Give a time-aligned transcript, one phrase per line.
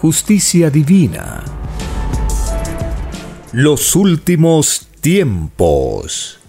[0.00, 1.44] justicia divina.
[3.52, 6.40] Los últimos tiempos.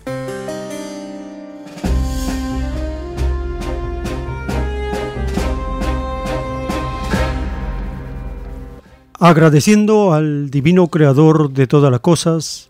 [9.20, 12.70] Agradeciendo al divino creador de todas las cosas,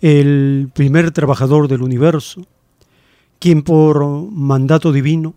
[0.00, 2.46] el primer trabajador del universo,
[3.40, 5.34] quien por mandato divino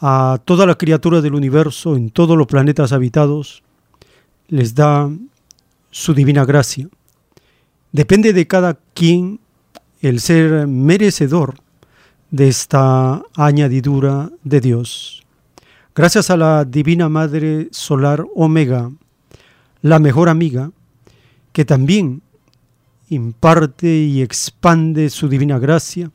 [0.00, 3.62] a todas las criaturas del universo en todos los planetas habitados
[4.48, 5.10] les da
[5.90, 6.88] su divina gracia.
[7.92, 9.40] Depende de cada quien
[10.00, 11.56] el ser merecedor
[12.30, 15.22] de esta añadidura de Dios.
[15.94, 18.90] Gracias a la Divina Madre Solar Omega,
[19.82, 20.70] la mejor amiga,
[21.52, 22.22] que también
[23.10, 26.10] imparte y expande su divina gracia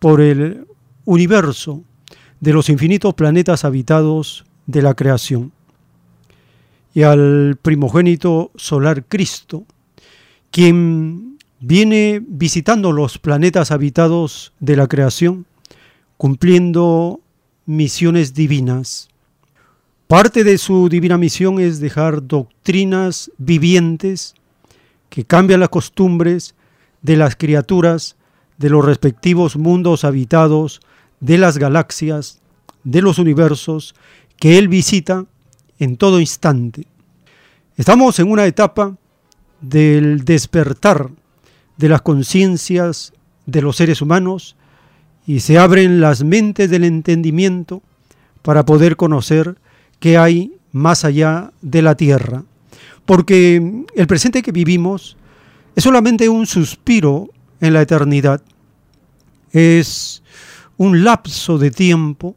[0.00, 0.66] por el
[1.04, 1.84] universo
[2.40, 5.52] de los infinitos planetas habitados de la creación
[6.96, 9.66] y al primogénito solar Cristo,
[10.50, 15.44] quien viene visitando los planetas habitados de la creación,
[16.16, 17.20] cumpliendo
[17.66, 19.10] misiones divinas.
[20.06, 24.34] Parte de su divina misión es dejar doctrinas vivientes
[25.10, 26.54] que cambian las costumbres
[27.02, 28.16] de las criaturas
[28.56, 30.80] de los respectivos mundos habitados,
[31.20, 32.40] de las galaxias,
[32.84, 33.94] de los universos
[34.38, 35.26] que Él visita
[35.78, 36.86] en todo instante.
[37.76, 38.96] Estamos en una etapa
[39.60, 41.10] del despertar
[41.76, 43.12] de las conciencias
[43.44, 44.56] de los seres humanos
[45.26, 47.82] y se abren las mentes del entendimiento
[48.42, 49.56] para poder conocer
[49.98, 52.44] qué hay más allá de la tierra.
[53.04, 55.16] Porque el presente que vivimos
[55.74, 57.28] es solamente un suspiro
[57.60, 58.40] en la eternidad.
[59.52, 60.22] Es
[60.76, 62.36] un lapso de tiempo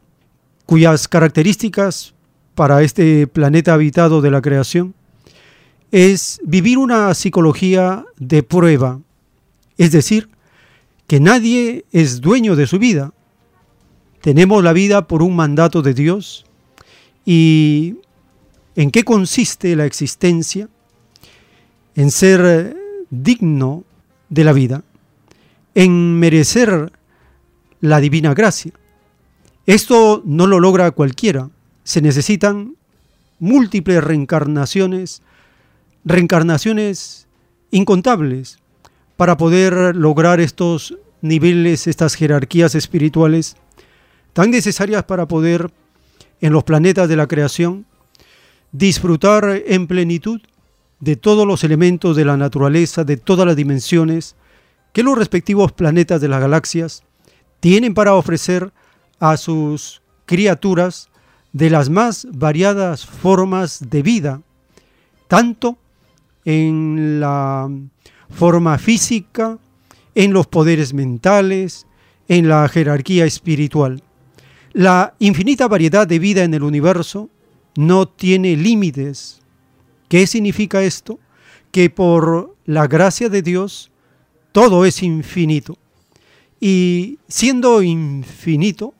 [0.66, 2.14] cuyas características
[2.54, 4.94] para este planeta habitado de la creación
[5.90, 9.00] es vivir una psicología de prueba,
[9.76, 10.28] es decir,
[11.06, 13.12] que nadie es dueño de su vida.
[14.20, 16.44] Tenemos la vida por un mandato de Dios
[17.24, 17.96] y
[18.76, 20.68] ¿en qué consiste la existencia?
[21.96, 22.76] En ser
[23.10, 23.84] digno
[24.28, 24.84] de la vida,
[25.74, 26.92] en merecer
[27.80, 28.72] la divina gracia.
[29.66, 31.50] Esto no lo logra cualquiera
[31.90, 32.76] se necesitan
[33.40, 35.22] múltiples reencarnaciones,
[36.04, 37.26] reencarnaciones
[37.72, 38.60] incontables,
[39.16, 43.56] para poder lograr estos niveles, estas jerarquías espirituales
[44.34, 45.72] tan necesarias para poder
[46.40, 47.86] en los planetas de la creación
[48.70, 50.40] disfrutar en plenitud
[51.00, 54.36] de todos los elementos de la naturaleza, de todas las dimensiones
[54.92, 57.02] que los respectivos planetas de las galaxias
[57.58, 58.72] tienen para ofrecer
[59.18, 61.09] a sus criaturas
[61.52, 64.42] de las más variadas formas de vida,
[65.28, 65.78] tanto
[66.44, 67.68] en la
[68.30, 69.58] forma física,
[70.14, 71.86] en los poderes mentales,
[72.28, 74.02] en la jerarquía espiritual.
[74.72, 77.28] La infinita variedad de vida en el universo
[77.76, 79.40] no tiene límites.
[80.08, 81.18] ¿Qué significa esto?
[81.72, 83.90] Que por la gracia de Dios
[84.52, 85.76] todo es infinito.
[86.60, 88.94] Y siendo infinito,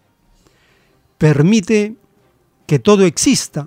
[1.18, 1.94] permite
[2.70, 3.66] que todo exista.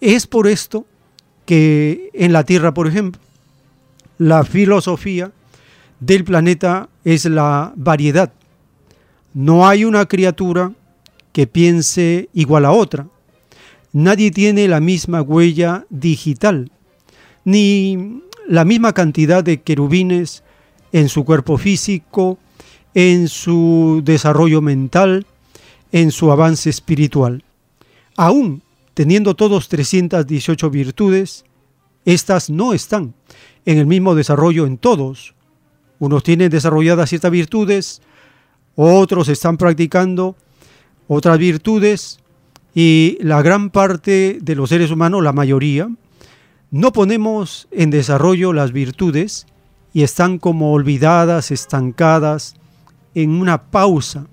[0.00, 0.86] Es por esto
[1.44, 3.20] que en la Tierra, por ejemplo,
[4.16, 5.32] la filosofía
[5.98, 8.32] del planeta es la variedad.
[9.34, 10.70] No hay una criatura
[11.32, 13.08] que piense igual a otra.
[13.92, 16.70] Nadie tiene la misma huella digital,
[17.44, 20.44] ni la misma cantidad de querubines
[20.92, 22.38] en su cuerpo físico,
[22.94, 25.26] en su desarrollo mental,
[25.90, 27.42] en su avance espiritual
[28.18, 28.62] aún
[28.94, 31.44] teniendo todos 318 virtudes,
[32.04, 33.14] estas no están
[33.64, 35.34] en el mismo desarrollo en todos.
[36.00, 38.02] Unos tienen desarrolladas ciertas virtudes,
[38.74, 40.36] otros están practicando
[41.06, 42.18] otras virtudes
[42.74, 45.88] y la gran parte de los seres humanos, la mayoría,
[46.72, 49.46] no ponemos en desarrollo las virtudes
[49.92, 52.56] y están como olvidadas, estancadas,
[53.14, 54.26] en una pausa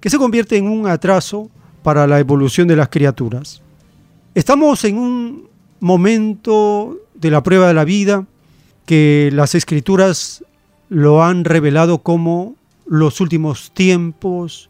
[0.00, 1.50] que se convierte en un atraso
[1.82, 3.62] para la evolución de las criaturas.
[4.34, 5.48] Estamos en un
[5.80, 8.26] momento de la prueba de la vida
[8.86, 10.44] que las escrituras
[10.88, 12.54] lo han revelado como
[12.86, 14.68] los últimos tiempos,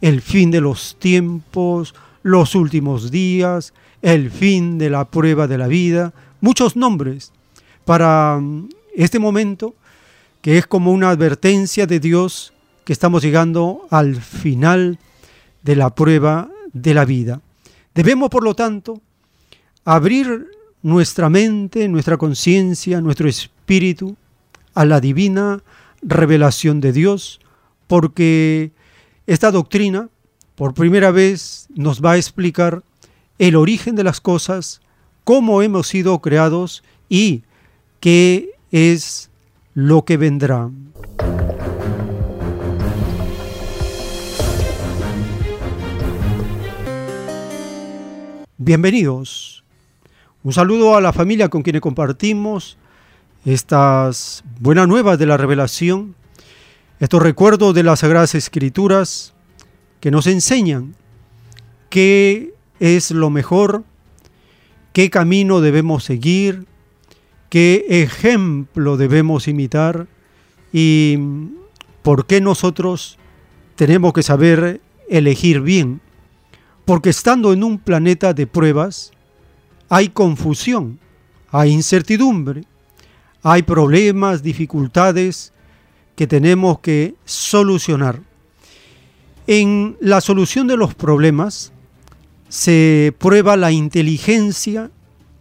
[0.00, 3.72] el fin de los tiempos, los últimos días,
[4.02, 7.32] el fin de la prueba de la vida, muchos nombres
[7.84, 9.74] para mm, este momento
[10.42, 12.52] que es como una advertencia de Dios
[12.84, 14.98] que estamos llegando al final
[15.64, 17.40] de la prueba de la vida.
[17.94, 19.00] Debemos, por lo tanto,
[19.84, 20.46] abrir
[20.82, 24.16] nuestra mente, nuestra conciencia, nuestro espíritu
[24.74, 25.62] a la divina
[26.02, 27.40] revelación de Dios,
[27.86, 28.72] porque
[29.26, 30.10] esta doctrina
[30.54, 32.82] por primera vez nos va a explicar
[33.38, 34.80] el origen de las cosas,
[35.24, 37.42] cómo hemos sido creados y
[38.00, 39.30] qué es
[39.72, 40.70] lo que vendrá.
[48.66, 49.62] Bienvenidos.
[50.42, 52.78] Un saludo a la familia con quienes compartimos
[53.44, 56.14] estas buenas nuevas de la revelación,
[56.98, 59.34] estos recuerdos de las Sagradas Escrituras
[60.00, 60.96] que nos enseñan
[61.90, 63.84] qué es lo mejor,
[64.94, 66.64] qué camino debemos seguir,
[67.50, 70.06] qué ejemplo debemos imitar
[70.72, 71.18] y
[72.00, 73.18] por qué nosotros
[73.76, 74.80] tenemos que saber
[75.10, 76.00] elegir bien.
[76.84, 79.12] Porque estando en un planeta de pruebas,
[79.88, 80.98] hay confusión,
[81.50, 82.64] hay incertidumbre,
[83.42, 85.52] hay problemas, dificultades
[86.16, 88.20] que tenemos que solucionar.
[89.46, 91.72] En la solución de los problemas
[92.48, 94.90] se prueba la inteligencia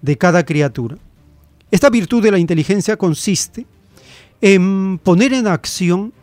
[0.02, 0.98] de cada criatura.
[1.72, 3.66] Esta virtud de la inteligencia consiste
[4.42, 6.14] en poner en acción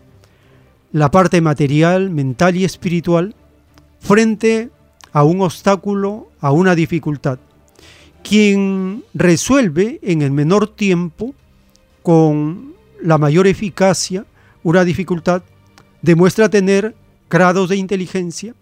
[0.92, 3.34] la parte material, mental y espiritual
[4.00, 4.70] frente
[5.12, 7.38] a un obstáculo, a una dificultad.
[8.22, 11.34] Quien resuelve en el menor tiempo,
[12.02, 14.24] con la mayor eficacia,
[14.62, 15.42] una dificultad,
[16.02, 16.94] demuestra tener
[17.28, 18.54] grados de inteligencia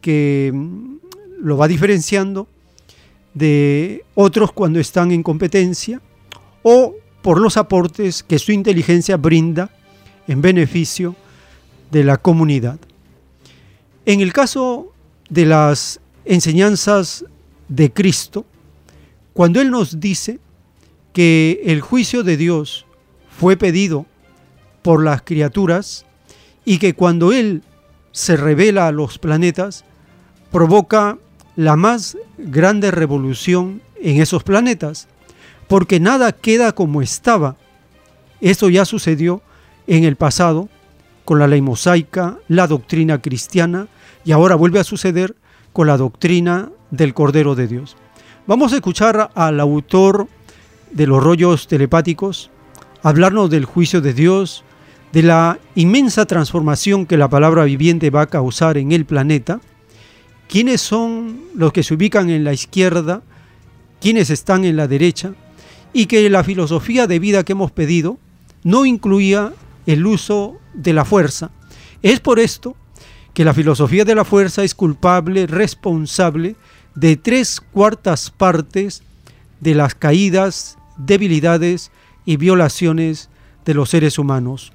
[0.00, 0.96] que mm,
[1.40, 2.48] lo va diferenciando
[3.34, 6.00] de otros cuando están en competencia
[6.62, 9.70] o por los aportes que su inteligencia brinda
[10.26, 11.14] en beneficio
[11.90, 12.78] de la comunidad.
[14.06, 14.92] En el caso
[15.28, 17.24] de las enseñanzas
[17.68, 18.46] de Cristo,
[19.32, 20.40] cuando Él nos dice
[21.12, 22.86] que el juicio de Dios
[23.30, 24.06] fue pedido
[24.82, 26.04] por las criaturas
[26.64, 27.62] y que cuando Él
[28.12, 29.84] se revela a los planetas,
[30.50, 31.18] provoca
[31.56, 35.08] la más grande revolución en esos planetas,
[35.66, 37.56] porque nada queda como estaba.
[38.40, 39.42] Eso ya sucedió
[39.86, 40.68] en el pasado
[41.24, 43.88] con la ley mosaica, la doctrina cristiana,
[44.24, 45.36] y ahora vuelve a suceder
[45.72, 47.96] con la doctrina del Cordero de Dios.
[48.46, 50.28] Vamos a escuchar al autor
[50.90, 52.50] de los rollos telepáticos
[53.02, 54.64] hablarnos del juicio de Dios,
[55.12, 59.60] de la inmensa transformación que la palabra viviente va a causar en el planeta,
[60.48, 63.22] quiénes son los que se ubican en la izquierda,
[64.00, 65.32] quiénes están en la derecha,
[65.92, 68.18] y que la filosofía de vida que hemos pedido
[68.62, 69.52] no incluía
[69.86, 71.50] el uso de la fuerza.
[72.02, 72.76] Es por esto
[73.38, 76.56] que la filosofía de la fuerza es culpable, responsable
[76.96, 79.04] de tres cuartas partes
[79.60, 81.92] de las caídas, debilidades
[82.24, 83.30] y violaciones
[83.64, 84.72] de los seres humanos.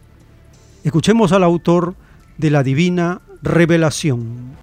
[0.85, 1.95] Escuchemos al autor
[2.37, 4.55] de la divina revelación.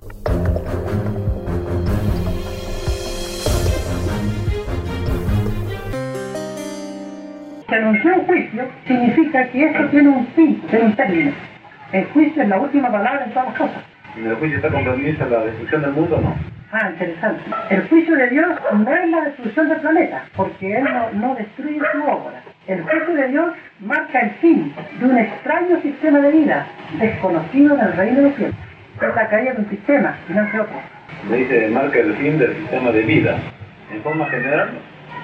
[7.68, 11.32] Se anunció un juicio significa que esto tiene un fin, un término.
[11.92, 13.89] El juicio es la última palabra en todas las cosas.
[14.16, 16.34] ¿En el juicio está compromisa la destrucción del mundo o no?
[16.72, 17.42] Ah, interesante.
[17.70, 21.80] El juicio de Dios no es la destrucción del planeta, porque Él no, no destruye
[21.92, 22.42] su obra.
[22.68, 23.46] El juicio de Dios
[23.80, 26.66] marca el fin de un extraño sistema de vida,
[27.00, 28.54] desconocido en el reino de los cielos.
[29.00, 30.76] Es la caída de un sistema y no de otro.
[31.28, 33.36] Me dice, marca el fin del sistema de vida.
[33.92, 34.70] ¿En forma general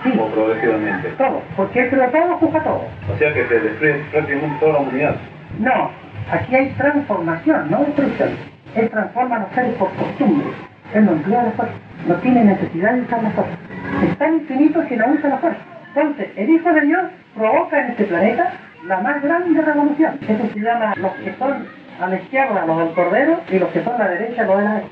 [0.02, 0.12] Sí.
[0.18, 1.08] o progresivamente?
[1.16, 2.88] Todo, porque Él creó todo, juzga todo.
[3.12, 5.16] O sea que se destruye prácticamente toda la humanidad.
[5.60, 5.90] No,
[6.32, 8.30] aquí hay transformación, no destrucción.
[8.76, 10.46] Él transforma a los seres por costumbre.
[10.94, 11.74] Él no emplea la fuerza,
[12.06, 13.56] no tiene necesidad de usar la fuerza.
[14.04, 15.60] Es tan infinito que no usa la fuerza.
[15.94, 17.02] Entonces, el Hijo de Dios
[17.34, 18.52] provoca en este planeta
[18.86, 20.18] la más grande revolución.
[20.28, 21.66] Eso se llama los que son
[22.00, 24.64] a la izquierda, los del Cordero, y los que son a la derecha, los de
[24.64, 24.82] la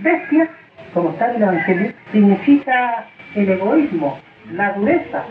[0.00, 0.48] Bestias,
[0.94, 4.18] como está en el Evangelio, significa el egoísmo,
[4.52, 5.24] la dureza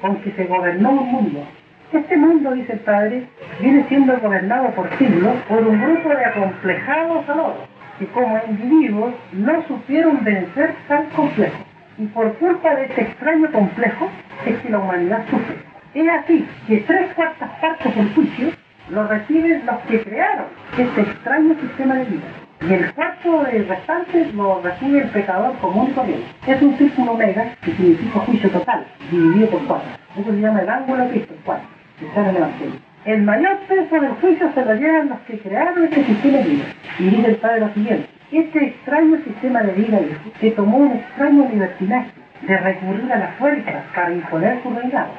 [0.00, 1.46] con que se gobernó un mundo.
[1.94, 3.28] Este mundo, dice el Padre,
[3.60, 7.60] viene siendo gobernado por siglos por un grupo de acomplejados valores
[8.00, 11.64] que como individuos no supieron vencer tal complejo.
[11.96, 14.10] Y por culpa de este extraño complejo
[14.44, 15.54] es que la humanidad sufre.
[15.94, 18.48] Es así que tres cuartas partes del juicio
[18.90, 20.46] lo reciben los que crearon
[20.76, 22.26] este extraño sistema de vida.
[22.68, 26.26] Y el cuarto de restantes lo recibe el pecador común y corriente.
[26.48, 29.88] Es un círculo omega que significa juicio total, dividido por cuatro.
[30.18, 31.68] Eso se llama el ángulo Cristo, cuatro,
[33.04, 36.64] El mayor peso del juicio se lo llevan los que crearon este sistema de vida.
[36.98, 38.08] Y dice el Padre lo siguiente.
[38.32, 40.00] Este extraño sistema de vida
[40.40, 42.10] que tomó un extraño libertinaje
[42.42, 45.10] de recurrir a la fuerza para imponer su reinado.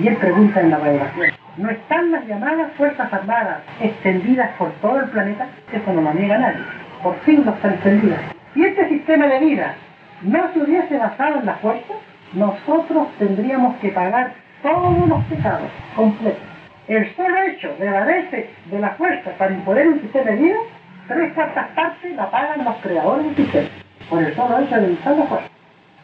[0.00, 4.98] Y él pregunta en la revelación, ¿no están las llamadas Fuerzas Armadas extendidas por todo
[5.00, 5.46] el planeta?
[5.72, 6.62] Eso no lo niega nadie.
[7.02, 8.20] Por siglos están extendidas.
[8.52, 9.74] Si este sistema de vida
[10.22, 11.94] no se hubiese basado en la fuerza,
[12.32, 14.32] nosotros tendríamos que pagar
[14.66, 16.42] todos los pecados completos.
[16.88, 20.58] El solo hecho de valerse de la fuerza para imponer un sistema de vida,
[21.06, 23.68] tres cuartas partes la pagan los creadores del sistema,
[24.10, 25.48] por el solo hecho de usar la fuerza.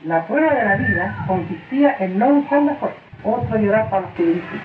[0.04, 2.98] La prueba de la vida consistía en no usar la fuerza.
[3.24, 4.60] Otro llorar para los que dirigen.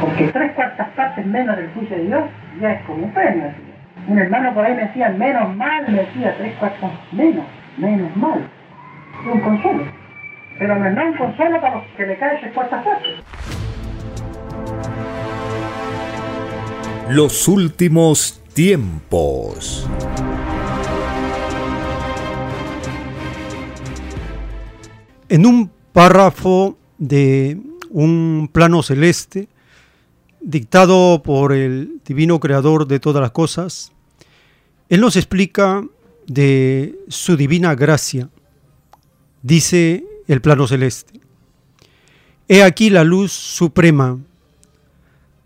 [0.00, 2.24] Porque tres cuartas partes menos del juicio de Dios
[2.60, 3.52] ya es como un premio.
[4.06, 7.44] Un hermano por ahí me decía, menos mal, me decía, tres cuartas menos,
[7.76, 8.40] menos mal.
[9.20, 9.99] Es un consuelo.
[10.60, 12.18] Pero no es un consuelo para los que le
[12.52, 13.24] cuartas partes.
[17.08, 19.88] Los últimos tiempos.
[25.30, 27.56] En un párrafo de
[27.88, 29.48] un plano celeste,
[30.42, 33.92] dictado por el divino creador de todas las cosas,
[34.90, 35.82] Él nos explica
[36.26, 38.28] de su divina gracia.
[39.42, 41.20] Dice el plano celeste,
[42.46, 44.18] He aquí la luz suprema,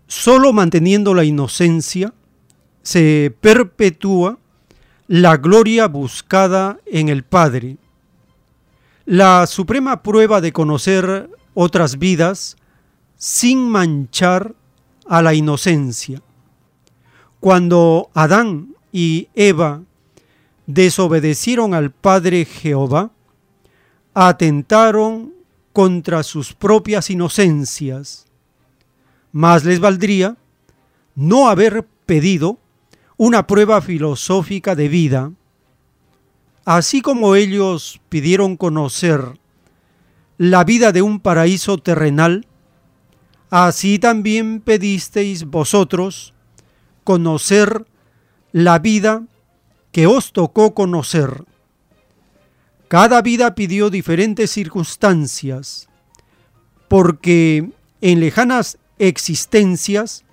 [0.05, 2.13] solo manteniendo la inocencia,
[2.83, 4.37] se perpetúa
[5.07, 7.77] la gloria buscada en el Padre.
[9.05, 12.55] La suprema prueba de conocer otras vidas
[13.17, 14.53] sin manchar
[15.07, 16.21] a la inocencia.
[17.39, 19.81] Cuando Adán y Eva
[20.67, 23.11] desobedecieron al Padre Jehová,
[24.15, 25.33] atentaron
[25.73, 28.25] contra sus propias inocencias.
[29.33, 30.37] Más les valdría
[31.15, 32.57] no haber pedido
[33.17, 35.31] una prueba filosófica de vida,
[36.63, 39.37] así como ellos pidieron conocer
[40.37, 42.47] la vida de un paraíso terrenal,
[43.49, 46.33] así también pedisteis vosotros
[47.03, 47.85] conocer
[48.53, 49.23] la vida
[49.91, 51.43] que os tocó conocer.
[52.87, 55.89] Cada vida pidió diferentes circunstancias,
[56.87, 57.69] porque
[58.01, 60.23] en lejanas existencias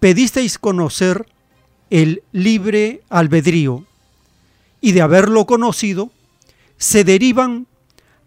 [0.00, 1.26] pedisteis conocer
[1.90, 3.84] el libre albedrío,
[4.80, 6.10] y de haberlo conocido,
[6.76, 7.66] se derivan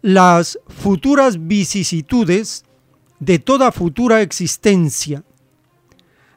[0.02, 2.64] las futuras vicisitudes
[3.18, 5.22] de toda futura existencia.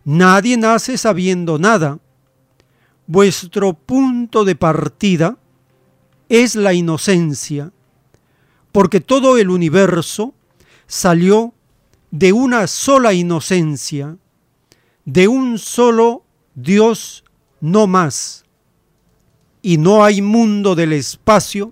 [0.04, 2.00] Nadie nace sabiendo nada.
[3.08, 5.38] Vuestro punto de partida
[6.34, 7.72] es la inocencia,
[8.72, 10.34] porque todo el universo
[10.88, 11.54] salió
[12.10, 14.18] de una sola inocencia,
[15.06, 16.26] de un solo
[16.56, 17.24] Dios
[17.62, 18.46] no más.
[19.62, 21.72] Y no hay mundo del espacio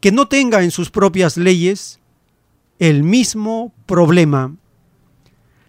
[0.00, 1.98] que no tenga en sus propias leyes
[2.78, 4.54] el mismo problema,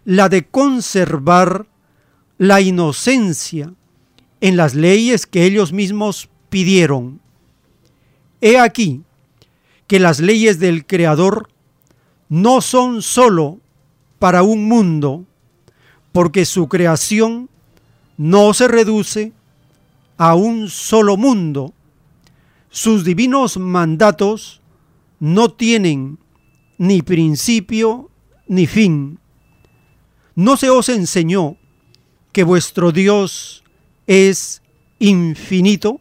[0.06, 1.66] la de conservar
[2.38, 3.74] la inocencia
[4.42, 7.20] en las leyes que ellos mismos pidieron.
[8.42, 9.04] He aquí
[9.88, 11.50] que las leyes del Creador
[12.30, 13.60] no son sólo
[14.20, 15.26] para un mundo,
[16.12, 17.50] porque su creación
[18.18, 19.32] no se reduce
[20.18, 21.74] a un solo mundo.
[22.70, 24.62] Sus divinos mandatos
[25.20, 26.20] no tienen
[26.78, 28.10] ni principio
[28.48, 29.20] ni fin.
[30.36, 31.58] ¿No se os enseñó
[32.32, 33.64] que vuestro Dios
[34.08, 34.62] es
[35.00, 36.00] infinito?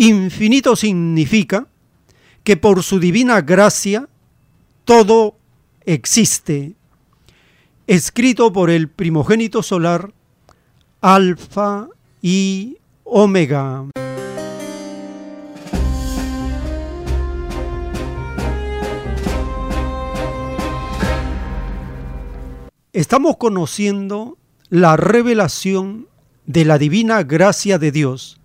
[0.00, 1.66] Infinito significa
[2.42, 4.08] que por su divina gracia
[4.86, 5.36] todo
[5.84, 6.72] existe.
[7.86, 10.14] Escrito por el primogénito solar,
[11.02, 11.88] Alfa
[12.22, 13.84] y Omega.
[22.94, 24.38] Estamos conociendo
[24.70, 26.08] la revelación
[26.46, 28.39] de la divina gracia de Dios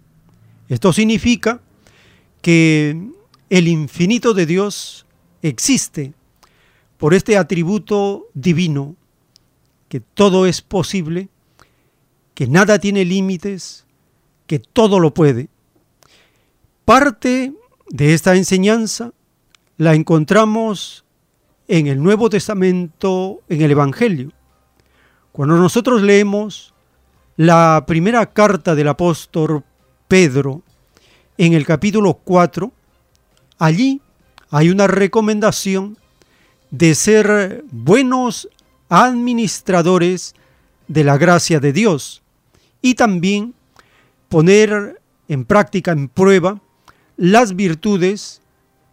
[0.67, 1.61] esto significa
[2.41, 3.09] que
[3.49, 5.05] el infinito de Dios
[5.41, 6.13] existe
[6.97, 8.95] por este atributo divino,
[9.89, 11.29] que todo es posible,
[12.33, 13.85] que nada tiene límites,
[14.47, 15.49] que todo lo puede.
[16.83, 17.53] Parte
[17.89, 19.13] de esta enseñanza
[19.77, 21.05] la encontramos
[21.67, 24.31] en el Nuevo Testamento, en el Evangelio.
[25.31, 26.73] Cuando nosotros leemos
[27.37, 29.63] la primera carta del apóstol
[30.07, 30.61] Pedro
[31.37, 32.71] en el capítulo 4,
[33.57, 34.01] allí
[34.49, 35.97] hay una recomendación
[36.71, 38.47] de ser buenos
[38.89, 40.35] administradores
[40.87, 42.21] de la gracia de Dios
[42.81, 43.53] y también
[44.29, 46.61] poner en práctica, en prueba,
[47.17, 48.41] las virtudes,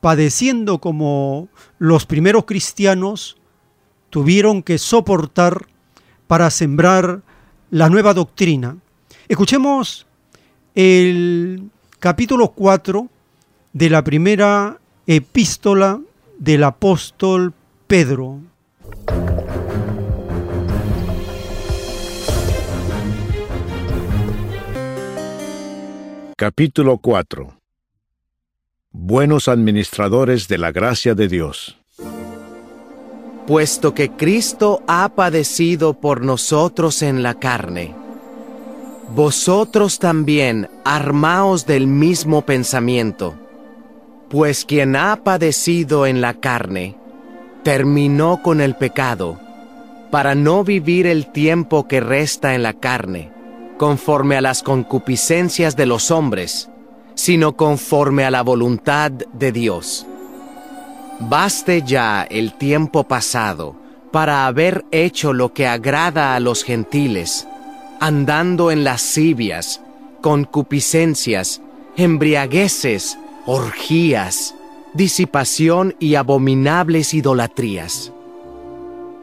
[0.00, 3.36] padeciendo como los primeros cristianos
[4.10, 5.66] tuvieron que soportar
[6.26, 7.22] para sembrar
[7.70, 8.76] la nueva doctrina.
[9.28, 10.06] Escuchemos
[10.74, 13.08] el capítulo 4
[13.72, 16.00] de la primera epístola
[16.38, 17.52] del apóstol
[17.86, 18.40] Pedro.
[26.36, 27.54] Capítulo 4
[28.90, 31.78] Buenos administradores de la gracia de Dios.
[33.46, 37.94] Puesto que Cristo ha padecido por nosotros en la carne,
[39.14, 43.34] vosotros también armaos del mismo pensamiento,
[44.30, 46.96] pues quien ha padecido en la carne,
[47.62, 49.38] terminó con el pecado,
[50.10, 53.30] para no vivir el tiempo que resta en la carne,
[53.76, 56.70] conforme a las concupiscencias de los hombres,
[57.14, 60.06] sino conforme a la voluntad de Dios.
[61.20, 63.76] Baste ya el tiempo pasado
[64.10, 67.46] para haber hecho lo que agrada a los gentiles,
[68.02, 69.80] andando en lascivias,
[70.22, 71.62] concupiscencias,
[71.96, 74.56] embriagueces, orgías,
[74.92, 78.12] disipación y abominables idolatrías.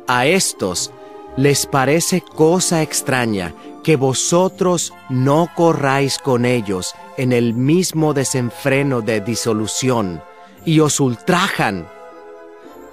[0.08, 0.94] A estos
[1.36, 9.20] les parece cosa extraña que vosotros no corráis con ellos en el mismo desenfreno de
[9.20, 10.22] disolución
[10.64, 11.86] y os ultrajan.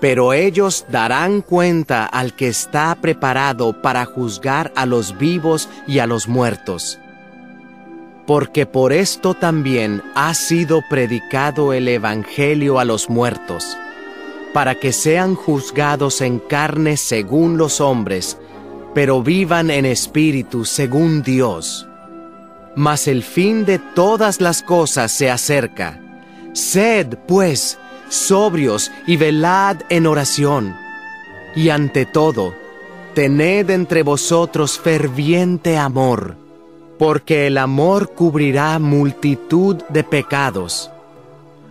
[0.01, 6.07] Pero ellos darán cuenta al que está preparado para juzgar a los vivos y a
[6.07, 6.99] los muertos
[8.27, 13.79] porque por esto también ha sido predicado el Evangelio a los muertos,
[14.53, 18.37] para que sean juzgados en carne según los hombres,
[18.95, 21.89] pero vivan en espíritu según Dios.
[22.75, 26.01] Mas el fin de todas las cosas se acerca.
[26.53, 27.79] Sed, pues,
[28.09, 30.77] sobrios y velad en oración.
[31.55, 32.55] Y ante todo,
[33.15, 36.37] tened entre vosotros ferviente amor
[36.99, 40.91] porque el amor cubrirá multitud de pecados.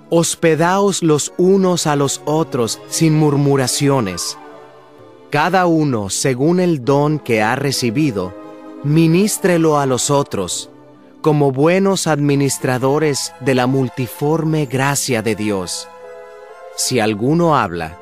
[0.10, 4.38] Hospedaos los unos a los otros sin murmuraciones.
[5.32, 8.34] Cada uno, según el don que ha recibido,
[8.84, 10.70] ministrelo a los otros,
[11.22, 15.88] como buenos administradores de la multiforme gracia de Dios.
[16.76, 17.98] Si alguno habla,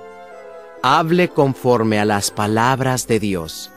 [0.82, 3.72] hable conforme a las palabras de Dios.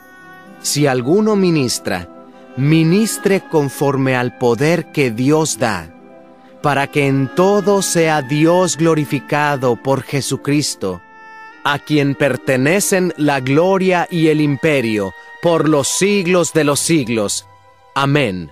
[0.61, 2.09] Si alguno ministra,
[2.57, 5.93] ministre conforme al poder que Dios da,
[6.61, 10.99] para que en todo sea Dios glorificado por Jesucristo,
[11.63, 17.47] a quien pertenecen la gloria y el imperio por los siglos de los siglos.
[17.95, 18.51] Amén.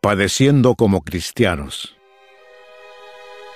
[0.00, 1.97] Padeciendo como cristianos.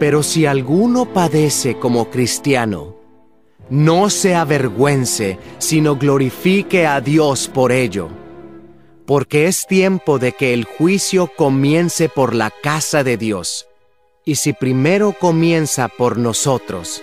[0.00, 2.96] Pero si alguno padece como cristiano,
[3.68, 8.08] no se avergüence, sino glorifique a Dios por ello.
[9.06, 13.66] Porque es tiempo de que el juicio comience por la casa de Dios.
[14.24, 17.02] Y si primero comienza por nosotros,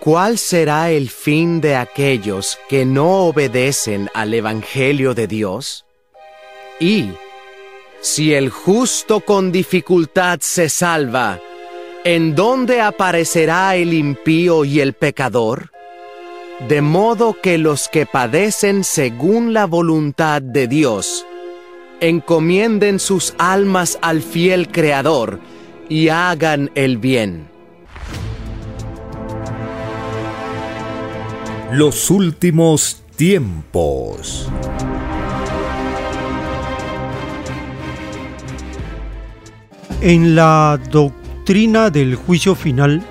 [0.00, 5.84] ¿cuál será el fin de aquellos que no obedecen al Evangelio de Dios?
[6.80, 7.10] Y,
[8.00, 11.40] si el justo con dificultad se salva,
[12.10, 15.72] ¿en dónde aparecerá el impío y el pecador?
[16.66, 21.26] De modo que los que padecen según la voluntad de Dios,
[22.00, 25.38] encomienden sus almas al fiel Creador
[25.90, 27.46] y hagan el bien.
[31.72, 34.48] Los últimos tiempos.
[40.00, 41.17] En la doctrina
[41.48, 43.02] del juicio final,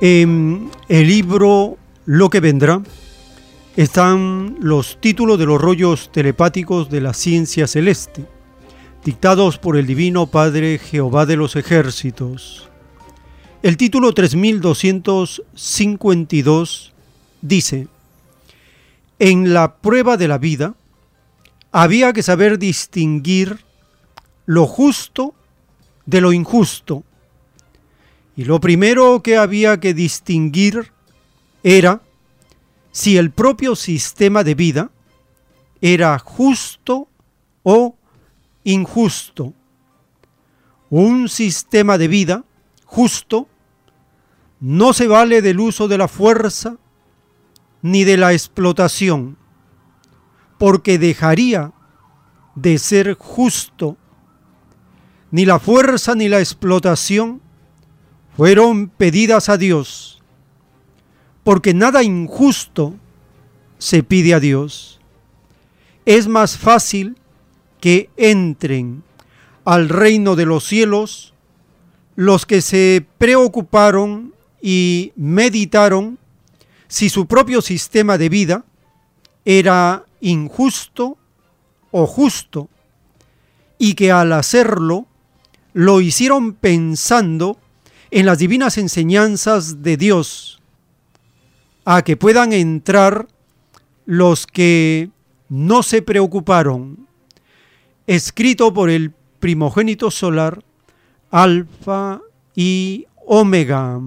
[0.00, 2.82] en el libro Lo que vendrá,
[3.76, 8.24] están los títulos de los rollos telepáticos de la ciencia celeste,
[9.04, 12.68] dictados por el Divino Padre Jehová de los Ejércitos.
[13.62, 16.92] El título 3252
[17.40, 17.86] dice,
[19.20, 20.74] En la prueba de la vida
[21.70, 23.60] había que saber distinguir
[24.44, 25.34] lo justo
[26.04, 27.04] de lo injusto.
[28.38, 30.92] Y lo primero que había que distinguir
[31.64, 32.02] era
[32.92, 34.92] si el propio sistema de vida
[35.80, 37.08] era justo
[37.64, 37.96] o
[38.62, 39.54] injusto.
[40.88, 42.44] Un sistema de vida
[42.84, 43.48] justo
[44.60, 46.76] no se vale del uso de la fuerza
[47.82, 49.36] ni de la explotación,
[50.58, 51.72] porque dejaría
[52.54, 53.96] de ser justo
[55.32, 57.42] ni la fuerza ni la explotación
[58.38, 60.22] fueron pedidas a Dios,
[61.42, 62.94] porque nada injusto
[63.78, 65.00] se pide a Dios.
[66.06, 67.16] Es más fácil
[67.80, 69.02] que entren
[69.64, 71.34] al reino de los cielos
[72.14, 76.16] los que se preocuparon y meditaron
[76.86, 78.64] si su propio sistema de vida
[79.44, 81.18] era injusto
[81.90, 82.68] o justo,
[83.78, 85.08] y que al hacerlo
[85.72, 87.58] lo hicieron pensando
[88.10, 90.60] en las divinas enseñanzas de Dios,
[91.84, 93.28] a que puedan entrar
[94.06, 95.10] los que
[95.48, 97.06] no se preocuparon,
[98.06, 100.62] escrito por el primogénito solar,
[101.30, 102.20] Alfa
[102.54, 104.00] y Omega.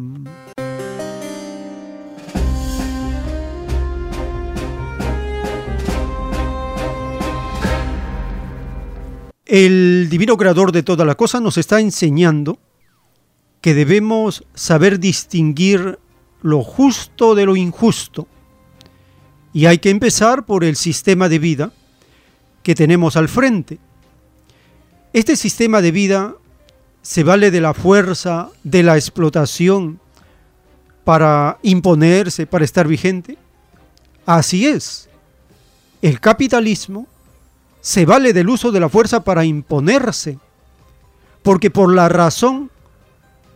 [9.46, 12.58] El divino creador de toda la cosa nos está enseñando
[13.62, 16.00] que debemos saber distinguir
[16.42, 18.28] lo justo de lo injusto.
[19.54, 21.72] Y hay que empezar por el sistema de vida
[22.64, 23.80] que tenemos al frente.
[25.14, 26.36] Este sistema de vida
[27.02, 30.00] se vale de la fuerza, de la explotación
[31.04, 33.38] para imponerse, para estar vigente.
[34.26, 35.10] Así es.
[36.02, 37.08] El capitalismo
[37.82, 40.38] se vale del uso de la fuerza para imponerse,
[41.44, 42.72] porque por la razón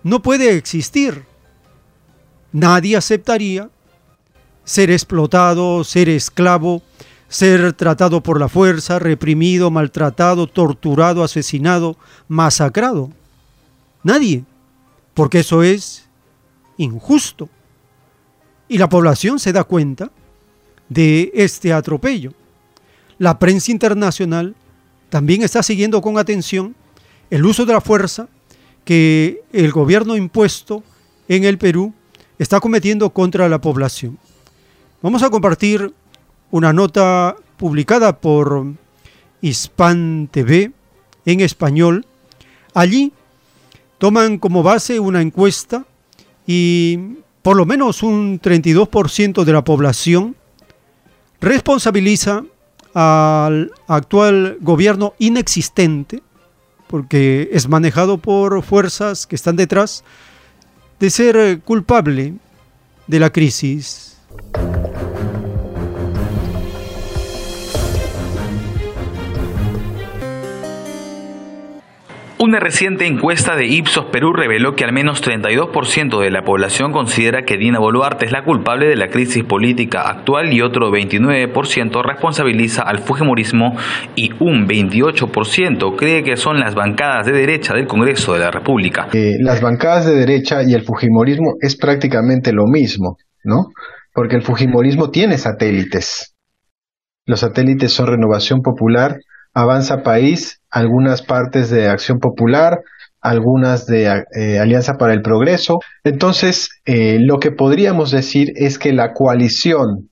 [0.05, 1.25] no puede existir.
[2.53, 3.69] Nadie aceptaría
[4.63, 6.81] ser explotado, ser esclavo,
[7.27, 11.97] ser tratado por la fuerza, reprimido, maltratado, torturado, asesinado,
[12.29, 13.09] masacrado.
[14.03, 14.45] Nadie,
[15.13, 16.07] porque eso es
[16.77, 17.49] injusto.
[18.69, 20.09] Y la población se da cuenta
[20.87, 22.31] de este atropello
[23.17, 24.55] la prensa internacional
[25.09, 26.75] también está siguiendo con atención
[27.29, 28.27] el uso de la fuerza
[28.86, 30.84] que el gobierno impuesto
[31.28, 31.93] en el Perú
[32.39, 34.17] está cometiendo contra la población.
[35.02, 35.93] Vamos a compartir
[36.52, 38.65] una nota publicada por
[39.41, 40.71] Hispan TV
[41.26, 42.06] en español.
[42.74, 43.12] Allí
[43.98, 45.86] toman como base una encuesta
[46.48, 50.36] y por lo menos un 32% de la población
[51.41, 52.43] responsabiliza
[52.93, 56.24] al actual gobierno inexistente,
[56.88, 60.04] porque es manejado por fuerzas que están detrás,
[61.00, 62.34] de ser culpable
[63.08, 64.17] de la crisis.
[72.45, 77.41] Una reciente encuesta de Ipsos Perú reveló que al menos 32% de la población considera
[77.41, 82.84] que Dina Boluarte es la culpable de la crisis política actual y otro 29% responsabiliza
[82.84, 83.75] al Fujimorismo
[84.15, 89.08] y un 28% cree que son las bancadas de derecha del Congreso de la República.
[89.12, 93.71] Eh, las bancadas de derecha y el Fujimorismo es prácticamente lo mismo, ¿no?
[94.13, 96.36] porque el Fujimorismo tiene satélites.
[97.25, 99.17] Los satélites son Renovación Popular,
[99.51, 102.81] Avanza País, algunas partes de Acción Popular,
[103.21, 105.79] algunas de eh, Alianza para el Progreso.
[106.03, 110.09] Entonces, eh, lo que podríamos decir es que la coalición,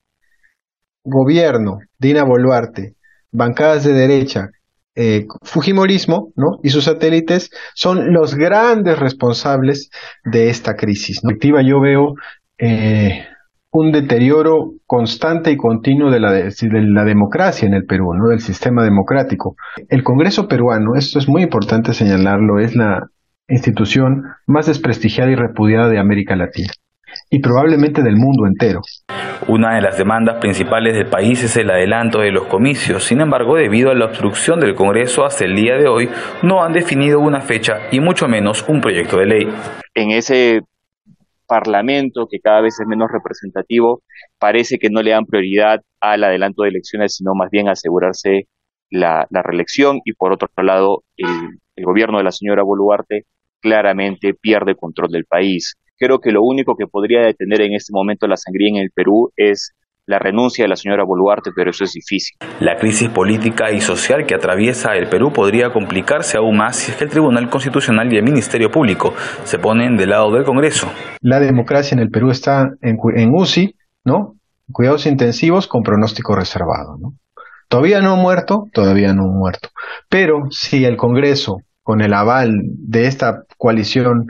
[1.03, 2.95] gobierno, Dina Boluarte,
[3.29, 4.51] bancadas de derecha,
[4.95, 6.59] eh, Fujimorismo ¿no?
[6.63, 9.89] y sus satélites son los grandes responsables
[10.23, 11.19] de esta crisis.
[11.23, 11.31] ¿no?
[11.61, 12.13] Yo veo
[13.73, 18.29] un deterioro constante y continuo de la, de la, democracia en el Perú, ¿no?
[18.29, 19.55] del sistema democrático.
[19.89, 23.07] El Congreso peruano, esto es muy importante señalarlo, es la
[23.47, 26.69] institución más desprestigiada y repudiada de América Latina
[27.31, 28.81] y probablemente del mundo entero.
[29.47, 33.03] Una de las demandas principales del país es el adelanto de los comicios.
[33.03, 36.09] Sin embargo, debido a la obstrucción del Congreso hasta el día de hoy,
[36.43, 39.47] no han definido una fecha y mucho menos un proyecto de ley.
[39.95, 40.61] En ese
[41.53, 44.01] Parlamento, que cada vez es menos representativo,
[44.39, 48.47] parece que no le dan prioridad al adelanto de elecciones, sino más bien asegurarse
[48.89, 51.27] la, reelección y por otro lado, el,
[51.75, 53.25] el gobierno de la señora Boluarte
[53.59, 55.75] claramente pierde control del país.
[55.95, 59.31] Creo que lo único que podría detener en este momento la sangría en el Perú
[59.35, 59.73] es
[60.05, 62.35] la renuncia de la señora Boluarte, pero eso es difícil.
[62.59, 66.97] La crisis política y social que atraviesa el Perú podría complicarse aún más si es
[66.97, 69.13] que el Tribunal Constitucional y el Ministerio Público
[69.45, 70.91] se ponen del lado del Congreso.
[71.21, 72.97] La democracia en el Perú está en,
[73.33, 74.35] UCI, ¿no?
[74.71, 77.13] Cuidados intensivos con pronóstico reservado, ¿no?
[77.69, 79.69] Todavía no muerto, todavía no muerto.
[80.09, 84.27] Pero si el Congreso, con el aval de esta coalición,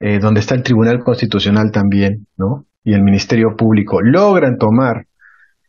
[0.00, 2.67] eh, donde está el Tribunal Constitucional también, ¿no?
[2.88, 5.04] Y el Ministerio Público logran tomar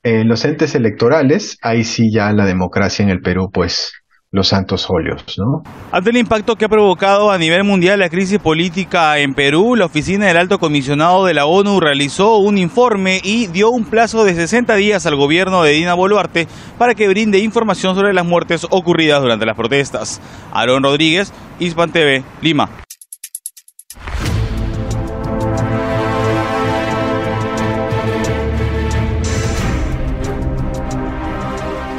[0.03, 3.91] eh, los entes electorales, ahí sí ya la democracia en el Perú, pues
[4.31, 5.69] los santos óleos, ¿no?
[5.91, 9.87] Ante el impacto que ha provocado a nivel mundial la crisis política en Perú, la
[9.87, 14.35] oficina del Alto Comisionado de la ONU realizó un informe y dio un plazo de
[14.35, 19.21] 60 días al gobierno de Dina Boluarte para que brinde información sobre las muertes ocurridas
[19.21, 20.21] durante las protestas.
[20.53, 22.69] Aaron Rodríguez, Hispan TV, Lima.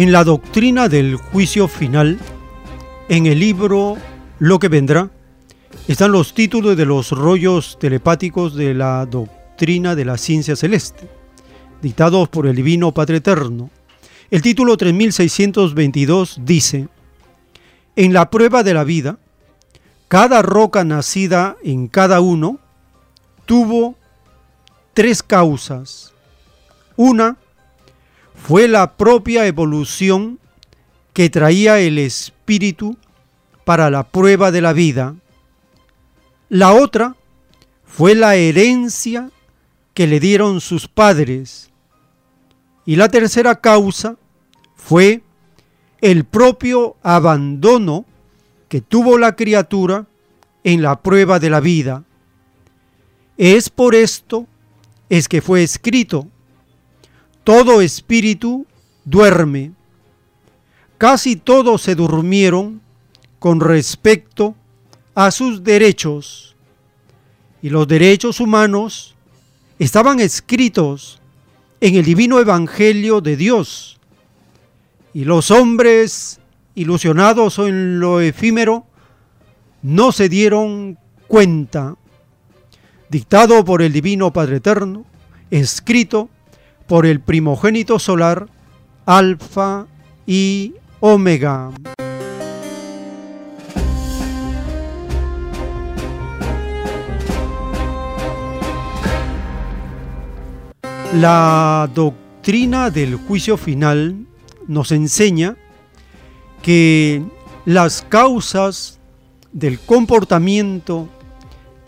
[0.00, 2.18] En la doctrina del juicio final,
[3.10, 3.98] en el libro
[4.38, 5.10] Lo que vendrá,
[5.88, 11.06] están los títulos de los rollos telepáticos de la doctrina de la ciencia celeste,
[11.82, 13.68] dictados por el Divino Padre Eterno.
[14.30, 16.88] El título 3622 dice,
[17.94, 19.18] En la prueba de la vida,
[20.08, 22.58] cada roca nacida en cada uno
[23.44, 23.96] tuvo
[24.94, 26.14] tres causas.
[26.96, 27.36] Una,
[28.42, 30.38] fue la propia evolución
[31.12, 32.96] que traía el espíritu
[33.64, 35.14] para la prueba de la vida.
[36.48, 37.16] La otra
[37.84, 39.30] fue la herencia
[39.94, 41.70] que le dieron sus padres.
[42.86, 44.16] Y la tercera causa
[44.74, 45.22] fue
[46.00, 48.06] el propio abandono
[48.68, 50.06] que tuvo la criatura
[50.64, 52.04] en la prueba de la vida.
[53.36, 54.46] Es por esto
[55.08, 56.26] es que fue escrito
[57.50, 58.64] todo espíritu
[59.04, 59.72] duerme.
[60.98, 62.80] Casi todos se durmieron
[63.40, 64.54] con respecto
[65.16, 66.54] a sus derechos.
[67.60, 69.16] Y los derechos humanos
[69.80, 71.20] estaban escritos
[71.80, 73.98] en el divino evangelio de Dios.
[75.12, 76.38] Y los hombres
[76.76, 78.86] ilusionados en lo efímero
[79.82, 81.96] no se dieron cuenta.
[83.08, 85.04] Dictado por el divino Padre Eterno,
[85.50, 86.30] escrito
[86.90, 88.48] por el primogénito solar,
[89.06, 89.86] Alfa
[90.26, 91.70] y Omega.
[101.14, 104.26] La doctrina del juicio final
[104.66, 105.56] nos enseña
[106.60, 107.22] que
[107.66, 108.98] las causas
[109.52, 111.08] del comportamiento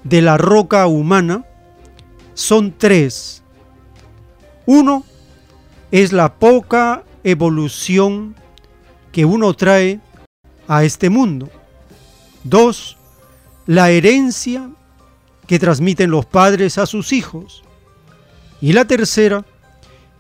[0.05, 1.45] de la roca humana
[2.35, 3.42] son tres.
[4.67, 5.05] Uno
[5.91, 8.35] es la poca evolución
[9.13, 10.01] que uno trae
[10.69, 11.51] a este mundo.
[12.45, 12.97] Dos,
[13.67, 14.71] la herencia
[15.47, 17.63] que transmiten los padres a sus hijos.
[18.61, 19.45] Y la tercera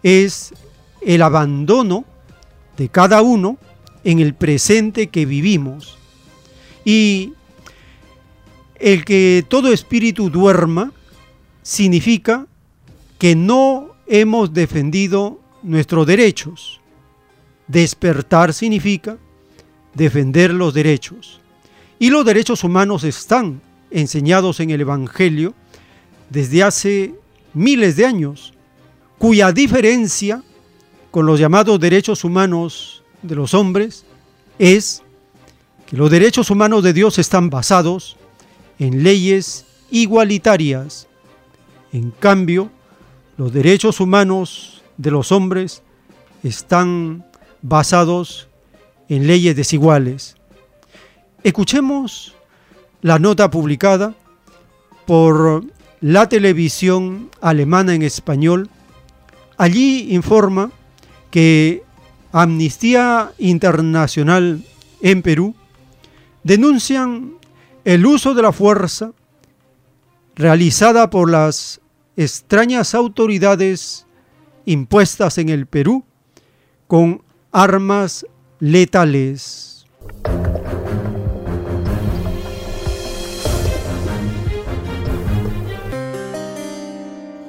[0.02, 0.52] es
[1.00, 2.05] el abandono
[2.76, 3.59] de cada uno
[4.05, 5.96] en el presente que vivimos.
[6.85, 7.35] Y
[8.76, 10.92] el que todo espíritu duerma
[11.62, 12.46] significa
[13.18, 16.81] que no hemos defendido nuestros derechos.
[17.66, 19.16] Despertar significa
[19.94, 21.40] defender los derechos.
[21.98, 25.55] Y los derechos humanos están enseñados en el Evangelio
[26.29, 27.14] desde hace
[27.55, 28.53] miles de años,
[29.16, 30.42] cuya diferencia
[31.11, 34.05] con los llamados derechos humanos de los hombres
[34.59, 35.03] es
[35.87, 38.18] que los derechos humanos de Dios están basados
[38.79, 41.07] en leyes igualitarias.
[41.94, 42.70] En cambio,
[43.37, 45.83] los derechos humanos de los hombres
[46.42, 47.25] están
[47.62, 48.49] basados
[49.09, 50.37] en leyes desiguales.
[51.42, 52.35] Escuchemos
[53.01, 54.14] la nota publicada
[55.07, 55.64] por
[56.01, 58.68] la televisión alemana en español,
[59.57, 60.71] allí informa
[61.31, 61.83] que
[62.33, 64.64] Amnistía Internacional
[65.01, 65.55] en Perú
[66.42, 67.35] denuncian
[67.85, 69.12] el uso de la fuerza
[70.35, 71.82] realizada por las
[72.16, 74.07] extrañas autoridades
[74.64, 76.05] impuestas en el Perú
[76.87, 78.27] con armas
[78.61, 79.87] letales.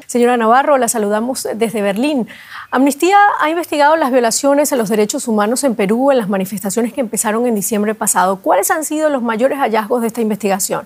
[0.08, 2.28] Señora Navarro, la saludamos desde Berlín.
[2.70, 7.02] Amnistía ha investigado las violaciones a los derechos humanos en Perú en las manifestaciones que
[7.02, 8.36] empezaron en diciembre pasado.
[8.38, 10.86] ¿Cuáles han sido los mayores hallazgos de esta investigación?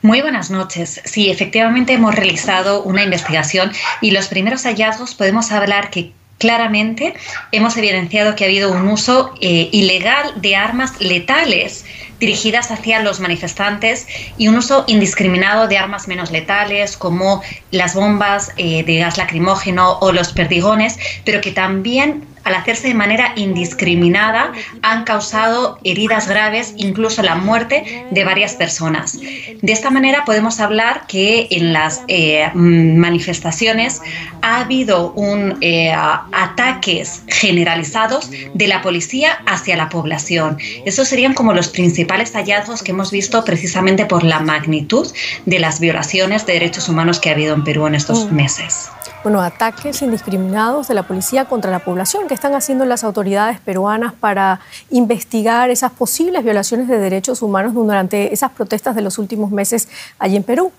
[0.00, 1.00] Muy buenas noches.
[1.04, 7.14] Sí, efectivamente hemos realizado una investigación y los primeros hallazgos podemos hablar que claramente
[7.50, 11.84] hemos evidenciado que ha habido un uso eh, ilegal de armas letales
[12.20, 14.06] dirigidas hacia los manifestantes
[14.36, 19.98] y un uso indiscriminado de armas menos letales como las bombas eh, de gas lacrimógeno
[20.00, 26.72] o los perdigones, pero que también al hacerse de manera indiscriminada, han causado heridas graves,
[26.76, 29.18] incluso la muerte de varias personas.
[29.20, 34.00] De esta manera podemos hablar que en las eh, manifestaciones
[34.40, 40.56] ha habido un, eh, ataques generalizados de la policía hacia la población.
[40.86, 45.06] Esos serían como los principales hallazgos que hemos visto precisamente por la magnitud
[45.44, 48.34] de las violaciones de derechos humanos que ha habido en Perú en estos mm.
[48.34, 48.90] meses
[49.22, 52.28] bueno, ataques indiscriminados de la policía contra la población.
[52.28, 58.32] ¿Qué están haciendo las autoridades peruanas para investigar esas posibles violaciones de derechos humanos durante
[58.32, 60.72] esas protestas de los últimos meses allí en Perú?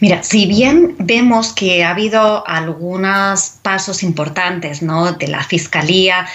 [0.00, 5.12] Mira, si bien vemos que ha habido algunos pasos importantes ¿no?
[5.12, 6.26] de la Fiscalía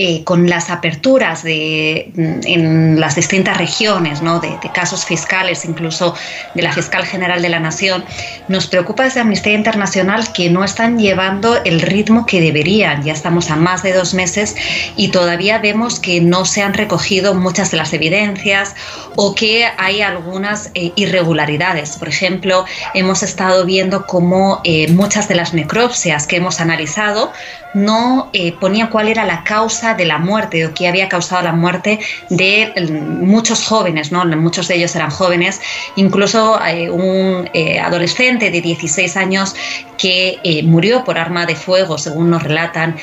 [0.00, 4.38] eh, con las aperturas de, mm, en las distintas regiones, ¿no?
[4.38, 6.14] de, casos fiscales, incluso
[6.54, 8.04] de la fiscal general de la Nación,
[8.46, 13.02] nos preocupa desde Amnistía Internacional que no están llevando el ritmo que deberían.
[13.02, 14.54] Ya estamos a más de dos meses
[14.94, 18.76] y todavía vemos que no se han recogido muchas de las evidencias
[19.16, 21.96] o que hay algunas eh, irregularidades.
[21.96, 27.32] Por ejemplo, hemos estado viendo cómo eh, muchas de las necropsias que hemos analizado
[27.74, 31.52] no eh, ponía cuál era la causa de la muerte o qué había causado la
[31.52, 31.98] muerte
[32.30, 32.72] de
[33.20, 34.24] muchos jóvenes, ¿no?
[34.24, 35.60] muchos de ellos eran jóvenes,
[35.96, 39.54] incluso eh, un eh, adolescente de 16 años
[39.98, 42.96] que murió por arma de fuego, según nos relatan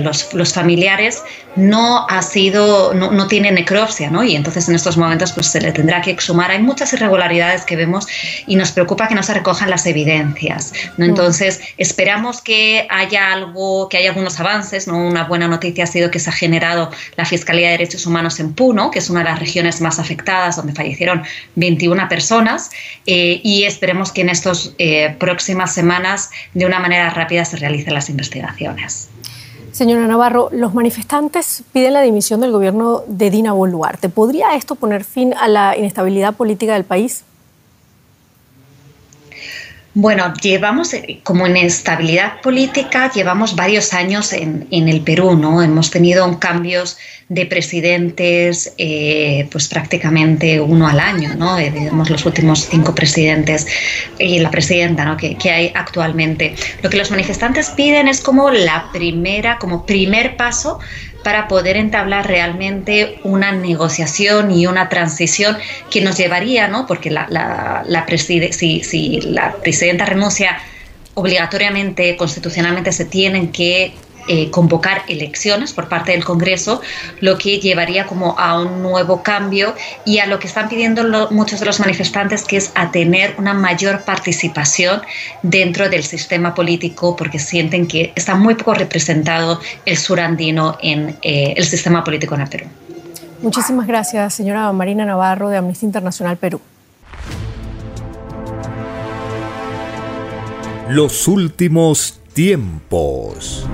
[0.00, 1.22] los, los, familiares,
[1.56, 4.22] no ha sido, no, no, tiene necropsia, ¿no?
[4.22, 6.50] Y entonces en estos momentos pues se le tendrá que exhumar.
[6.50, 8.06] Hay muchas irregularidades que vemos
[8.46, 11.04] y nos preocupa que no se recojan las evidencias, ¿no?
[11.04, 14.96] Entonces esperamos que haya algo, que hay algunos avances, ¿no?
[14.96, 18.52] Una buena noticia ha sido que se ha generado la Fiscalía de Derechos Humanos en
[18.52, 21.22] Puno, que es una de las regiones más afectadas, donde fallecieron
[21.56, 22.70] 21 personas,
[23.06, 27.94] eh, y esperemos que en estas eh, próximas semanas, de una manera rápida, se realicen
[27.94, 29.08] las investigaciones.
[29.72, 34.08] Señora Navarro, los manifestantes piden la dimisión del gobierno de Dina Boluarte.
[34.08, 37.24] ¿Podría esto poner fin a la inestabilidad política del país?
[40.00, 45.62] Bueno, llevamos eh, como en estabilidad política, llevamos varios años en, el Perú, ¿no?
[45.62, 46.96] Hemos tenido cambios
[47.28, 51.58] de presidentes, eh, pues prácticamente uno al año, ¿no?
[51.58, 53.66] Eh, digamos los últimos cinco presidentes
[54.18, 55.18] y la presidenta, ¿no?
[55.18, 56.54] Que, que hay actualmente.
[56.82, 60.78] Lo que los manifestantes piden es como la primera, como primer paso
[61.22, 65.56] para poder entablar realmente una negociación y una transición
[65.90, 66.86] que nos llevaría, ¿no?
[66.86, 70.58] porque la, la, la si, si la presidenta renuncia
[71.14, 73.94] obligatoriamente, constitucionalmente se tienen que
[74.32, 76.80] eh, convocar elecciones por parte del Congreso,
[77.18, 79.74] lo que llevaría como a un nuevo cambio
[80.04, 83.54] y a lo que están pidiendo muchos de los manifestantes, que es a tener una
[83.54, 85.02] mayor participación
[85.42, 91.54] dentro del sistema político, porque sienten que está muy poco representado el surandino en eh,
[91.56, 92.66] el sistema político en el Perú.
[93.42, 96.60] Muchísimas gracias, señora Marina Navarro de Amnistía Internacional Perú.
[100.88, 103.66] Los últimos tiempos.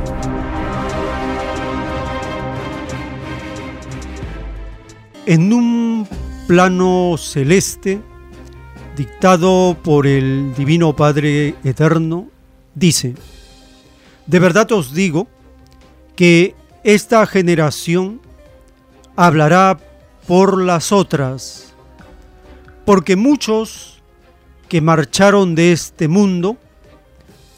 [5.27, 6.07] En un
[6.47, 8.01] plano celeste,
[8.97, 12.29] dictado por el Divino Padre Eterno,
[12.77, 13.17] dice,
[14.27, 15.27] de verdad os digo
[16.15, 16.55] que
[16.85, 18.21] esta generación
[19.17, 19.81] hablará
[20.29, 21.75] por las otras,
[22.85, 24.01] porque muchos
[24.69, 26.57] que marcharon de este mundo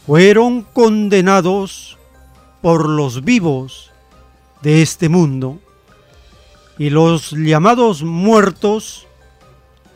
[0.07, 1.99] fueron condenados
[2.62, 3.91] por los vivos
[4.62, 5.61] de este mundo
[6.79, 9.07] y los llamados muertos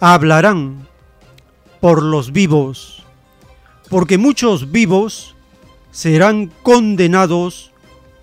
[0.00, 0.88] hablarán
[1.80, 3.04] por los vivos,
[3.88, 5.36] porque muchos vivos
[5.92, 7.70] serán condenados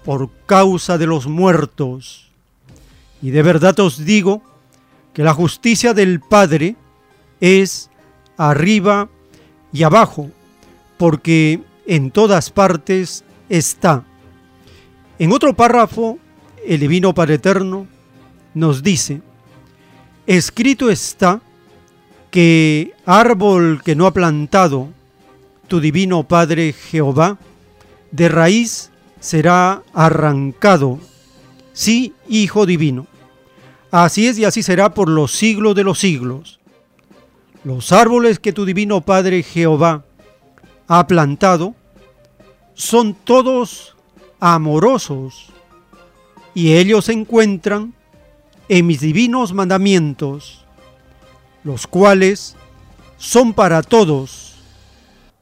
[0.04, 2.30] por causa de los muertos.
[3.22, 4.42] Y de verdad os digo
[5.14, 6.76] que la justicia del Padre
[7.40, 7.90] es
[8.38, 9.10] arriba
[9.72, 10.30] y abajo,
[10.98, 14.04] porque en todas partes está.
[15.18, 16.18] En otro párrafo,
[16.66, 17.88] el Divino Padre Eterno
[18.60, 19.22] nos dice,
[20.28, 21.42] escrito está
[22.32, 24.90] que árbol que no ha plantado
[25.68, 27.38] tu divino Padre Jehová,
[28.12, 31.00] de raíz será arrancado.
[31.74, 33.08] Sí, Hijo Divino.
[33.92, 36.60] Así es y así será por los siglos de los siglos.
[37.64, 40.04] Los árboles que tu divino Padre Jehová
[40.88, 41.76] ha plantado
[42.74, 43.96] son todos
[44.40, 45.48] amorosos
[46.54, 47.94] y ellos encuentran
[48.70, 50.64] en mis divinos mandamientos,
[51.64, 52.56] los cuales
[53.18, 54.56] son para todos,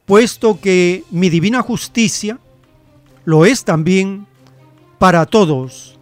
[0.06, 2.40] puesto que mi divina justicia
[3.26, 4.26] lo es también
[4.98, 6.00] para todos.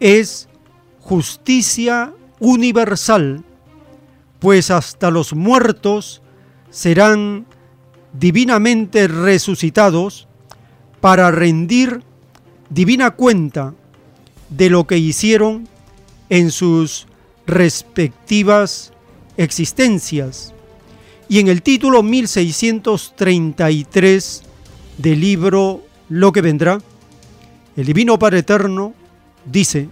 [0.00, 0.48] Es
[1.00, 3.44] justicia universal,
[4.40, 6.20] pues hasta los muertos
[6.70, 7.46] serán
[8.12, 10.26] divinamente resucitados
[11.00, 12.02] para rendir
[12.68, 13.74] divina cuenta
[14.50, 15.68] de lo que hicieron
[16.30, 17.06] en sus
[17.46, 18.94] respectivas
[19.36, 20.54] existencias.
[21.28, 24.42] Y en el título 1633
[24.98, 26.80] del libro Lo que vendrá,
[27.76, 28.94] el Divino Padre Eterno
[29.44, 29.88] dice,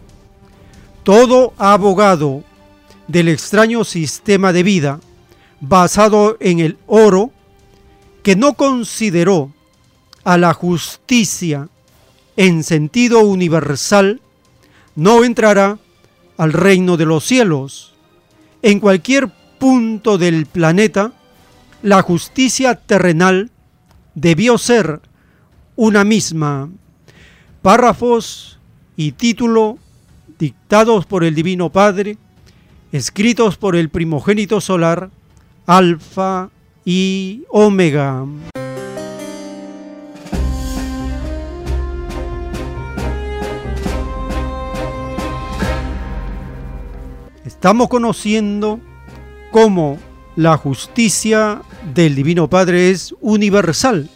[1.03, 2.43] todo abogado
[3.07, 5.01] del extraño sistema de vida
[5.61, 7.31] basado en el oro
[8.23, 9.53] que no consideró
[10.25, 11.69] a la justicia
[12.37, 14.21] en sentido universal,
[14.97, 15.79] no entrará
[16.37, 17.95] al reino de los cielos.
[18.63, 19.29] En cualquier
[19.59, 21.13] punto del planeta,
[21.83, 23.51] la justicia terrenal
[24.15, 25.01] debió ser
[25.77, 26.69] una misma.
[27.63, 28.59] Párrafos
[28.97, 29.79] y título
[30.39, 32.19] dictados por el Divino Padre,
[32.93, 35.11] escritos por el primogénito solar,
[35.67, 36.51] Alfa
[36.85, 38.25] y Omega.
[47.57, 48.79] Estamos conociendo
[49.51, 49.99] cómo
[50.37, 51.63] la justicia
[51.95, 54.11] del Divino Padre es universal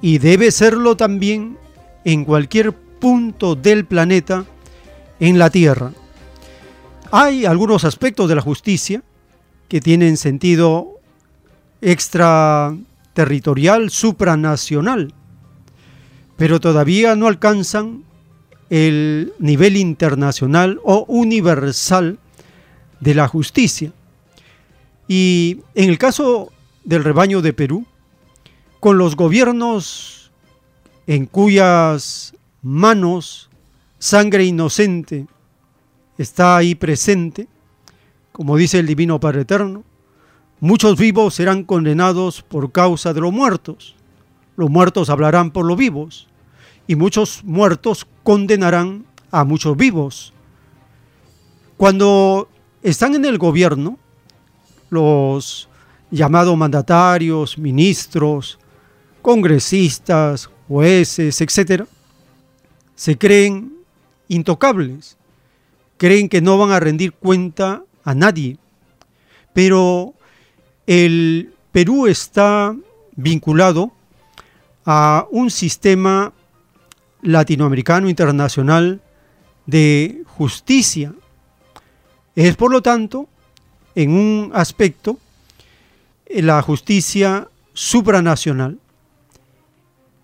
[0.00, 1.58] y debe serlo también
[2.04, 4.44] en cualquier punto del planeta
[5.18, 5.90] en la Tierra.
[7.10, 9.02] Hay algunos aspectos de la justicia
[9.66, 11.00] que tienen sentido
[11.80, 15.14] extraterritorial, supranacional,
[16.36, 18.04] pero todavía no alcanzan
[18.70, 22.18] el nivel internacional o universal
[23.00, 23.92] de la justicia.
[25.08, 26.52] Y en el caso
[26.84, 27.84] del rebaño de Perú,
[28.78, 30.30] con los gobiernos
[31.06, 33.50] en cuyas manos
[33.98, 35.26] sangre inocente
[36.16, 37.48] está ahí presente,
[38.32, 39.82] como dice el Divino Padre Eterno,
[40.60, 43.96] muchos vivos serán condenados por causa de los muertos,
[44.56, 46.29] los muertos hablarán por los vivos,
[46.90, 50.32] y muchos muertos condenarán a muchos vivos.
[51.76, 52.48] Cuando
[52.82, 53.96] están en el gobierno,
[54.88, 55.68] los
[56.10, 58.58] llamados mandatarios, ministros,
[59.22, 61.84] congresistas, jueces, etc.,
[62.96, 63.72] se creen
[64.26, 65.16] intocables,
[65.96, 68.58] creen que no van a rendir cuenta a nadie.
[69.52, 70.14] Pero
[70.88, 72.74] el Perú está
[73.14, 73.92] vinculado
[74.84, 76.32] a un sistema
[77.22, 79.00] latinoamericano internacional
[79.66, 81.12] de justicia.
[82.34, 83.28] Es por lo tanto,
[83.94, 85.18] en un aspecto,
[86.28, 88.78] la justicia supranacional.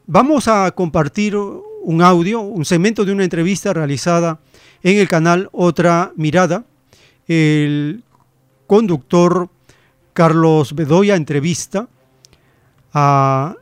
[0.07, 4.38] Vamos a compartir un audio, un segmento de una entrevista realizada
[4.82, 6.64] en el canal Otra Mirada.
[7.26, 8.05] El
[8.66, 9.49] conductor
[10.12, 11.88] Carlos Bedoya entrevista
[12.92, 13.55] a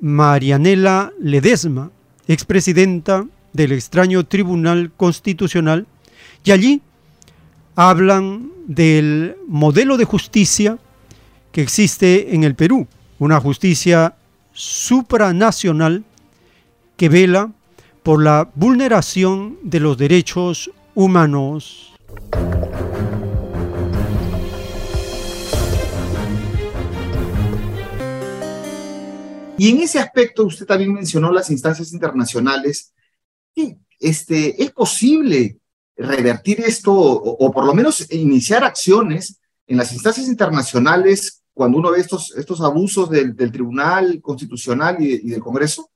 [0.00, 1.90] Marianela Ledesma,
[2.28, 5.86] expresidenta del extraño Tribunal Constitucional,
[6.44, 6.82] y allí
[7.76, 10.78] hablan del modelo de justicia
[11.52, 12.86] que existe en el Perú,
[13.18, 14.14] una justicia
[14.52, 16.04] supranacional
[16.96, 17.50] que vela
[18.02, 21.92] por la vulneración de los derechos humanos.
[29.62, 32.92] Y en ese aspecto usted también mencionó las instancias internacionales.
[34.00, 35.60] Este, ¿Es posible
[35.96, 39.38] revertir esto o, por lo menos iniciar acciones
[39.68, 45.38] en las instancias internacionales cuando uno ve estos, estos abusos del, Tribunal Constitucional y, del
[45.38, 45.92] Congreso?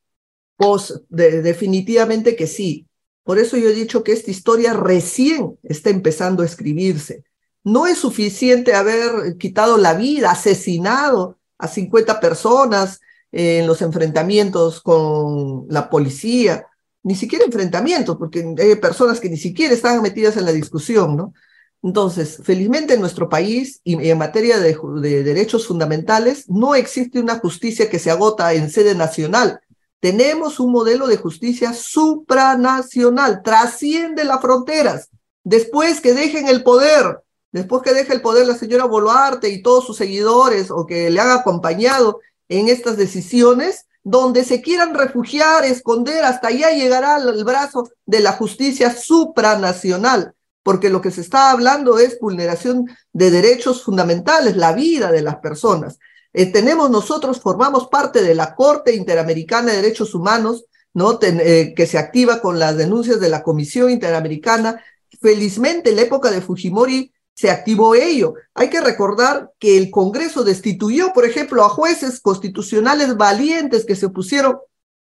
[0.55, 2.87] Pues definitivamente que sí.
[3.25, 7.25] Por eso yo he dicho que esta historia recién está empezando a escribirse.
[7.65, 13.01] No es suficiente haber quitado la vida, asesinado a 50 personas,
[13.39, 16.69] en los enfrentamientos con la policía,
[17.03, 21.35] ni siquiera enfrentamientos, porque hay personas que ni siquiera están metidas en la discusión, ¿no?
[21.83, 27.39] Entonces, felizmente en nuestro país y en materia de, de, derechos fundamentales no existe una
[27.39, 29.61] justicia que se agota en sede nacional.
[30.01, 35.11] Tenemos un modelo de justicia supranacional, trasciende las fronteras.
[35.45, 37.21] Después que dejen el poder,
[37.53, 41.21] después que deje el poder la señora Boluarte y todos sus seguidores o que le
[41.21, 47.89] han acompañado en estas decisiones, donde se quieran refugiar, esconder, hasta allá llegará el brazo
[48.05, 54.57] de la justicia supranacional, porque lo que se está hablando es vulneración de derechos fundamentales,
[54.57, 55.99] la vida de las personas.
[56.33, 61.19] Eh, tenemos nosotros, formamos parte de la Corte Interamericana de Derechos Humanos, ¿no?
[61.23, 64.83] Eh, que se activa con las denuncias de la Comisión Interamericana.
[65.21, 68.35] Felizmente, en la época de Fujimori, se activó ello.
[68.55, 74.07] Hay que recordar que el Congreso destituyó, por ejemplo, a jueces constitucionales valientes que se
[74.07, 74.59] opusieron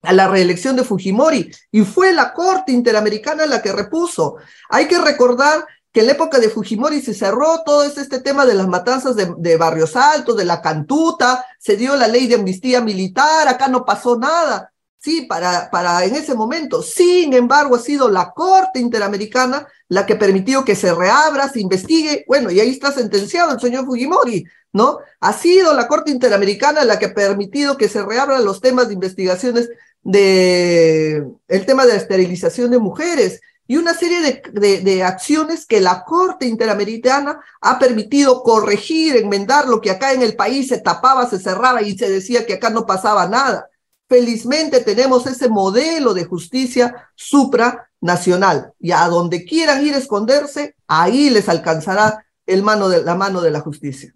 [0.02, 4.36] a la reelección de Fujimori y fue la Corte Interamericana la que repuso.
[4.68, 8.54] Hay que recordar que en la época de Fujimori se cerró todo este tema de
[8.54, 12.82] las matanzas de, de, Barrios Altos, de la Cantuta, se dio la ley de amnistía
[12.82, 14.72] militar, acá no pasó nada.
[15.02, 16.82] Sí, para, para en ese momento.
[16.82, 22.24] Sin embargo, ha sido la Corte Interamericana la que permitió que se reabra, se investigue.
[22.28, 24.44] Bueno, y ahí está sentenciado el señor Fujimori,
[24.74, 24.98] ¿no?
[25.20, 28.94] Ha sido la Corte Interamericana la que ha permitido que se reabran los temas de
[28.94, 29.70] investigaciones
[30.02, 35.80] de el tema de la esterilización de mujeres y una serie de, de, acciones que
[35.80, 41.26] la Corte Interamericana ha permitido corregir, enmendar lo que acá en el país se tapaba,
[41.30, 43.69] se cerraba y se decía que acá no pasaba nada.
[44.10, 51.30] Felizmente tenemos ese modelo de justicia supranacional y a donde quieran ir a esconderse, ahí
[51.30, 54.12] les alcanzará la mano de la justicia.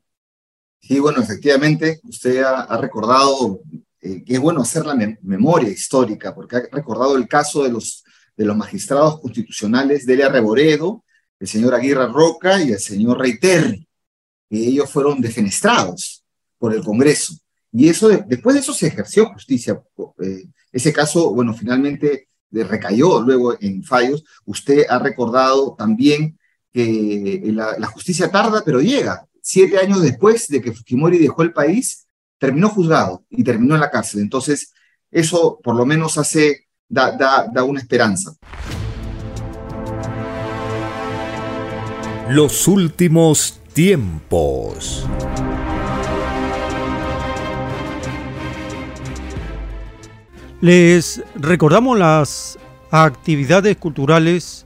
[0.80, 3.60] Sí, bueno, efectivamente, usted ha, recordado
[4.00, 8.02] eh, que es bueno hacer la memoria histórica, porque ha recordado el caso de los,
[8.36, 11.04] de los magistrados constitucionales Delia Reboredo,
[11.38, 13.86] el señor Aguirre Roca y el señor Reiterri,
[14.50, 16.24] que ellos fueron defenestrados
[16.58, 17.34] por el Congreso.
[17.76, 19.82] Y eso, después de eso se ejerció justicia.
[20.22, 24.24] Eh, ese caso, bueno, finalmente recayó luego en fallos.
[24.44, 26.38] Usted ha recordado también
[26.72, 29.26] que la, justicia tarda, pero llega.
[29.42, 32.06] Siete años después de que Fujimori dejó el país,
[32.38, 34.20] terminó juzgado y terminó en la cárcel.
[34.20, 34.72] Entonces,
[35.10, 38.36] eso por lo menos hace da, da, da una esperanza.
[42.30, 45.04] Los últimos tiempos.
[50.64, 52.58] Les recordamos las
[52.90, 54.64] actividades culturales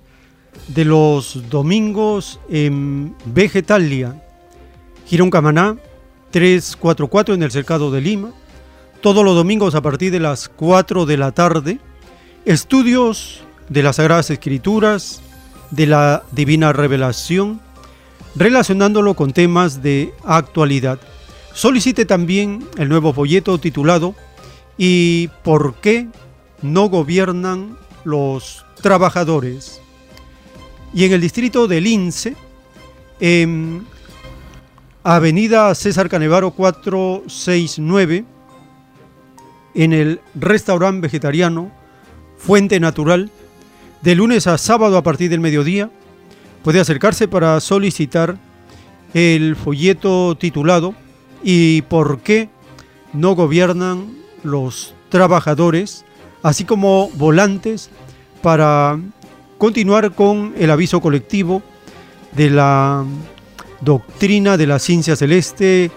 [0.68, 4.22] de los domingos en Vegetalia,
[5.06, 5.76] Girón Camaná,
[6.30, 8.30] 344 en el Cercado de Lima,
[9.00, 11.80] todos los domingos a partir de las 4 de la tarde,
[12.44, 15.20] estudios de las Sagradas Escrituras,
[15.72, 17.60] de la Divina Revelación,
[18.36, 21.00] relacionándolo con temas de actualidad.
[21.54, 24.14] Solicite también el nuevo folleto titulado
[24.78, 26.06] ¿Y por qué
[26.62, 29.80] no gobiernan los trabajadores?
[30.94, 32.36] Y en el distrito del Lince,
[33.18, 33.84] en
[35.02, 38.24] Avenida César Canevaro 469,
[39.74, 41.72] en el restaurante vegetariano
[42.36, 43.30] Fuente Natural,
[44.02, 45.90] de lunes a sábado a partir del mediodía,
[46.62, 48.38] puede acercarse para solicitar
[49.12, 50.94] el folleto titulado
[51.42, 52.48] ¿Y por qué
[53.12, 56.04] no gobiernan los trabajadores?
[56.42, 57.90] así como volantes
[58.42, 58.98] para
[59.58, 61.62] continuar con el aviso colectivo
[62.32, 63.04] de la
[63.80, 65.90] doctrina de la ciencia celeste,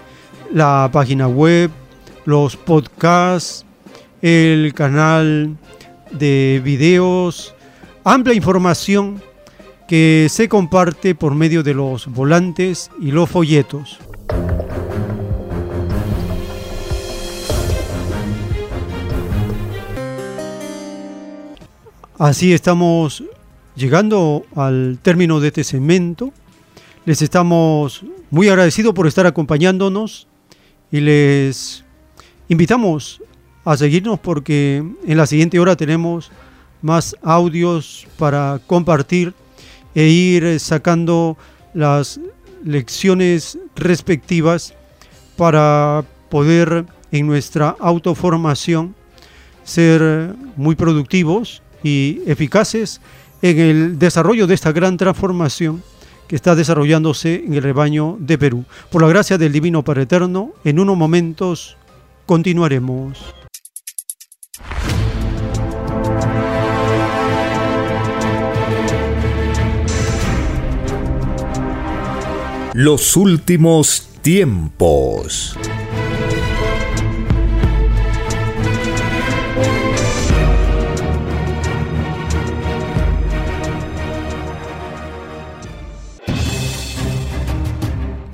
[0.52, 1.70] la página web,
[2.24, 3.64] los podcasts,
[4.20, 5.56] el canal
[6.10, 7.54] de videos,
[8.04, 9.22] amplia información
[9.88, 13.98] que se comparte por medio de los volantes y los folletos.
[22.22, 23.24] Así estamos
[23.74, 26.32] llegando al término de este segmento.
[27.04, 30.28] Les estamos muy agradecidos por estar acompañándonos
[30.92, 31.84] y les
[32.48, 33.20] invitamos
[33.64, 36.30] a seguirnos porque en la siguiente hora tenemos
[36.80, 39.34] más audios para compartir
[39.92, 41.36] e ir sacando
[41.74, 42.20] las
[42.64, 44.74] lecciones respectivas
[45.36, 48.94] para poder en nuestra autoformación
[49.64, 53.00] ser muy productivos y eficaces
[53.42, 55.82] en el desarrollo de esta gran transformación
[56.28, 58.64] que está desarrollándose en el rebaño de Perú.
[58.90, 61.76] Por la gracia del Divino Padre Eterno, en unos momentos
[62.24, 63.18] continuaremos.
[72.74, 75.58] Los últimos tiempos.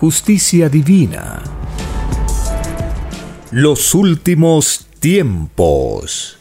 [0.00, 1.42] justicia divina.
[3.50, 6.38] Los últimos tiempos.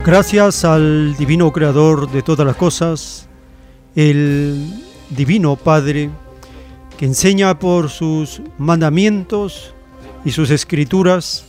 [0.00, 3.28] Gracias al Divino Creador de todas las cosas,
[3.94, 4.74] el
[5.10, 6.10] Divino Padre,
[6.96, 9.72] que enseña por sus mandamientos
[10.24, 11.44] y sus escrituras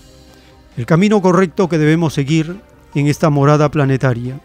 [0.78, 4.40] el camino correcto que debemos seguir en esta morada planetaria.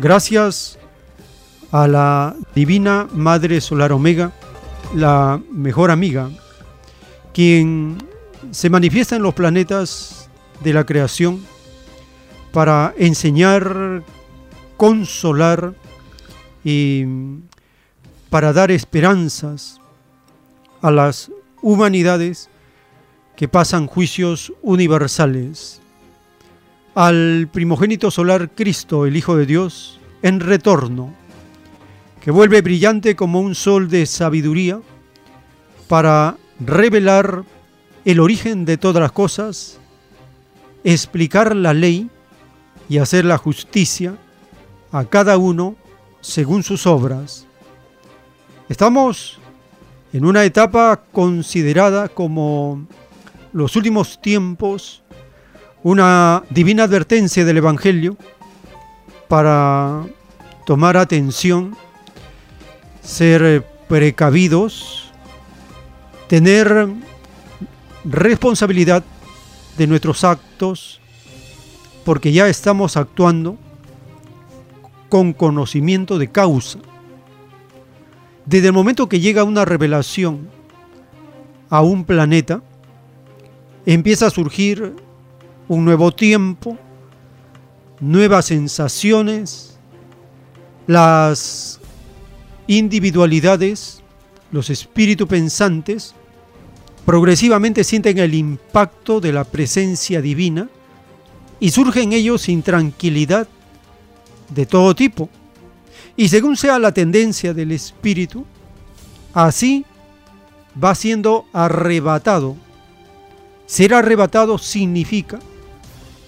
[0.00, 0.78] Gracias
[1.72, 4.32] a la Divina Madre Solar Omega,
[4.94, 6.30] la mejor amiga,
[7.32, 7.98] quien
[8.50, 11.44] se manifiesta en los planetas de la creación
[12.52, 14.02] para enseñar,
[14.76, 15.74] consolar
[16.64, 17.04] y
[18.30, 19.80] para dar esperanzas
[20.80, 21.30] a las
[21.62, 22.48] humanidades
[23.36, 25.80] que pasan juicios universales
[26.98, 31.14] al primogénito solar Cristo, el Hijo de Dios, en retorno,
[32.20, 34.80] que vuelve brillante como un sol de sabiduría
[35.86, 37.44] para revelar
[38.04, 39.78] el origen de todas las cosas,
[40.82, 42.10] explicar la ley
[42.88, 44.16] y hacer la justicia
[44.90, 45.76] a cada uno
[46.20, 47.46] según sus obras.
[48.68, 49.38] Estamos
[50.12, 52.88] en una etapa considerada como
[53.52, 55.04] los últimos tiempos
[55.88, 58.18] una divina advertencia del Evangelio
[59.26, 60.04] para
[60.66, 61.74] tomar atención,
[63.00, 65.10] ser precavidos,
[66.26, 66.88] tener
[68.04, 69.02] responsabilidad
[69.78, 71.00] de nuestros actos,
[72.04, 73.56] porque ya estamos actuando
[75.08, 76.80] con conocimiento de causa.
[78.44, 80.50] Desde el momento que llega una revelación
[81.70, 82.60] a un planeta,
[83.86, 85.07] empieza a surgir
[85.68, 86.76] un nuevo tiempo,
[88.00, 89.78] nuevas sensaciones,
[90.86, 91.80] las
[92.66, 94.02] individualidades,
[94.50, 96.14] los espíritus pensantes,
[97.04, 100.68] progresivamente sienten el impacto de la presencia divina
[101.60, 103.48] y surge en ellos intranquilidad
[104.50, 105.28] de todo tipo.
[106.16, 108.44] Y según sea la tendencia del espíritu,
[109.34, 109.84] así
[110.82, 112.56] va siendo arrebatado.
[113.66, 115.38] Ser arrebatado significa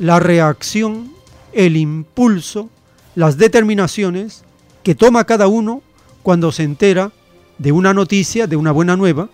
[0.01, 1.13] la reacción,
[1.53, 2.71] el impulso,
[3.15, 4.45] las determinaciones
[4.83, 5.83] que toma cada uno
[6.23, 7.13] cuando se entera
[7.59, 9.29] de una noticia, de una buena nueva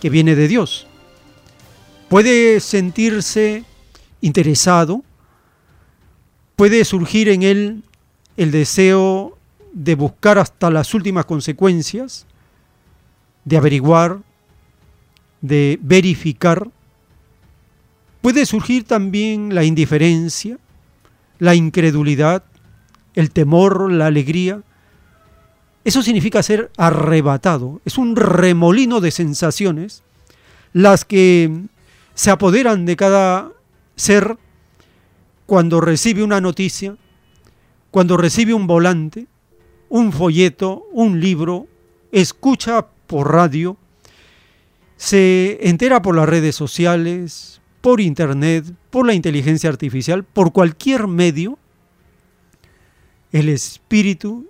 [0.00, 0.86] que viene de Dios.
[2.10, 3.64] Puede sentirse
[4.20, 5.02] interesado,
[6.54, 7.82] puede surgir en él
[8.36, 9.38] el deseo
[9.72, 12.26] de buscar hasta las últimas consecuencias,
[13.46, 14.18] de averiguar,
[15.40, 16.68] de verificar,
[18.24, 20.56] Puede surgir también la indiferencia,
[21.38, 22.42] la incredulidad,
[23.12, 24.62] el temor, la alegría.
[25.84, 27.82] Eso significa ser arrebatado.
[27.84, 30.04] Es un remolino de sensaciones
[30.72, 31.64] las que
[32.14, 33.50] se apoderan de cada
[33.94, 34.38] ser
[35.44, 36.96] cuando recibe una noticia,
[37.90, 39.26] cuando recibe un volante,
[39.90, 41.66] un folleto, un libro,
[42.10, 43.76] escucha por radio,
[44.96, 51.58] se entera por las redes sociales, por Internet, por la inteligencia artificial, por cualquier medio,
[53.30, 54.46] el espíritu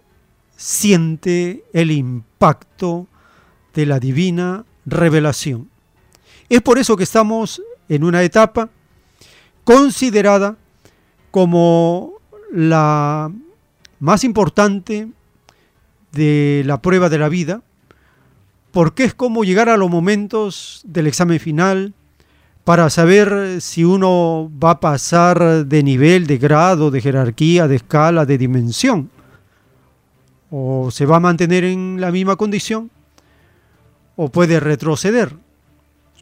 [0.56, 3.08] siente el impacto
[3.74, 5.68] de la divina revelación.
[6.48, 8.70] Es por eso que estamos en una etapa
[9.64, 10.56] considerada
[11.32, 12.12] como
[12.52, 13.32] la
[13.98, 15.08] más importante
[16.12, 17.62] de la prueba de la vida,
[18.70, 21.94] porque es como llegar a los momentos del examen final
[22.64, 28.24] para saber si uno va a pasar de nivel, de grado, de jerarquía, de escala,
[28.24, 29.10] de dimensión,
[30.50, 32.90] o se va a mantener en la misma condición,
[34.16, 35.34] o puede retroceder.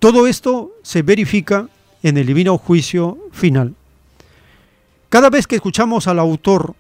[0.01, 1.69] Todo esto se verifica
[2.03, 3.75] en el divino juicio final.
[5.09, 6.75] Cada vez que escuchamos al autor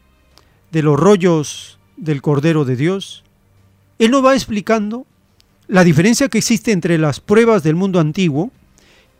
[0.72, 3.22] de los rollos del Cordero de Dios,
[4.00, 5.06] él nos va explicando
[5.68, 8.50] la diferencia que existe entre las pruebas del mundo antiguo,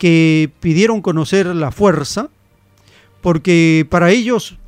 [0.03, 2.28] que pidieron conocer la fuerza,
[3.20, 4.59] porque para ellos,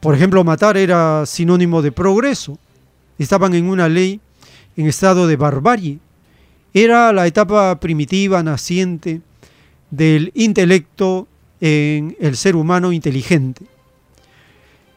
[0.00, 2.58] por ejemplo, matar era sinónimo de progreso.
[3.20, 4.20] Estaban en una ley
[4.76, 6.00] en estado de barbarie.
[6.74, 9.20] Era la etapa primitiva, naciente
[9.92, 11.28] del intelecto
[11.60, 13.64] en el ser humano inteligente.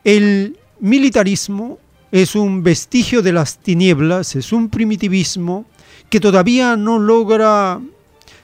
[0.04, 1.78] El militarismo
[2.12, 5.66] es un vestigio de las tinieblas, es un primitivismo
[6.10, 7.80] que todavía no logra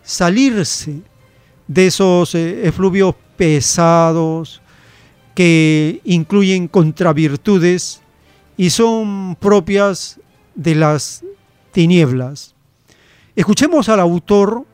[0.08, 1.02] salirse
[1.68, 4.62] de esos eh, efluvios pesados
[5.36, 8.02] que incluyen contravirtudes
[8.56, 10.20] y son propias
[10.56, 11.24] de las
[11.74, 12.56] tinieblas.
[13.36, 14.66] Escuchemos al autor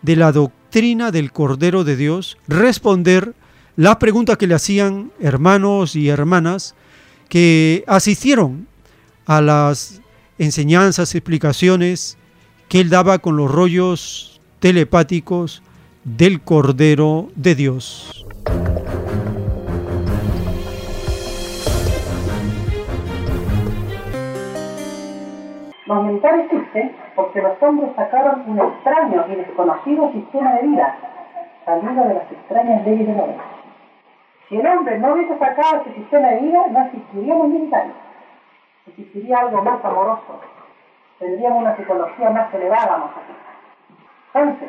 [0.00, 3.34] de la doctrina del Cordero de Dios responder
[3.76, 6.74] las preguntas que le hacían hermanos y hermanas
[7.28, 8.66] que asistieron
[9.26, 10.00] a las
[10.38, 12.16] enseñanzas, explicaciones
[12.68, 14.33] que él daba con los rollos
[14.64, 15.62] telepáticos
[16.04, 18.24] del Cordero de Dios.
[25.84, 30.96] Los militares existen porque los hombres sacaron un extraño y desconocido sistema de vida,
[31.66, 33.36] salido de las extrañas leyes del hombre.
[34.48, 37.92] Si el hombre no hubiese sacado ese sistema de vida, no existiríamos militares.
[38.86, 40.40] Existiría algo más amoroso.
[41.18, 43.43] Tendríamos una psicología más elevada, más aquí.
[44.34, 44.68] Entonces,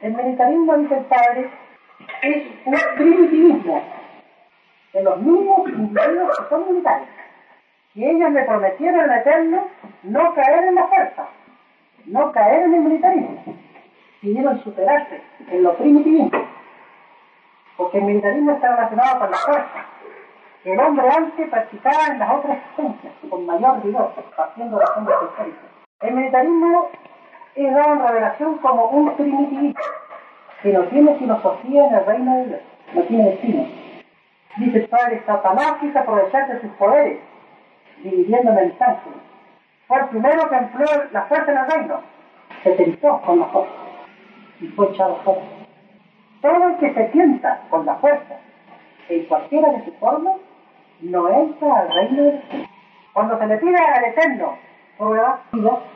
[0.00, 1.50] el militarismo, dice el padre,
[2.22, 3.82] es un primitivismo
[4.94, 7.08] de los mismos individuos que son militares.
[7.94, 9.66] Y ellos me prometieron en eterno
[10.04, 11.28] no caer en la fuerza,
[12.06, 13.44] no caer en el militarismo.
[14.22, 16.30] Pidieron superarse en lo primitivismo.
[17.76, 19.86] Porque el militarismo está relacionado con la fuerza.
[20.64, 25.12] El hombre antes practicaba en las otras esencias, con mayor rigor, partiendo de la fuente
[25.12, 25.60] histórica.
[26.00, 26.88] El militarismo
[27.54, 29.80] es dado en revelación como un primitivismo,
[30.62, 32.60] que no tiene filosofía en el reino de Dios,
[32.94, 33.66] no tiene destino.
[34.56, 37.18] Dice padre, Satanás quiso aprovecharse de sus poderes,
[38.02, 39.18] dividiendo en ángeles.
[39.86, 42.00] Fue el primero que empleó la fuerza en el reino,
[42.62, 43.72] se tentó con la fuerza
[44.60, 45.42] y fue echado fuera.
[46.40, 48.36] Todo el que se tienta con la fuerza,
[49.08, 50.36] en cualquiera de sus formas,
[51.00, 52.68] no entra al reino de Dios.
[53.12, 54.56] Cuando se le pide al Eterno
[54.96, 55.40] pruebas,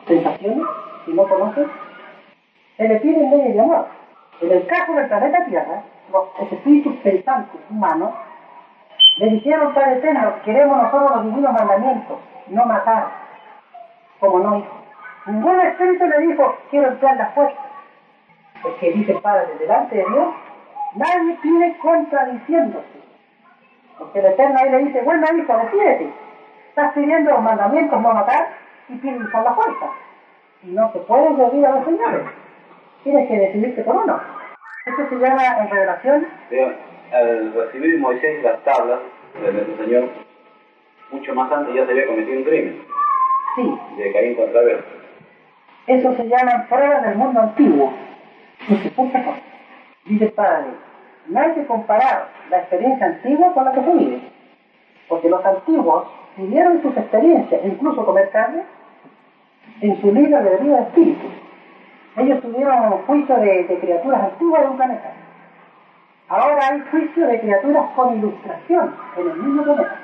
[0.07, 0.67] sensaciones,
[1.07, 1.67] si no conoces,
[2.75, 3.87] se le piden leyes de amor.
[4.41, 5.81] En el caso del planeta Tierra,
[6.11, 8.11] los espíritus pensantes humanos
[9.17, 13.07] le dijeron Padre Eterno, queremos nosotros los divinos mandamientos, no matar,
[14.19, 14.77] como no hijo.
[15.25, 17.61] Ningún espíritu le dijo, quiero emplear la fuerza.
[18.61, 20.27] Porque dice el Padre, delante de Dios,
[20.95, 22.85] nadie pide contradiciéndose.
[23.97, 26.13] Porque el Eterno ahí le dice, bueno hijo, decídete.
[26.69, 28.49] Estás pidiendo los mandamientos, no matar,
[28.89, 29.87] y pides usar la fuerza.
[30.63, 32.21] No se puede servir a los señores.
[33.03, 34.19] Tienes que decidirte por uno.
[34.85, 36.27] Esto se llama en revelación.
[37.11, 38.99] Al recibir Moisés las tablas
[39.41, 40.09] del Señor,
[41.11, 42.81] mucho más antes ya se había cometido un crimen.
[43.55, 43.79] Sí.
[43.97, 44.83] De Caín contra Abel.
[45.87, 47.93] Eso se llama pruebas del mundo antiguo.
[50.05, 50.67] Dice Padre,
[51.27, 54.21] no hay que comparar la experiencia antigua con la que se vive.
[55.07, 58.63] Porque los antiguos vivieron sus experiencias, incluso comer carne,
[59.81, 61.27] en su libro de vida de espíritu.
[62.17, 65.13] Ellos tuvieron juicio de, de criaturas antiguas de un planeta.
[66.29, 69.99] Ahora hay juicio de criaturas con ilustración en el mismo planeta.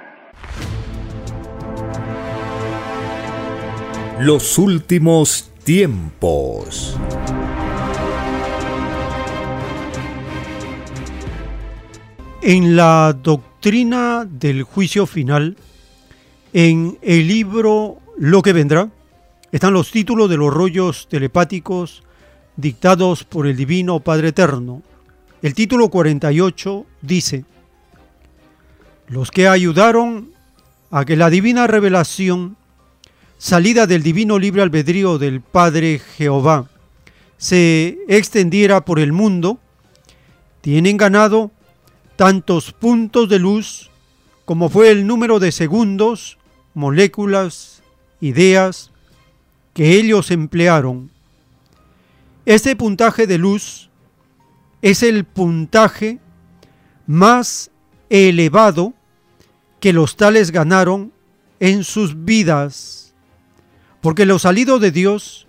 [4.20, 6.97] Los últimos tiempos.
[12.41, 15.57] En la doctrina del juicio final,
[16.53, 18.89] en el libro Lo que vendrá,
[19.53, 22.01] están los títulos de los rollos telepáticos
[22.57, 24.81] dictados por el Divino Padre Eterno.
[25.43, 27.45] El título 48 dice,
[29.09, 30.31] los que ayudaron
[30.89, 32.57] a que la divina revelación,
[33.37, 36.67] salida del divino libre albedrío del Padre Jehová,
[37.37, 39.59] se extendiera por el mundo,
[40.61, 41.51] tienen ganado
[42.15, 43.91] tantos puntos de luz
[44.45, 46.39] como fue el número de segundos,
[46.73, 47.83] moléculas,
[48.19, 48.89] ideas
[49.74, 51.09] que ellos emplearon.
[52.45, 53.89] Este puntaje de luz
[54.82, 56.19] es el puntaje
[57.07, 57.71] más
[58.09, 58.93] elevado
[59.80, 61.11] que los tales ganaron
[61.59, 63.13] en sus vidas,
[64.01, 65.47] porque lo salido de Dios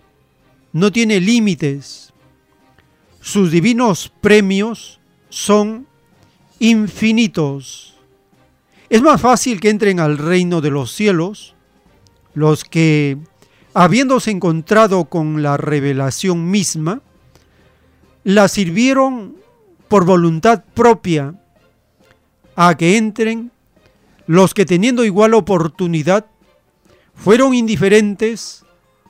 [0.73, 2.13] no tiene límites.
[3.21, 5.87] Sus divinos premios son
[6.59, 7.97] infinitos.
[8.89, 11.55] Es más fácil que entren al reino de los cielos
[12.35, 13.19] los que,
[13.75, 17.03] habiéndose encontrado con la revelación misma,
[18.23, 19.37] la sirvieron
[19.89, 21.35] por voluntad propia
[22.57, 23.51] a que entren
[24.27, 26.27] los que teniendo igual oportunidad
[27.15, 28.65] fueron indiferentes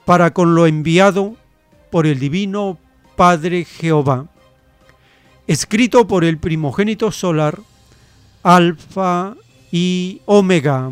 [0.05, 1.37] para con lo enviado
[1.91, 2.79] por el divino
[3.17, 4.27] Padre Jehová,
[5.47, 7.61] escrito por el primogénito solar,
[8.43, 9.37] Alfa
[9.71, 10.91] y Omega.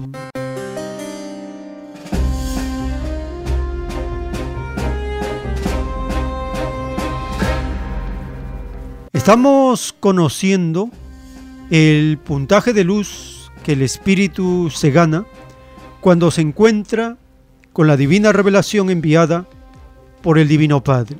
[9.23, 10.91] Estamos conociendo
[11.71, 15.27] el puntaje de luz que el espíritu se gana
[16.01, 17.19] cuando se encuentra
[17.73, 19.47] con la divina revelación enviada
[20.23, 21.19] por el Divino Padre.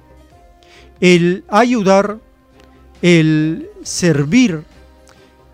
[0.99, 2.19] El ayudar,
[3.03, 4.65] el servir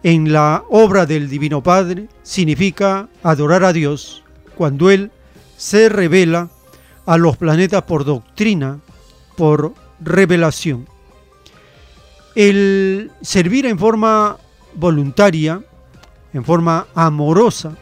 [0.03, 4.25] en la obra del Divino Padre significa adorar a Dios
[4.57, 5.11] cuando Él
[5.59, 6.49] se revela
[7.05, 8.81] a los planetas por doctrina,
[9.37, 10.87] por revelación.
[12.39, 14.37] El servir en forma
[14.75, 15.61] voluntaria,
[16.33, 17.77] en forma amorosa,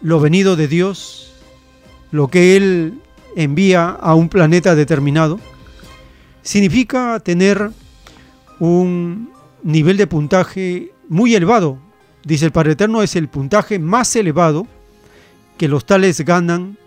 [0.00, 1.34] lo venido de Dios,
[2.10, 3.02] lo que Él
[3.36, 5.38] envía a un planeta determinado,
[6.40, 7.70] significa tener
[8.60, 9.30] un
[9.62, 11.76] nivel de puntaje muy elevado.
[12.24, 14.66] Dice el Padre Eterno, es el puntaje más elevado
[15.58, 16.78] que los tales ganan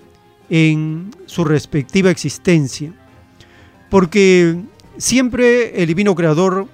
[0.50, 2.94] en su respectiva existencia.
[3.92, 4.60] Porque
[4.98, 6.68] siempre el Divino Creador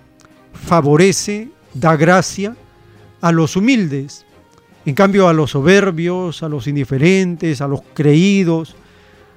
[0.53, 2.55] favorece, da gracia
[3.21, 4.26] a los humildes.
[4.86, 8.76] En cambio, a los soberbios, a los indiferentes, a los creídos,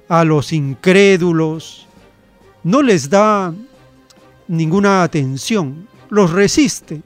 [0.09, 1.87] a los incrédulos,
[2.65, 3.55] no les da
[4.49, 7.03] ninguna atención, los resiste.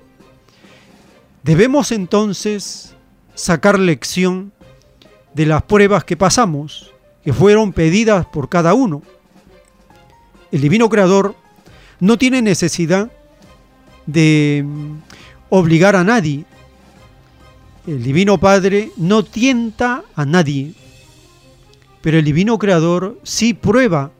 [1.42, 2.94] Debemos entonces
[3.34, 4.52] sacar lección
[5.34, 9.02] de las pruebas que pasamos, que fueron pedidas por cada uno.
[10.50, 11.34] El Divino Creador
[12.01, 13.11] no tiene necesidad
[14.07, 14.64] de
[15.48, 16.44] obligar a nadie.
[17.86, 20.74] El Divino Padre no tienta a nadie,
[22.01, 24.11] pero el Divino Creador sí prueba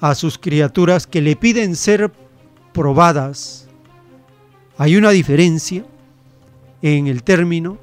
[0.00, 2.12] a sus criaturas que le piden ser
[2.72, 3.68] probadas.
[4.76, 5.84] Hay una diferencia
[6.82, 7.78] en el término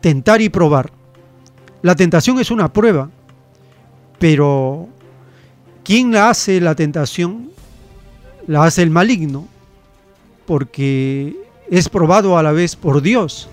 [0.00, 0.92] tentar y probar.
[1.82, 3.10] La tentación es una prueba,
[4.18, 4.88] pero
[5.82, 7.53] ¿quién la hace la tentación?
[8.46, 9.48] La hace el maligno,
[10.46, 11.36] porque
[11.70, 13.48] es probado a la vez por Dios.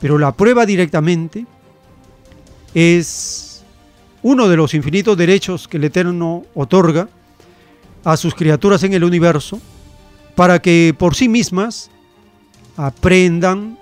[0.00, 1.46] Pero la prueba directamente
[2.74, 3.64] es
[4.22, 7.08] uno de los infinitos derechos que el Eterno otorga
[8.04, 9.60] a sus criaturas en el universo
[10.34, 11.90] para que por sí mismas
[12.76, 13.78] aprendan,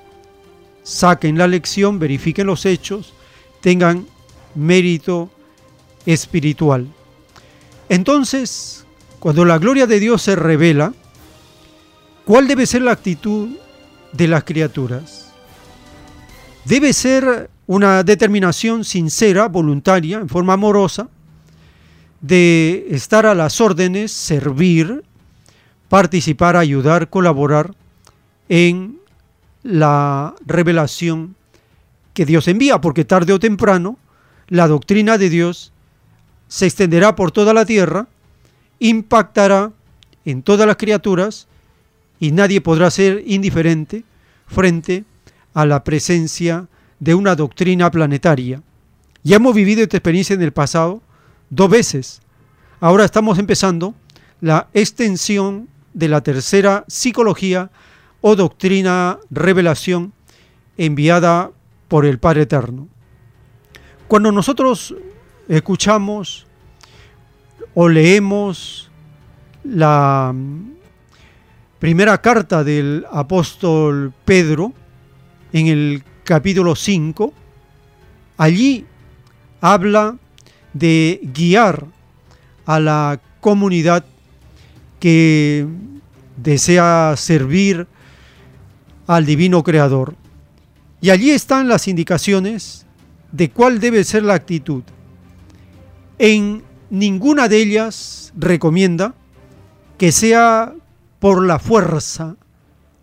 [0.82, 3.12] saquen la lección, verifiquen los hechos,
[3.60, 4.06] tengan
[4.54, 5.30] mérito
[6.06, 6.86] espiritual.
[7.88, 8.83] Entonces,
[9.24, 10.92] cuando la gloria de Dios se revela,
[12.24, 13.50] ¿Cuál debe ser la actitud
[14.12, 15.30] de las criaturas?
[16.64, 21.08] Debe ser una determinación sincera, voluntaria, en forma amorosa,
[22.22, 25.04] de estar a las órdenes, servir,
[25.90, 27.74] participar, ayudar, colaborar
[28.48, 28.98] en
[29.62, 31.36] la revelación
[32.14, 33.98] que Dios envía, porque tarde o temprano
[34.48, 35.72] la doctrina de Dios
[36.48, 38.06] se extenderá por toda la tierra,
[38.84, 39.72] impactará
[40.26, 41.48] en todas las criaturas
[42.20, 44.04] y nadie podrá ser indiferente
[44.46, 45.04] frente
[45.54, 46.68] a la presencia
[47.00, 48.62] de una doctrina planetaria.
[49.22, 51.00] Ya hemos vivido esta experiencia en el pasado
[51.48, 52.20] dos veces.
[52.78, 53.94] Ahora estamos empezando
[54.42, 57.70] la extensión de la tercera psicología
[58.20, 60.12] o doctrina revelación
[60.76, 61.52] enviada
[61.88, 62.88] por el Padre Eterno.
[64.08, 64.94] Cuando nosotros
[65.48, 66.46] escuchamos
[67.74, 68.90] o leemos
[69.64, 70.34] la
[71.78, 74.72] primera carta del apóstol Pedro,
[75.52, 77.32] en el capítulo 5,
[78.36, 78.86] allí
[79.60, 80.16] habla
[80.72, 81.86] de guiar
[82.66, 84.04] a la comunidad
[84.98, 85.66] que
[86.36, 87.86] desea servir
[89.06, 90.16] al divino creador.
[91.00, 92.86] Y allí están las indicaciones
[93.30, 94.82] de cuál debe ser la actitud.
[96.18, 99.14] En ninguna de ellas recomienda
[99.98, 100.74] que sea
[101.18, 102.36] por la fuerza,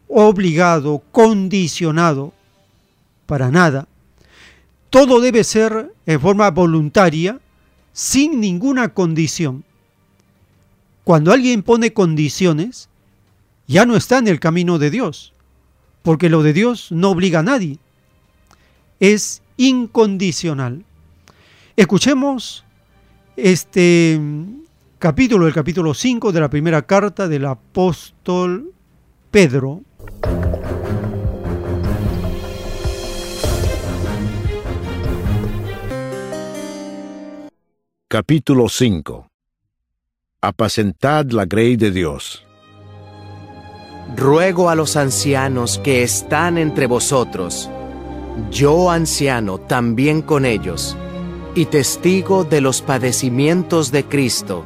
[0.08, 2.34] obligado, condicionado,
[3.26, 3.88] para nada.
[4.90, 7.40] Todo debe ser en forma voluntaria,
[7.94, 9.64] sin ninguna condición.
[11.04, 12.90] Cuando alguien pone condiciones,
[13.68, 15.34] ya no está en el camino de Dios,
[16.04, 17.80] porque lo de Dios no obliga a nadie,
[19.00, 20.84] es incondicional.
[21.78, 22.66] Escuchemos
[23.36, 24.20] este
[25.00, 28.74] capítulo, el capítulo 5 de la primera carta del apóstol
[29.32, 29.82] Pedro.
[38.08, 39.28] Capítulo 5
[40.42, 42.44] Apacentad la grey de Dios.
[44.18, 47.70] Ruego a los ancianos que están entre vosotros,
[48.50, 50.98] yo anciano también con ellos,
[51.56, 54.64] y testigo de los padecimientos de Cristo,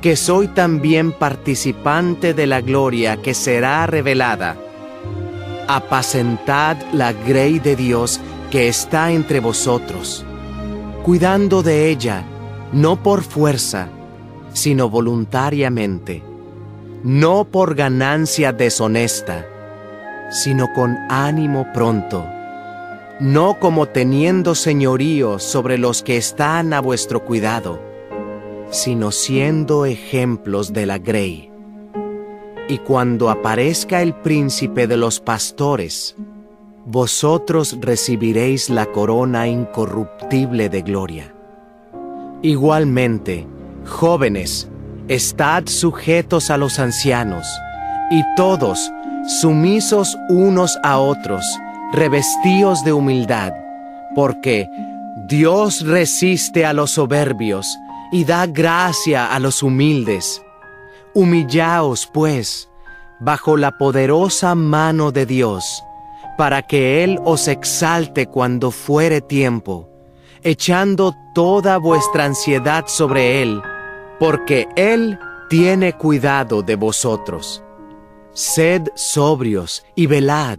[0.00, 4.56] que soy también participante de la gloria que será revelada.
[5.68, 8.20] Apacentad la grey de Dios
[8.50, 10.24] que está entre vosotros,
[11.02, 12.24] cuidando de ella,
[12.72, 13.88] no por fuerza,
[14.52, 16.22] sino voluntariamente,
[17.02, 19.46] no por ganancia deshonesta,
[20.30, 22.24] sino con ánimo pronto,
[23.24, 27.80] no como teniendo señorío sobre los que están a vuestro cuidado,
[28.70, 31.50] sino siendo ejemplos de la grey.
[32.68, 36.16] Y cuando aparezca el príncipe de los pastores,
[36.84, 41.34] vosotros recibiréis la corona incorruptible de gloria.
[42.42, 43.46] Igualmente,
[43.86, 44.68] jóvenes,
[45.08, 47.46] estad sujetos a los ancianos,
[48.10, 48.92] y todos,
[49.40, 51.42] sumisos unos a otros,
[51.94, 53.52] revestíos de humildad,
[54.14, 54.68] porque
[55.28, 57.78] Dios resiste a los soberbios
[58.12, 60.42] y da gracia a los humildes.
[61.14, 62.68] Humillaos, pues,
[63.20, 65.82] bajo la poderosa mano de Dios,
[66.36, 69.90] para que Él os exalte cuando fuere tiempo
[70.44, 73.62] echando toda vuestra ansiedad sobre Él,
[74.20, 75.18] porque Él
[75.48, 77.64] tiene cuidado de vosotros.
[78.34, 80.58] Sed sobrios y velad,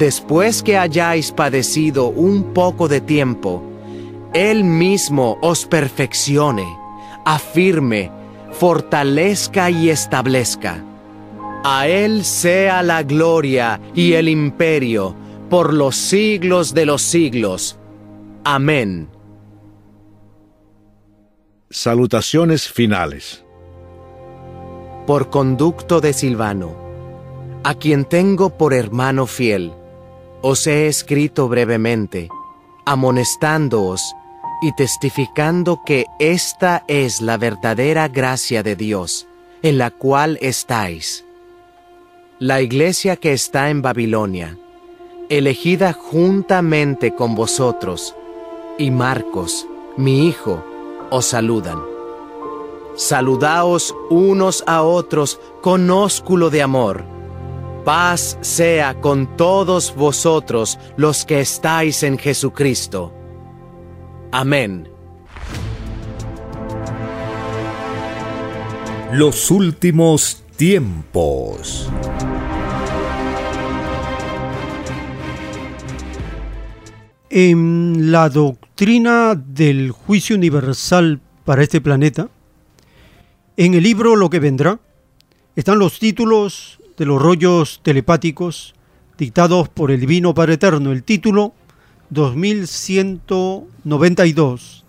[0.00, 3.62] después que hayáis padecido un poco de tiempo,
[4.32, 6.66] Él mismo os perfeccione,
[7.26, 8.10] afirme,
[8.50, 10.82] fortalezca y establezca.
[11.64, 15.14] A Él sea la gloria y el imperio
[15.50, 17.78] por los siglos de los siglos.
[18.42, 19.10] Amén.
[21.68, 23.44] Salutaciones finales.
[25.06, 26.74] Por conducto de Silvano,
[27.64, 29.74] a quien tengo por hermano fiel,
[30.42, 32.28] os he escrito brevemente,
[32.84, 34.14] amonestándoos
[34.62, 39.26] y testificando que esta es la verdadera gracia de Dios,
[39.62, 41.24] en la cual estáis
[42.40, 44.56] la iglesia que está en Babilonia,
[45.28, 48.16] elegida juntamente con vosotros,
[48.78, 49.66] y Marcos,
[49.98, 50.64] mi hijo,
[51.10, 51.82] os saludan.
[52.96, 57.04] Saludaos unos a otros con ósculo de amor.
[57.84, 63.12] Paz sea con todos vosotros los que estáis en Jesucristo.
[64.32, 64.88] Amén.
[69.12, 71.90] Los últimos tiempos.
[77.30, 82.28] En la doctrina del juicio universal para este planeta,
[83.56, 84.80] en el libro Lo que vendrá,
[85.56, 88.74] están los títulos de los rollos telepáticos
[89.16, 90.92] dictados por el Divino Padre Eterno.
[90.92, 91.54] El título
[92.10, 94.84] 2192.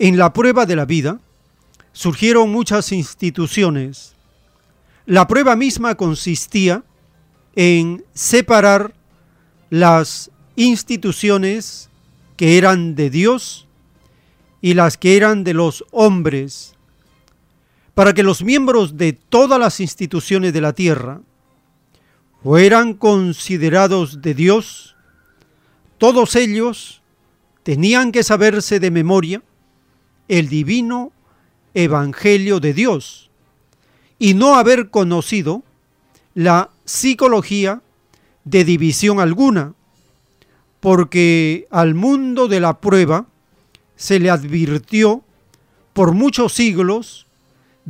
[0.00, 1.20] En la prueba de la vida
[1.92, 4.16] surgieron muchas instituciones.
[5.06, 6.82] La prueba misma consistía
[7.54, 8.92] en separar
[9.70, 11.88] las instituciones
[12.36, 13.68] que eran de Dios
[14.60, 16.74] y las que eran de los hombres,
[17.94, 21.20] para que los miembros de todas las instituciones de la tierra
[22.42, 24.96] fueran considerados de Dios,
[25.98, 27.02] todos ellos
[27.62, 29.42] tenían que saberse de memoria
[30.28, 31.12] el divino
[31.74, 33.30] Evangelio de Dios
[34.18, 35.62] y no haber conocido
[36.34, 37.82] la psicología
[38.44, 39.74] de división alguna,
[40.80, 43.26] porque al mundo de la prueba
[43.96, 45.22] se le advirtió
[45.92, 47.26] por muchos siglos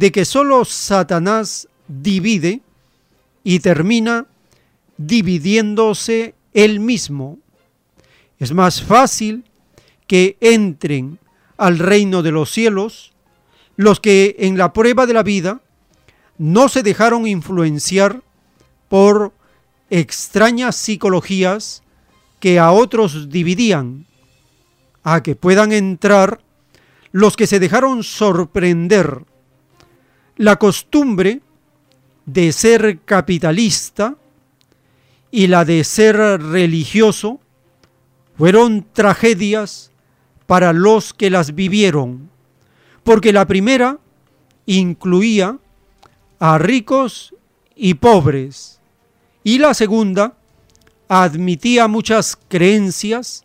[0.01, 2.63] de que sólo Satanás divide
[3.45, 4.27] y termina
[4.97, 7.39] dividiéndose él mismo.
[8.39, 9.45] Es más fácil
[10.07, 11.19] que entren
[11.59, 13.13] al reino de los cielos
[13.77, 15.61] los que en la prueba de la vida
[16.39, 18.23] no se dejaron influenciar
[18.89, 19.35] por
[19.91, 21.83] extrañas psicologías
[22.41, 24.07] que a otros dividían,
[25.03, 26.41] a que puedan entrar
[27.13, 29.27] los que se dejaron sorprender.
[30.41, 31.43] La costumbre
[32.25, 34.17] de ser capitalista
[35.31, 37.41] y la de ser religioso
[38.39, 39.91] fueron tragedias
[40.47, 42.31] para los que las vivieron,
[43.05, 43.99] porque la primera
[44.65, 45.59] incluía
[46.39, 47.35] a ricos
[47.77, 48.81] y pobres,
[49.45, 50.39] y la segunda
[51.07, 53.45] admitía muchas creencias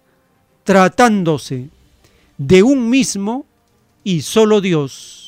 [0.64, 1.68] tratándose
[2.38, 3.46] de un mismo
[4.06, 5.25] y solo Dios,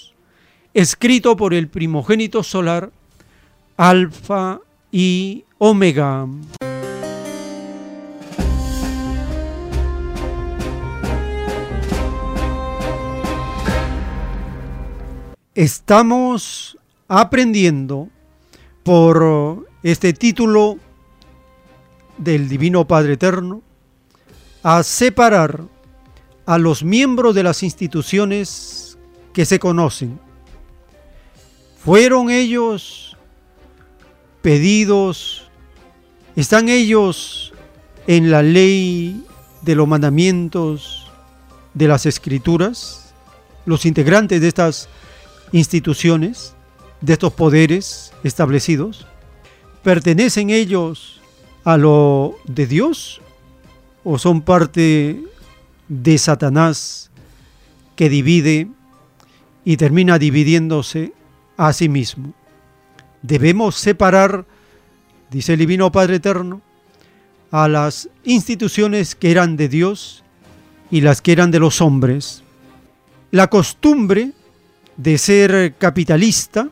[0.78, 2.92] escrito por el primogénito solar,
[3.78, 4.60] Alfa
[4.92, 6.28] y Omega.
[15.56, 16.78] Estamos
[17.08, 18.10] aprendiendo
[18.84, 20.78] por este título
[22.20, 23.64] del Divino Padre Eterno
[24.62, 25.64] a separar
[26.46, 29.00] a los miembros de las instituciones
[29.34, 30.27] que se conocen.
[31.88, 33.16] ¿Fueron ellos
[34.42, 35.50] pedidos?
[36.36, 37.54] ¿Están ellos
[38.08, 39.24] en la ley
[39.62, 41.10] de los mandamientos
[41.74, 43.14] de las escrituras?
[43.66, 44.90] Los integrantes de estas
[45.54, 46.56] instituciones,
[47.00, 49.08] de estos poderes establecidos,
[49.82, 51.22] ¿pertenecen ellos
[51.64, 53.22] a lo de Dios
[54.04, 55.24] o son parte
[55.88, 57.12] de Satanás
[57.96, 58.68] que divide
[59.64, 61.14] y termina dividiéndose
[61.58, 62.34] a sí mismo?
[63.22, 64.46] Debemos separar,
[65.30, 66.62] dice el Divino Padre Eterno,
[67.52, 70.24] a las instituciones que eran de Dios
[70.92, 72.44] y las que eran de los hombres.
[73.32, 74.32] La costumbre
[74.96, 76.70] de ser capitalista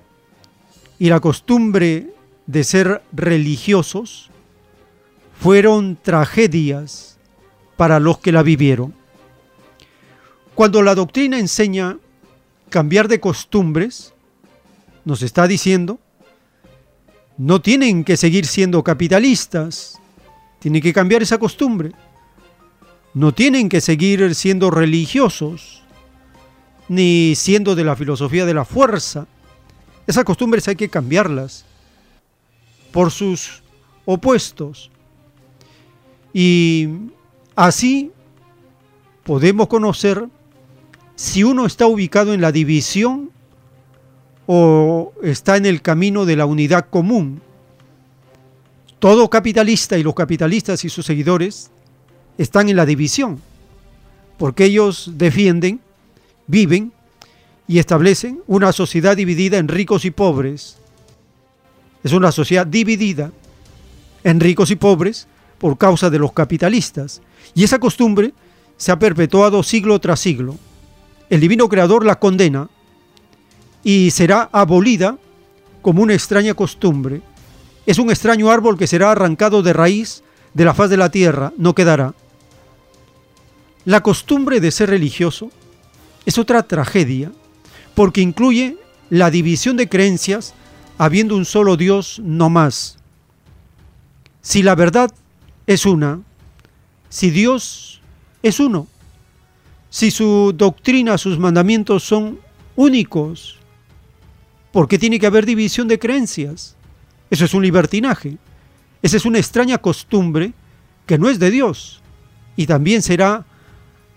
[1.00, 2.14] y la costumbre
[2.48, 4.30] de ser religiosos
[5.40, 7.18] fueron tragedias
[7.78, 8.94] para los que la vivieron.
[10.56, 11.98] Cuando la doctrina enseña
[12.70, 14.14] cambiar de costumbres,
[15.06, 16.00] nos está diciendo,
[17.38, 20.00] no tienen que seguir siendo capitalistas,
[20.60, 21.92] tienen que cambiar esa costumbre.
[23.14, 25.84] No tienen que seguir siendo religiosos,
[26.90, 29.28] ni siendo de la filosofía de la fuerza.
[30.08, 31.66] Esas costumbres hay que cambiarlas
[32.92, 33.64] por sus
[34.06, 34.92] opuestos.
[36.34, 36.90] Y
[37.56, 38.12] así
[39.24, 40.28] podemos conocer
[41.16, 43.32] si uno está ubicado en la división
[44.48, 47.42] o está en el camino de la unidad común.
[49.00, 51.70] Todo capitalista y los capitalistas y sus seguidores
[52.38, 53.42] están en la división,
[54.38, 55.80] porque ellos defienden
[56.48, 56.92] viven
[57.68, 60.78] y establecen una sociedad dividida en ricos y pobres.
[62.04, 63.32] Es una sociedad dividida
[64.24, 65.28] en ricos y pobres
[65.58, 67.22] por causa de los capitalistas.
[67.56, 68.34] Y esa costumbre
[68.78, 70.56] se ha perpetuado siglo tras siglo.
[71.30, 72.70] El divino creador la condena
[73.86, 75.16] y será abolida
[75.84, 77.22] como una extraña costumbre.
[77.86, 80.24] Es un extraño árbol que será arrancado de raíz
[80.56, 82.16] de la faz de la tierra, no quedará.
[83.86, 85.52] La costumbre de ser religioso
[86.26, 87.32] es otra tragedia
[87.94, 88.76] porque incluye
[89.12, 90.56] la división de creencias
[90.98, 92.98] habiendo un solo Dios no más.
[94.42, 95.14] Si la verdad
[95.68, 96.22] es una,
[97.10, 98.02] si Dios
[98.42, 98.88] es uno,
[99.92, 102.40] si su doctrina, sus mandamientos son
[102.76, 103.60] únicos,
[104.76, 106.76] ¿por qué tiene que haber división de creencias?
[107.30, 108.38] Eso es un libertinaje.
[109.02, 110.52] Esa es una extraña costumbre
[111.06, 112.02] que no es de Dios.
[112.58, 113.46] Y también será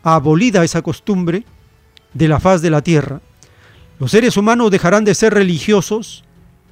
[0.03, 1.45] abolida esa costumbre
[2.13, 3.21] de la faz de la tierra.
[4.01, 6.25] Los seres humanos dejarán de ser religiosos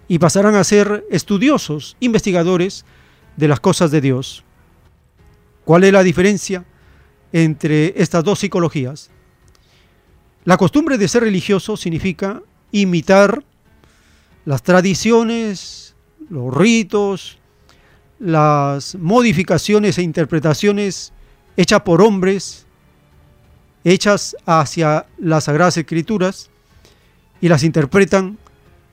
[0.08, 2.84] y pasarán a ser estudiosos, investigadores
[3.36, 4.42] de las cosas de Dios.
[5.64, 6.64] ¿Cuál es la diferencia
[7.32, 9.10] entre estas dos psicologías?
[10.44, 12.42] La costumbre de ser religioso significa
[12.72, 13.44] imitar
[14.46, 15.94] las tradiciones,
[16.30, 17.38] los ritos,
[18.18, 21.12] las modificaciones e interpretaciones
[21.56, 22.64] hechas por hombres,
[23.84, 26.48] hechas hacia las Sagradas Escrituras,
[27.40, 28.38] y las interpretan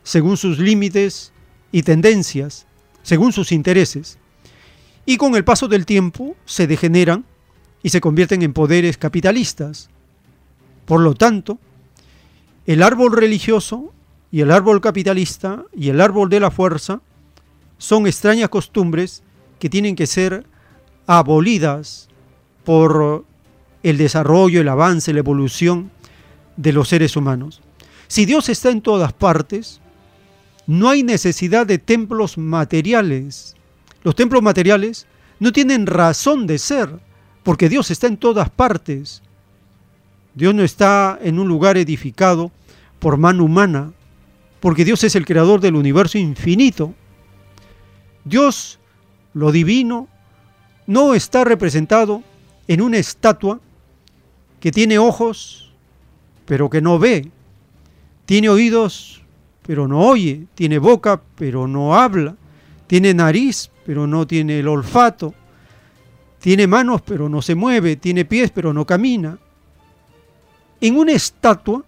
[0.04, 1.32] según sus límites
[1.72, 2.66] y tendencias,
[3.04, 4.18] según sus intereses.
[5.06, 7.26] Y con el paso del tiempo se degeneran
[7.84, 9.90] y se convierten en poderes capitalistas.
[10.86, 11.60] Por lo tanto,
[12.66, 13.94] el árbol religioso
[14.34, 17.02] y el árbol capitalista y el árbol de la fuerza
[17.78, 19.22] son extrañas costumbres
[19.60, 20.44] que tienen que ser
[21.06, 22.10] abolidas
[22.66, 23.26] por
[23.84, 25.92] el desarrollo, el avance, la evolución
[26.58, 27.62] de los seres humanos.
[28.08, 29.82] Si Dios está en todas partes,
[30.66, 33.56] no hay necesidad de templos materiales.
[34.02, 35.06] Los templos materiales
[35.40, 36.90] no tienen razón de ser,
[37.44, 39.22] porque Dios está en todas partes.
[40.34, 42.52] Dios no está en un lugar edificado
[42.98, 43.94] por mano humana,
[44.64, 46.94] porque Dios es el creador del universo infinito.
[48.24, 48.80] Dios,
[49.34, 50.08] lo divino,
[50.88, 52.24] no está representado
[52.70, 53.60] en una estatua
[54.62, 55.74] que tiene ojos,
[56.46, 57.30] pero que no ve,
[58.26, 59.22] tiene oídos,
[59.68, 62.38] pero no oye, tiene boca, pero no habla,
[62.88, 65.34] tiene nariz, pero no tiene el olfato,
[66.40, 69.38] tiene manos, pero no se mueve, tiene pies, pero no camina.
[70.80, 71.84] En una estatua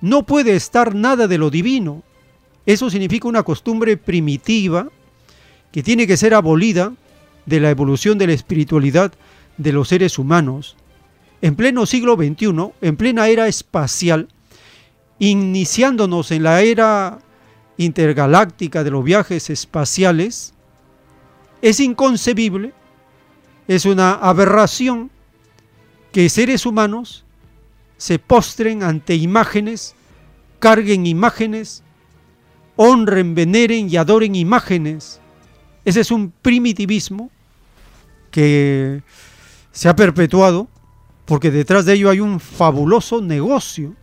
[0.00, 2.02] no puede estar nada de lo divino.
[2.66, 4.88] Eso significa una costumbre primitiva
[5.72, 6.92] que tiene que ser abolida
[7.46, 9.12] de la evolución de la espiritualidad
[9.56, 10.76] de los seres humanos.
[11.42, 14.28] En pleno siglo XXI, en plena era espacial,
[15.18, 17.18] iniciándonos en la era
[17.76, 20.54] intergaláctica de los viajes espaciales,
[21.60, 22.72] es inconcebible,
[23.68, 25.10] es una aberración
[26.12, 27.23] que seres humanos
[27.96, 29.94] se postren ante imágenes,
[30.58, 31.82] carguen imágenes,
[32.76, 35.20] honren, veneren y adoren imágenes.
[35.84, 37.30] Ese es un primitivismo
[38.30, 39.02] que
[39.72, 40.68] se ha perpetuado
[41.24, 43.94] porque detrás de ello hay un fabuloso negocio.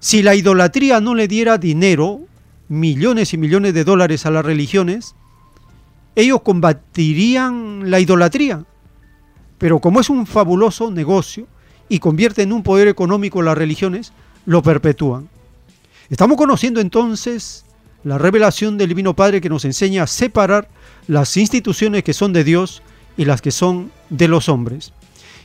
[0.00, 2.20] Si la idolatría no le diera dinero,
[2.68, 5.14] millones y millones de dólares a las religiones,
[6.14, 8.64] ellos combatirían la idolatría.
[9.58, 11.46] Pero como es un fabuloso negocio,
[11.88, 14.12] y convierte en un poder económico las religiones,
[14.46, 15.28] lo perpetúan.
[16.10, 17.64] Estamos conociendo entonces
[18.04, 20.68] la revelación del Divino Padre que nos enseña a separar
[21.06, 22.82] las instituciones que son de Dios
[23.16, 24.92] y las que son de los hombres.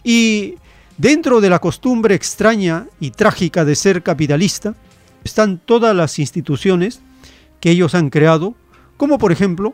[0.03, 0.55] Y
[0.97, 4.75] dentro de la costumbre extraña y trágica de ser capitalista,
[5.23, 7.01] están todas las instituciones
[7.59, 8.55] que ellos han creado,
[8.97, 9.73] como por ejemplo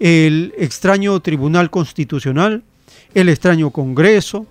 [0.00, 2.62] el extraño Tribunal Constitucional,
[3.14, 4.46] el extraño Congreso,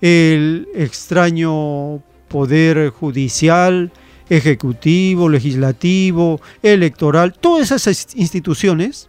[0.00, 3.92] el extraño poder judicial,
[4.28, 9.08] ejecutivo, legislativo, electoral, todas esas instituciones,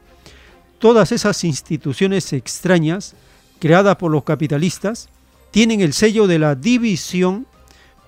[0.80, 3.15] todas esas instituciones extrañas
[3.59, 5.09] creadas por los capitalistas,
[5.51, 7.47] tienen el sello de la división,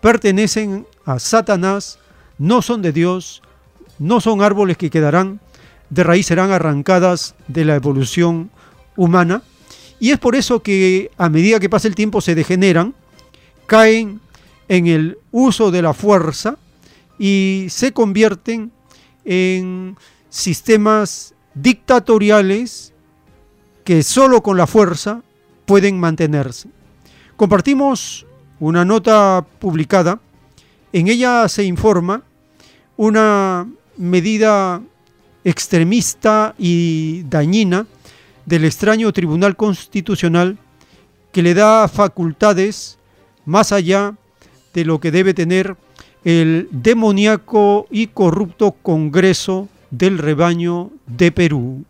[0.02, 1.98] pertenecen a Satanás,
[2.38, 3.42] no son de Dios,
[3.98, 5.40] no son árboles que quedarán,
[5.90, 8.52] de raíz serán arrancadas de la evolución
[8.96, 9.42] humana,
[10.00, 12.96] y es por eso que a medida que pasa el tiempo se degeneran,
[13.66, 14.22] caen
[14.68, 16.58] en el uso de la fuerza
[17.18, 18.72] y se convierten
[19.26, 19.98] en
[20.30, 22.94] sistemas dictatoriales
[23.84, 25.22] que solo con la fuerza
[25.66, 26.70] pueden mantenerse.
[27.36, 28.26] Compartimos
[28.60, 30.20] una nota publicada,
[30.94, 32.24] en ella se informa
[32.98, 33.68] una
[33.98, 34.82] medida
[35.44, 37.86] extremista y dañina
[38.50, 40.58] del extraño Tribunal Constitucional
[41.32, 42.98] que le da facultades
[43.46, 44.16] más allá
[44.74, 45.78] de lo que debe tener
[46.24, 51.86] el demoníaco y corrupto Congreso del Rebaño de Perú.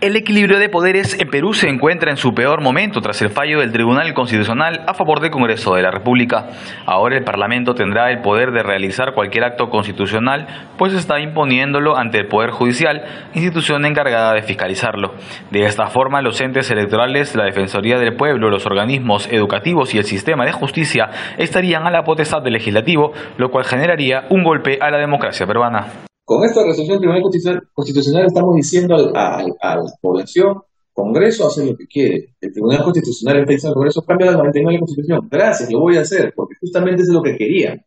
[0.00, 3.60] El equilibrio de poderes en Perú se encuentra en su peor momento tras el fallo
[3.60, 6.46] del Tribunal Constitucional a favor del Congreso de la República.
[6.86, 10.46] Ahora el Parlamento tendrá el poder de realizar cualquier acto constitucional,
[10.78, 13.04] pues está imponiéndolo ante el Poder Judicial,
[13.34, 15.16] institución encargada de fiscalizarlo.
[15.50, 20.04] De esta forma, los entes electorales, la Defensoría del Pueblo, los organismos educativos y el
[20.04, 24.90] sistema de justicia estarían a la potestad del legislativo, lo cual generaría un golpe a
[24.90, 26.08] la democracia peruana.
[26.30, 30.62] Con esta resolución del Tribunal Constitucional estamos diciendo a, la población,
[30.92, 32.36] Congreso hace lo que quiere.
[32.40, 35.28] El Tribunal Constitucional está diciendo al Congreso cambia la 99 de la Constitución.
[35.28, 37.84] Gracias, lo voy a hacer, porque justamente eso es lo que querían.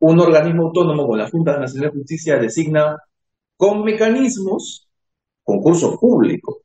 [0.00, 2.98] un organismo autónomo con la Junta Nacional de Justicia designa
[3.56, 4.86] con mecanismos,
[5.42, 6.64] concurso público,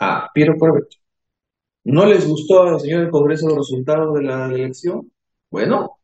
[0.00, 0.96] a Piero Corbeto.
[1.84, 5.12] ¿No les gustó al señor del Congreso los resultados de la elección?
[5.50, 5.98] Bueno,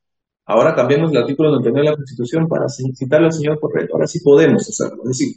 [0.48, 3.94] ahora cambiamos el artículo 99 de la Constitución para citarle al señor Corbeto.
[3.94, 5.02] Ahora sí podemos hacerlo.
[5.04, 5.36] Es decir,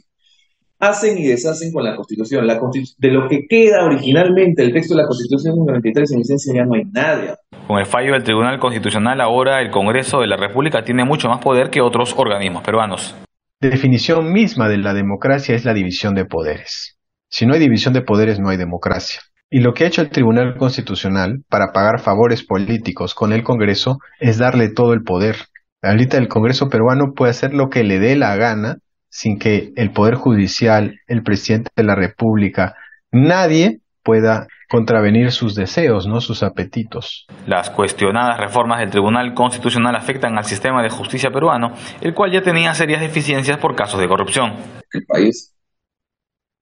[0.78, 2.46] hacen y deshacen con la Constitución.
[2.46, 2.58] La
[2.98, 6.74] de lo que queda originalmente el texto de la Constitución 93 en licencia ya no
[6.74, 7.38] hay nada.
[7.66, 11.40] Con el fallo del Tribunal Constitucional ahora el Congreso de la República tiene mucho más
[11.40, 13.14] poder que otros organismos peruanos.
[13.60, 16.98] Definición misma de la democracia es la división de poderes.
[17.28, 19.20] Si no hay división de poderes no hay democracia.
[19.54, 23.98] Y lo que ha hecho el Tribunal Constitucional para pagar favores políticos con el Congreso
[24.18, 25.36] es darle todo el poder.
[25.82, 28.78] Ahorita el Congreso peruano puede hacer lo que le dé la gana
[29.10, 32.76] sin que el Poder Judicial, el presidente de la República,
[33.10, 37.26] nadie pueda contravenir sus deseos, no sus apetitos.
[37.46, 42.40] Las cuestionadas reformas del Tribunal Constitucional afectan al sistema de justicia peruano, el cual ya
[42.40, 44.54] tenía serias deficiencias por casos de corrupción.
[44.90, 45.54] El país,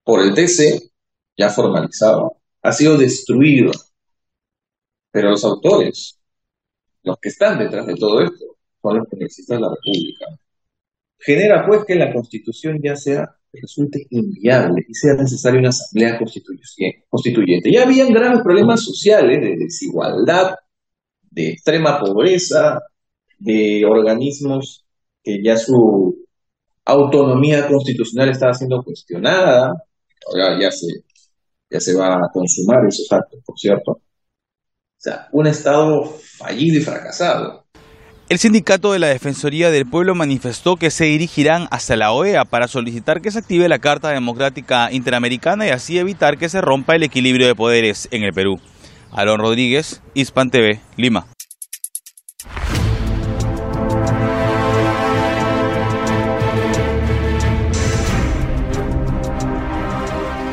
[0.02, 0.90] por el TC,
[1.38, 3.72] ya formalizado, ha sido destruido.
[5.10, 6.18] Pero los autores,
[7.02, 10.26] los que están detrás de todo esto, son los congresistas de la República.
[11.18, 16.18] Genera pues que la constitución ya sea resulte inviable y sea necesaria una asamblea
[17.08, 17.72] constituyente.
[17.72, 20.54] Ya habían graves problemas sociales de desigualdad,
[21.30, 22.80] de extrema pobreza,
[23.38, 24.84] de organismos
[25.22, 26.26] que ya su
[26.84, 29.74] autonomía constitucional estaba siendo cuestionada,
[30.26, 30.86] ahora ya se
[31.70, 33.92] ya se va a consumar esos actos, por cierto.
[33.92, 34.02] O
[35.02, 36.04] sea, un Estado
[36.38, 37.64] fallido y fracasado.
[38.28, 42.68] El sindicato de la Defensoría del Pueblo manifestó que se dirigirán hasta la OEA para
[42.68, 47.02] solicitar que se active la Carta Democrática Interamericana y así evitar que se rompa el
[47.02, 48.60] equilibrio de poderes en el Perú.
[49.10, 51.26] Alon Rodríguez, Hispan TV, Lima.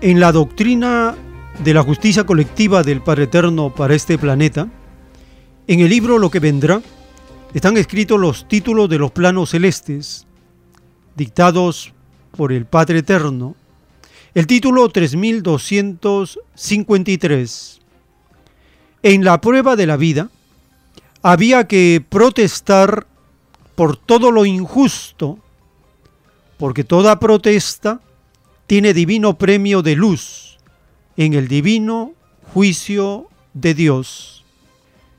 [0.00, 1.16] En la doctrina
[1.64, 4.68] de la justicia colectiva del Padre Eterno para este planeta,
[5.66, 6.80] en el libro Lo que vendrá,
[7.52, 10.24] están escritos los títulos de los planos celestes,
[11.16, 11.92] dictados
[12.30, 13.56] por el Padre Eterno.
[14.34, 17.80] El título 3253.
[19.02, 20.30] En la prueba de la vida,
[21.22, 23.08] había que protestar
[23.74, 25.40] por todo lo injusto,
[26.56, 28.00] porque toda protesta
[28.68, 30.58] tiene divino premio de luz
[31.16, 32.12] en el divino
[32.52, 34.44] juicio de Dios.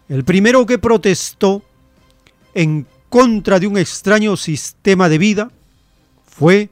[0.07, 1.63] El primero que protestó
[2.53, 5.51] en contra de un extraño sistema de vida
[6.27, 6.69] fue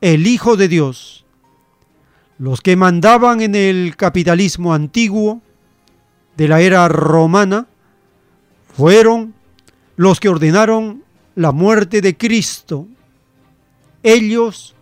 [0.00, 1.26] el Hijo de Dios.
[2.38, 5.42] Los que mandaban en el capitalismo antiguo
[6.36, 7.66] de la era romana
[8.76, 9.34] fueron
[9.96, 11.02] los que ordenaron
[11.34, 12.86] la muerte de Cristo.
[14.04, 14.76] Ellos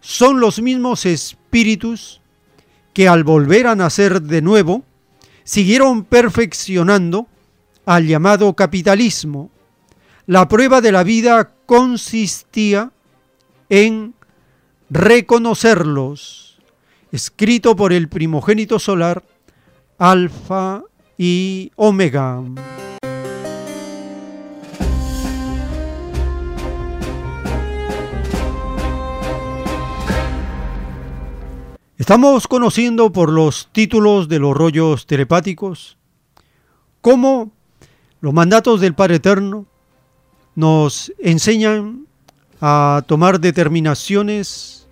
[0.00, 2.20] son los mismos espíritus
[2.92, 4.84] que al volver a nacer de nuevo,
[5.44, 7.28] siguieron perfeccionando
[7.86, 9.50] al llamado capitalismo.
[10.26, 12.92] La prueba de la vida consistía
[13.68, 14.14] en
[14.90, 16.58] reconocerlos,
[17.12, 19.24] escrito por el primogénito solar,
[19.98, 20.82] Alfa
[21.16, 22.42] y Omega.
[32.00, 35.98] Estamos conociendo por los títulos de los rollos telepáticos
[37.02, 37.52] cómo
[38.22, 39.66] los mandatos del Padre Eterno
[40.54, 42.06] nos enseñan
[42.58, 44.88] a tomar determinaciones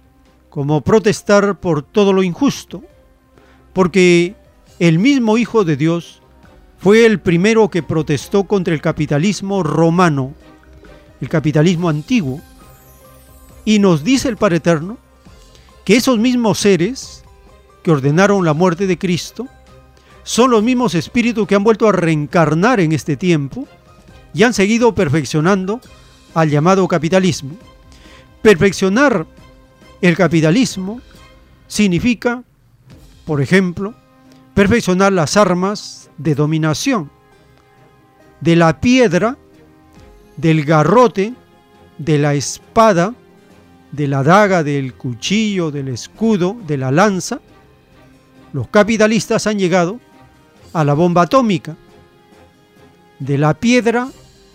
[0.50, 2.84] como protestar por todo lo injusto,
[3.72, 4.36] porque
[4.78, 6.20] el mismo Hijo de Dios
[6.76, 10.34] fue el primero que protestó contra el capitalismo romano,
[11.22, 12.42] el capitalismo antiguo,
[13.64, 15.07] y nos dice el Padre Eterno
[15.88, 17.24] que esos mismos seres
[17.82, 19.48] que ordenaron la muerte de Cristo
[20.22, 23.66] son los mismos espíritus que han vuelto a reencarnar en este tiempo
[24.34, 25.80] y han seguido perfeccionando
[26.34, 27.56] al llamado capitalismo.
[28.42, 29.26] Perfeccionar
[30.02, 31.00] el capitalismo
[31.68, 32.42] significa,
[33.24, 33.94] por ejemplo,
[34.52, 37.10] perfeccionar las armas de dominación,
[38.42, 39.38] de la piedra,
[40.36, 41.32] del garrote,
[41.96, 43.14] de la espada,
[43.92, 47.40] de la daga, del cuchillo, del escudo, de la lanza,
[48.52, 50.00] los capitalistas han llegado
[50.72, 51.76] a la bomba atómica,
[53.18, 54.08] de la piedra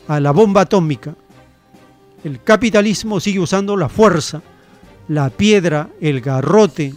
[0.08, 1.16] a la bomba atómica.
[2.24, 4.42] El capitalismo sigue usando la fuerza,
[5.08, 6.94] la piedra, el garrote,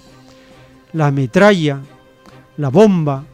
[0.93, 1.81] la metralla,
[2.57, 3.25] la bomba.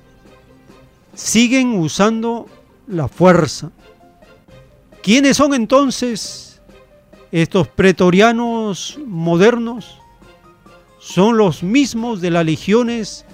[1.14, 2.46] Siguen usando
[2.88, 3.70] la fuerza.
[5.02, 6.51] ¿Quiénes son entonces
[7.32, 9.98] estos pretorianos modernos?
[10.98, 13.24] Son los mismos de las legiones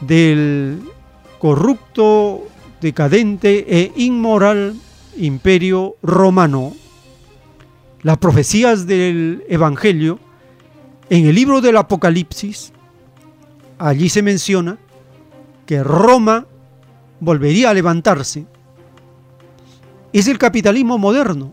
[0.00, 0.82] del
[1.38, 2.42] corrupto,
[2.80, 4.74] decadente e inmoral
[5.16, 6.74] imperio romano.
[8.02, 10.18] Las profecías del Evangelio,
[11.08, 12.72] en el libro del Apocalipsis,
[13.78, 14.78] allí se menciona
[15.64, 16.46] que Roma
[17.20, 18.46] volvería a levantarse.
[20.12, 21.52] Es el capitalismo moderno,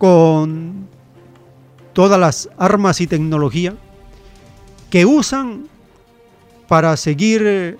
[0.00, 0.88] con
[1.92, 3.74] todas las armas y tecnología
[4.88, 5.68] que usan
[6.68, 7.76] para seguir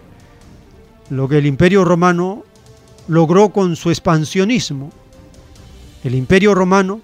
[1.09, 2.45] lo que el imperio romano
[3.09, 4.93] logró con su expansionismo.
[6.05, 7.01] El imperio romano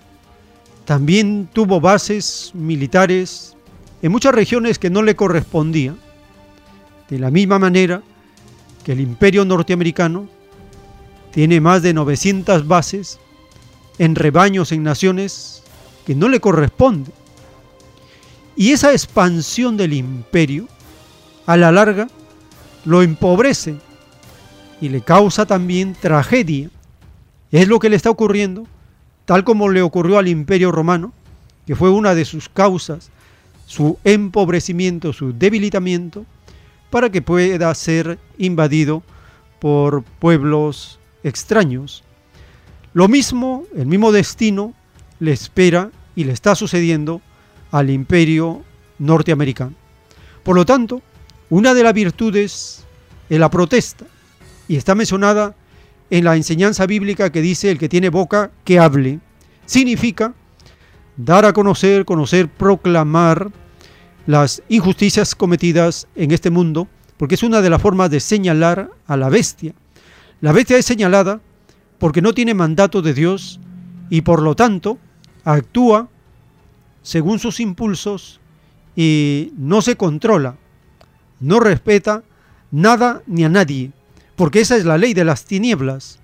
[0.85, 3.57] también tuvo bases militares
[4.03, 5.99] en muchas regiones que no le correspondían,
[7.09, 8.03] de la misma manera
[8.85, 10.29] que el imperio norteamericano
[11.33, 13.19] tiene más de 900 bases
[13.99, 15.63] en rebaños en naciones
[16.07, 17.13] que no le corresponden.
[18.57, 20.69] Y esa expansión del imperio,
[21.47, 22.09] a la larga,
[22.85, 23.77] lo empobrece
[24.81, 26.71] y le causa también tragedia.
[27.51, 28.67] Es lo que le está ocurriendo,
[29.25, 31.13] tal como le ocurrió al imperio romano,
[31.67, 33.11] que fue una de sus causas,
[33.67, 36.25] su empobrecimiento, su debilitamiento,
[36.91, 39.03] para que pueda ser invadido
[39.59, 42.05] por pueblos extraños.
[42.97, 44.73] Lo mismo, el mismo destino
[45.21, 47.21] le espera y le está sucediendo
[47.71, 48.63] al imperio
[48.99, 49.75] norteamericano.
[50.43, 51.03] Por lo tanto,
[51.51, 52.87] una de las virtudes
[53.29, 54.07] es la protesta
[54.67, 55.55] y está mencionada
[56.09, 59.21] en la enseñanza bíblica que dice el que tiene boca que hable.
[59.67, 60.33] Significa
[61.19, 63.51] dar a conocer, conocer, proclamar
[64.27, 69.19] las injusticias cometidas en este mundo, porque es una de las formas de señalar a
[69.19, 69.75] la bestia.
[70.41, 71.43] La bestia es señalada
[71.99, 73.61] porque no tiene mandato de Dios
[74.11, 74.99] y por lo tanto
[75.45, 76.09] actúa
[77.03, 78.41] según sus impulsos
[78.95, 80.57] y no se controla,
[81.41, 82.23] no respeta
[82.71, 83.93] nada ni a nadie
[84.37, 86.21] porque esa es la ley de las tinieblas,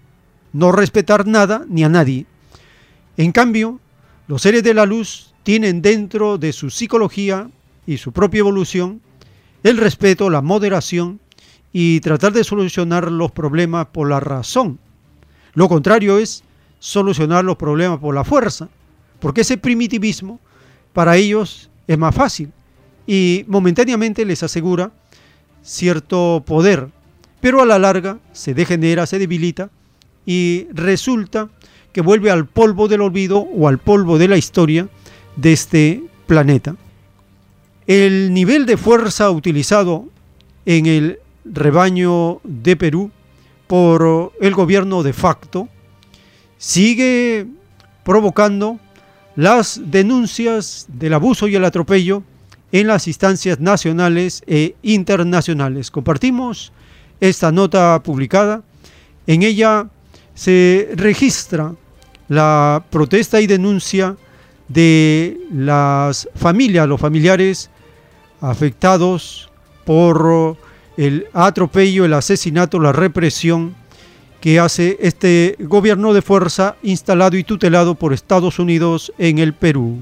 [0.52, 2.26] no respetar nada ni a nadie.
[3.16, 3.80] En cambio,
[4.28, 7.50] los seres de la luz tienen dentro de su psicología
[7.86, 9.00] y su propia evolución
[9.62, 11.20] el respeto, la moderación
[11.72, 14.78] y tratar de solucionar los problemas por la razón.
[15.54, 16.44] Lo contrario es
[16.78, 18.68] solucionar los problemas por la fuerza,
[19.20, 20.40] porque ese primitivismo
[20.92, 22.52] para ellos es más fácil
[23.06, 24.92] y momentáneamente les asegura
[25.62, 26.88] cierto poder
[27.42, 29.68] pero a la larga se degenera, se debilita
[30.24, 31.50] y resulta
[31.92, 34.88] que vuelve al polvo del olvido o al polvo de la historia
[35.34, 36.76] de este planeta.
[37.88, 40.08] El nivel de fuerza utilizado
[40.66, 43.10] en el rebaño de Perú
[43.72, 45.66] por el gobierno de facto
[46.58, 47.46] sigue
[48.04, 48.78] provocando
[49.34, 52.22] las denuncias del abuso y el atropello
[52.70, 55.90] en las instancias nacionales e internacionales.
[55.90, 56.70] Compartimos
[57.18, 58.62] esta nota publicada.
[59.26, 59.88] En ella
[60.34, 61.74] se registra
[62.28, 64.18] la protesta y denuncia
[64.68, 67.70] de las familias, los familiares
[68.42, 69.48] afectados
[69.86, 70.58] por
[70.96, 73.74] el atropello, el asesinato, la represión
[74.40, 79.98] que hace este gobierno de fuerza instalado y tutelado por Estados Unidos en el Perú.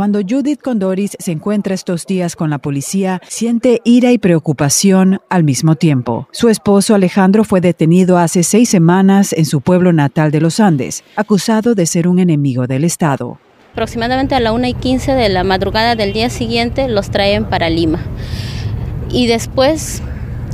[0.00, 5.44] Cuando Judith Condoris se encuentra estos días con la policía, siente ira y preocupación al
[5.44, 6.26] mismo tiempo.
[6.32, 11.04] Su esposo Alejandro fue detenido hace seis semanas en su pueblo natal de los Andes,
[11.16, 13.38] acusado de ser un enemigo del Estado.
[13.72, 17.68] Aproximadamente a la 1 y 15 de la madrugada del día siguiente los traen para
[17.68, 18.00] Lima.
[19.10, 20.00] Y después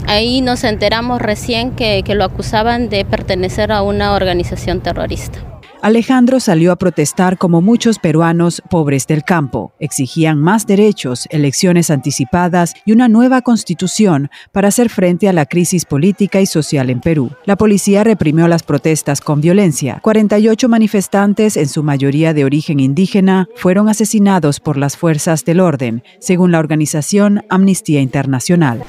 [0.09, 5.39] ahí nos enteramos recién que, que lo acusaban de pertenecer a una organización terrorista.
[5.87, 9.73] Alejandro salió a protestar como muchos peruanos pobres del campo.
[9.79, 15.85] Exigían más derechos, elecciones anticipadas y una nueva constitución para hacer frente a la crisis
[15.85, 17.31] política y social en Perú.
[17.45, 20.01] La policía reprimió las protestas con violencia.
[20.03, 26.03] 48 manifestantes, en su mayoría de origen indígena, fueron asesinados por las fuerzas del orden,
[26.19, 28.83] según la organización Amnistía Internacional.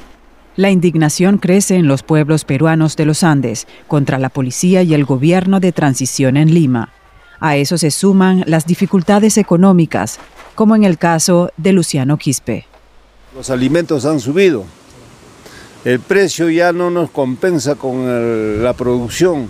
[0.58, 5.04] La indignación crece en los pueblos peruanos de los Andes contra la policía y el
[5.04, 6.92] gobierno de transición en Lima.
[7.38, 10.18] A eso se suman las dificultades económicas,
[10.56, 12.66] como en el caso de Luciano Quispe.
[13.36, 14.64] Los alimentos han subido.
[15.84, 19.46] El precio ya no nos compensa con el, la producción.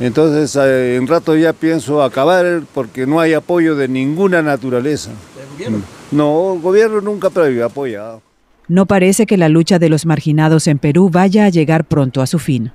[0.00, 5.10] Entonces, eh, en rato ya pienso acabar porque no hay apoyo de ninguna naturaleza.
[5.40, 5.82] ¿El gobierno?
[6.10, 8.27] No, el gobierno nunca ha apoyado.
[8.68, 12.26] No parece que la lucha de los marginados en Perú vaya a llegar pronto a
[12.26, 12.70] su fin.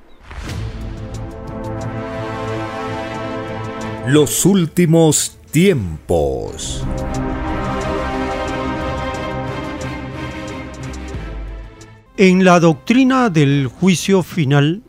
[4.07, 6.84] Los últimos tiempos.
[12.18, 14.82] En la doctrina del juicio final,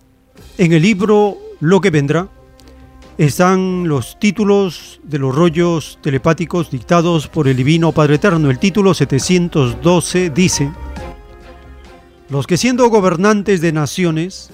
[0.56, 2.28] en el libro Lo que vendrá,
[3.16, 8.50] están los títulos de los rollos telepáticos dictados por el Divino Padre Eterno.
[8.50, 10.72] El título 712 dice,
[12.28, 14.50] los que siendo gobernantes de naciones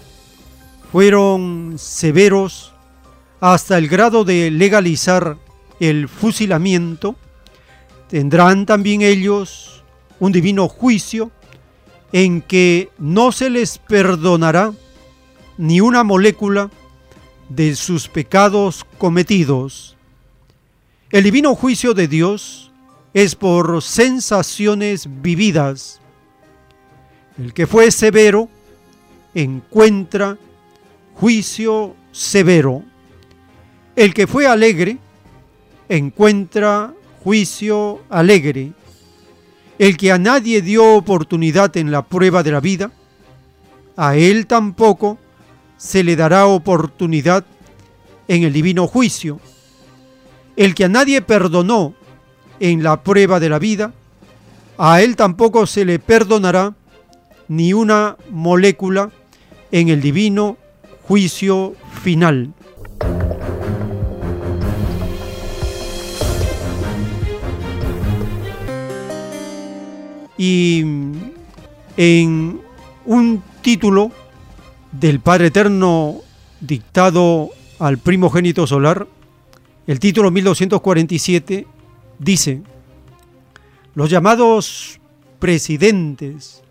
[0.93, 2.75] fueron severos
[3.41, 5.39] hasta el grado de legalizar
[5.79, 7.17] el fusilamiento,
[8.09, 9.83] tendrán también ellos
[10.19, 11.31] un divino juicio
[12.13, 14.73] en que no se les perdonará
[15.57, 16.71] ni una molécula
[17.51, 19.97] de sus pecados cometidos.
[21.11, 22.71] El divino juicio de Dios
[23.13, 26.01] es por sensaciones vividas.
[27.37, 28.49] El que fue severo
[29.35, 30.39] encuentra
[31.17, 32.85] juicio severo.
[33.97, 34.99] El que fue alegre
[35.89, 36.95] encuentra
[37.25, 38.73] juicio alegre.
[39.79, 42.93] El que a nadie dio oportunidad en la prueba de la vida,
[43.97, 45.19] a él tampoco
[45.81, 47.43] se le dará oportunidad
[48.29, 49.41] en el divino juicio.
[50.55, 51.95] El que a nadie perdonó
[52.61, 53.95] en la prueba de la vida,
[54.77, 56.75] a él tampoco se le perdonará
[57.49, 59.11] ni una molécula
[59.73, 60.59] en el divino
[61.09, 62.53] juicio final.
[70.37, 70.85] Y
[71.97, 72.61] en
[73.07, 74.13] un título
[74.93, 76.21] del Padre Eterno
[76.61, 79.07] dictado al primogénito solar,
[79.87, 81.67] el título 1247
[82.19, 82.63] dice,
[83.95, 85.01] los llamados
[85.39, 86.63] presidentes,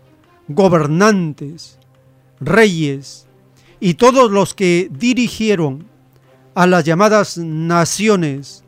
[0.48, 1.78] gobernantes,
[2.40, 3.26] reyes
[3.80, 5.86] y todos los que dirigieron
[6.54, 8.64] a las llamadas naciones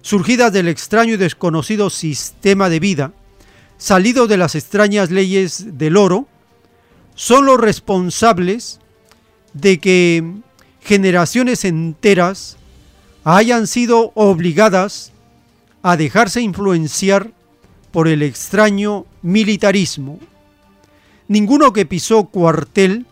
[0.00, 3.12] surgidas del extraño y desconocido sistema de vida,
[3.78, 6.26] salido de las extrañas leyes del oro,
[7.14, 8.80] son los responsables
[9.54, 10.24] de que
[10.80, 12.56] generaciones enteras
[13.24, 15.12] hayan sido obligadas
[15.82, 17.30] a dejarse influenciar
[17.90, 20.18] por el extraño militarismo.
[21.28, 23.06] Ninguno que pisó cuartel,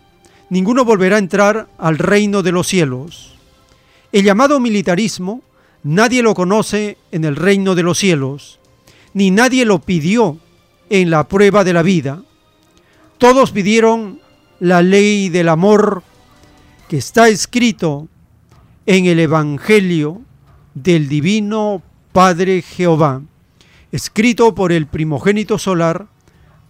[0.48, 3.36] ninguno volverá a entrar al reino de los cielos.
[4.12, 5.42] El llamado militarismo
[5.82, 8.58] nadie lo conoce en el reino de los cielos,
[9.14, 10.38] ni nadie lo pidió
[10.88, 12.22] en la prueba de la vida.
[13.18, 14.20] Todos pidieron
[14.58, 16.02] la ley del amor
[16.90, 18.08] que está escrito
[18.84, 20.22] en el Evangelio
[20.74, 23.22] del Divino Padre Jehová,
[23.92, 26.08] escrito por el primogénito solar,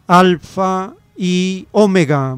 [0.07, 2.37] Alfa y Omega.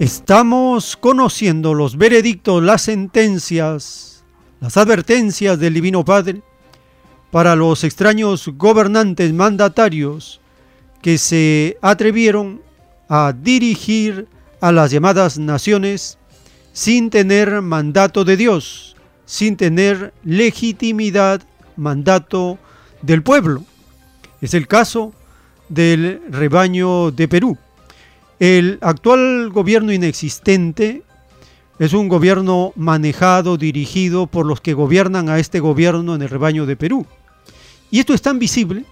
[0.00, 4.24] Estamos conociendo los veredictos, las sentencias,
[4.58, 6.42] las advertencias del Divino Padre
[7.34, 10.40] para los extraños gobernantes mandatarios
[11.02, 12.62] que se atrevieron
[13.08, 14.28] a dirigir
[14.60, 16.16] a las llamadas naciones
[16.72, 18.94] sin tener mandato de Dios,
[19.26, 21.42] sin tener legitimidad,
[21.74, 22.56] mandato
[23.02, 23.64] del pueblo.
[24.40, 25.12] Es el caso
[25.68, 27.58] del rebaño de Perú.
[28.38, 31.02] El actual gobierno inexistente
[31.80, 36.64] es un gobierno manejado, dirigido por los que gobiernan a este gobierno en el rebaño
[36.64, 37.04] de Perú.
[37.94, 38.84] Y esto es tan visible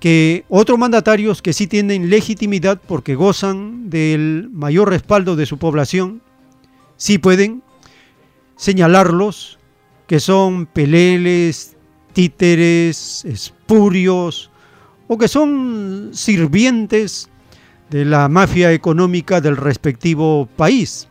[0.00, 6.20] que otros mandatarios que sí tienen legitimidad porque gozan del mayor respaldo de su población,
[6.98, 7.62] sí pueden
[8.56, 9.58] señalarlos
[10.06, 11.74] que son peleles,
[12.12, 14.50] títeres, espurios
[15.08, 17.30] o que son sirvientes
[17.88, 21.08] de la mafia económica del respectivo país.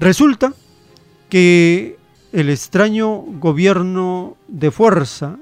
[0.00, 0.54] Resulta
[1.28, 1.98] que
[2.32, 5.36] el extraño gobierno de fuerza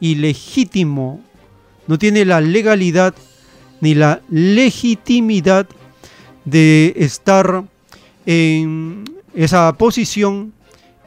[0.00, 1.20] ilegítimo
[1.86, 3.14] no tiene la legalidad
[3.80, 5.66] ni la legitimidad
[6.44, 7.64] de estar
[8.26, 9.04] en
[9.34, 10.52] esa posición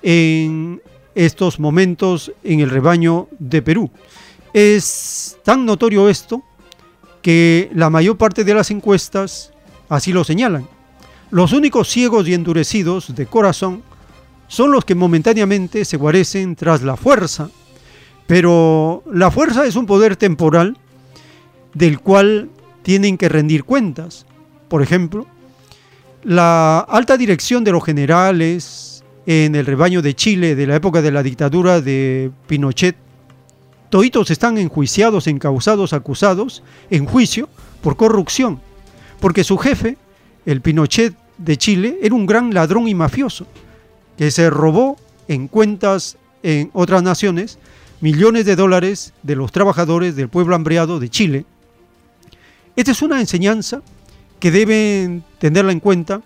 [0.01, 0.81] en
[1.13, 3.89] estos momentos en el rebaño de Perú.
[4.53, 6.43] Es tan notorio esto
[7.21, 9.51] que la mayor parte de las encuestas
[9.89, 10.67] así lo señalan.
[11.29, 13.83] Los únicos ciegos y endurecidos de corazón
[14.47, 17.49] son los que momentáneamente se guarecen tras la fuerza,
[18.31, 20.77] pero la fuerza es un poder temporal
[21.73, 22.49] del cual
[22.81, 24.25] tienen que rendir cuentas.
[24.69, 25.27] Por ejemplo,
[26.23, 31.11] la alta dirección de los generales en el rebaño de Chile de la época de
[31.11, 32.95] la dictadura de Pinochet,
[33.89, 37.49] toditos están enjuiciados, encausados, acusados en juicio
[37.81, 38.61] por corrupción,
[39.19, 39.97] porque su jefe,
[40.45, 43.45] el Pinochet de Chile era un gran ladrón y mafioso
[44.17, 44.95] que se robó
[45.27, 47.59] en cuentas en otras naciones
[48.01, 51.45] millones de dólares de los trabajadores del pueblo hambriado de Chile.
[52.75, 53.81] Esta es una enseñanza
[54.39, 56.21] que deben tenerla en cuenta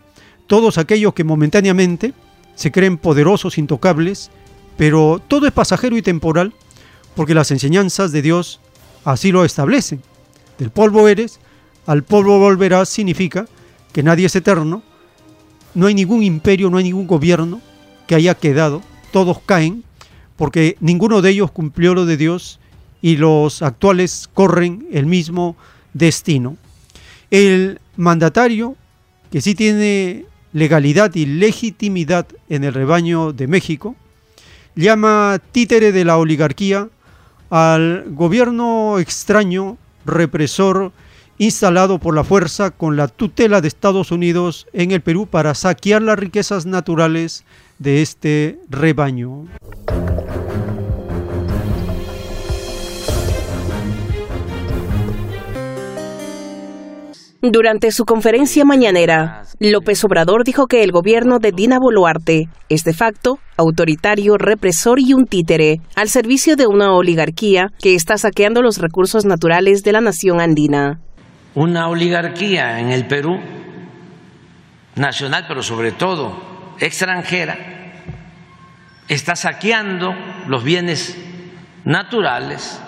[0.48, 2.14] todos aquellos que momentáneamente
[2.56, 4.32] se creen poderosos, intocables,
[4.78, 6.54] pero todo es pasajero y temporal
[7.16, 8.60] porque las enseñanzas de Dios
[9.04, 10.02] así lo establecen.
[10.58, 11.40] Del polvo eres,
[11.86, 13.48] al polvo volverás significa
[13.92, 14.82] que nadie es eterno,
[15.74, 17.62] no hay ningún imperio, no hay ningún gobierno
[18.08, 18.82] que haya quedado,
[19.12, 19.84] todos caen,
[20.38, 22.60] porque ninguno de ellos cumplió lo de Dios
[23.02, 25.56] y los actuales corren el mismo
[25.94, 26.58] destino.
[27.32, 28.76] El mandatario,
[29.32, 33.96] que sí tiene legalidad y legitimidad en el rebaño de México,
[34.76, 36.90] llama títere de la oligarquía
[37.50, 40.92] al gobierno extraño, represor,
[41.38, 46.02] instalado por la fuerza con la tutela de Estados Unidos en el Perú para saquear
[46.02, 47.44] las riquezas naturales
[47.80, 49.46] de este rebaño.
[57.52, 62.94] Durante su conferencia mañanera, López Obrador dijo que el gobierno de Dina Boluarte es de
[62.94, 68.80] facto autoritario, represor y un títere al servicio de una oligarquía que está saqueando los
[68.80, 71.00] recursos naturales de la nación andina.
[71.54, 73.40] Una oligarquía en el Perú,
[74.96, 77.58] nacional, pero sobre todo extranjera,
[79.08, 80.16] está saqueando
[80.48, 81.16] los bienes
[81.84, 82.82] naturales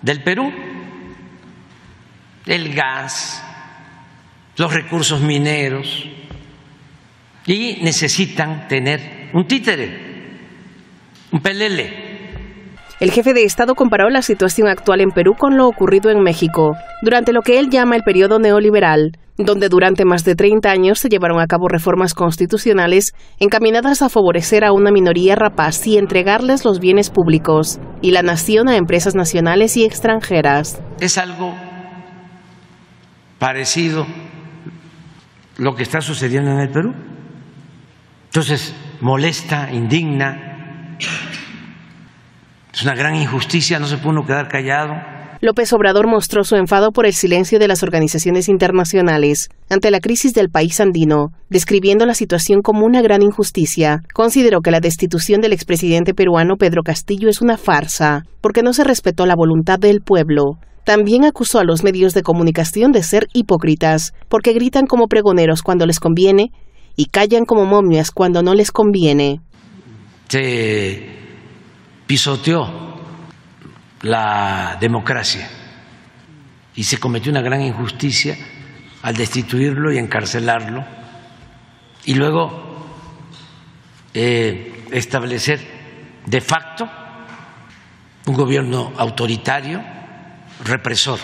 [0.00, 0.50] del Perú,
[2.46, 3.41] el gas,
[4.56, 6.04] los recursos mineros,
[7.46, 10.38] y necesitan tener un títere,
[11.32, 12.12] un pelele
[13.02, 16.76] el jefe de Estado comparó la situación actual en Perú con lo ocurrido en México,
[17.02, 21.08] durante lo que él llama el periodo neoliberal, donde durante más de 30 años se
[21.08, 26.78] llevaron a cabo reformas constitucionales encaminadas a favorecer a una minoría rapaz y entregarles los
[26.78, 30.80] bienes públicos y la nación a empresas nacionales y extranjeras.
[31.00, 31.56] Es algo
[33.40, 34.06] parecido
[35.62, 36.92] lo que está sucediendo en el Perú.
[38.24, 40.96] Entonces, molesta, indigna,
[42.74, 44.94] es una gran injusticia, no se puede uno quedar callado.
[45.40, 50.34] López Obrador mostró su enfado por el silencio de las organizaciones internacionales ante la crisis
[50.34, 54.02] del país andino, describiendo la situación como una gran injusticia.
[54.14, 58.82] Consideró que la destitución del expresidente peruano Pedro Castillo es una farsa, porque no se
[58.82, 60.58] respetó la voluntad del pueblo.
[60.84, 65.86] También acusó a los medios de comunicación de ser hipócritas, porque gritan como pregoneros cuando
[65.86, 66.50] les conviene
[66.96, 69.40] y callan como momias cuando no les conviene.
[72.06, 72.66] Pisoteó
[74.02, 75.48] la democracia
[76.74, 78.36] y se cometió una gran injusticia
[79.02, 80.84] al destituirlo y encarcelarlo
[82.04, 82.50] y luego
[84.14, 85.60] eh, establecer
[86.26, 86.88] de facto
[88.26, 89.80] un gobierno autoritario,
[90.64, 91.18] represor.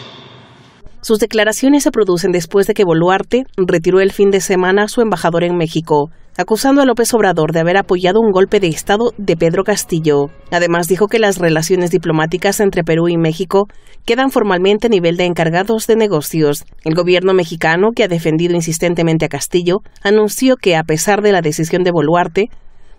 [1.00, 5.00] Sus declaraciones se producen después de que Boluarte retiró el fin de semana a su
[5.00, 9.36] embajador en México, acusando a López Obrador de haber apoyado un golpe de Estado de
[9.36, 10.26] Pedro Castillo.
[10.50, 13.66] Además dijo que las relaciones diplomáticas entre Perú y México
[14.04, 16.64] quedan formalmente a nivel de encargados de negocios.
[16.84, 21.42] El gobierno mexicano, que ha defendido insistentemente a Castillo, anunció que, a pesar de la
[21.42, 22.50] decisión de Boluarte,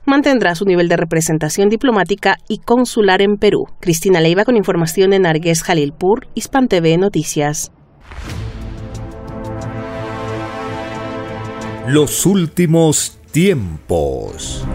[0.06, 3.66] mantendrá su nivel de representación diplomática y consular en Perú.
[3.80, 7.72] Cristina Leiva con información en Argués Jalilpur, Hispan TV Noticias.
[11.88, 14.66] Los últimos tiempos.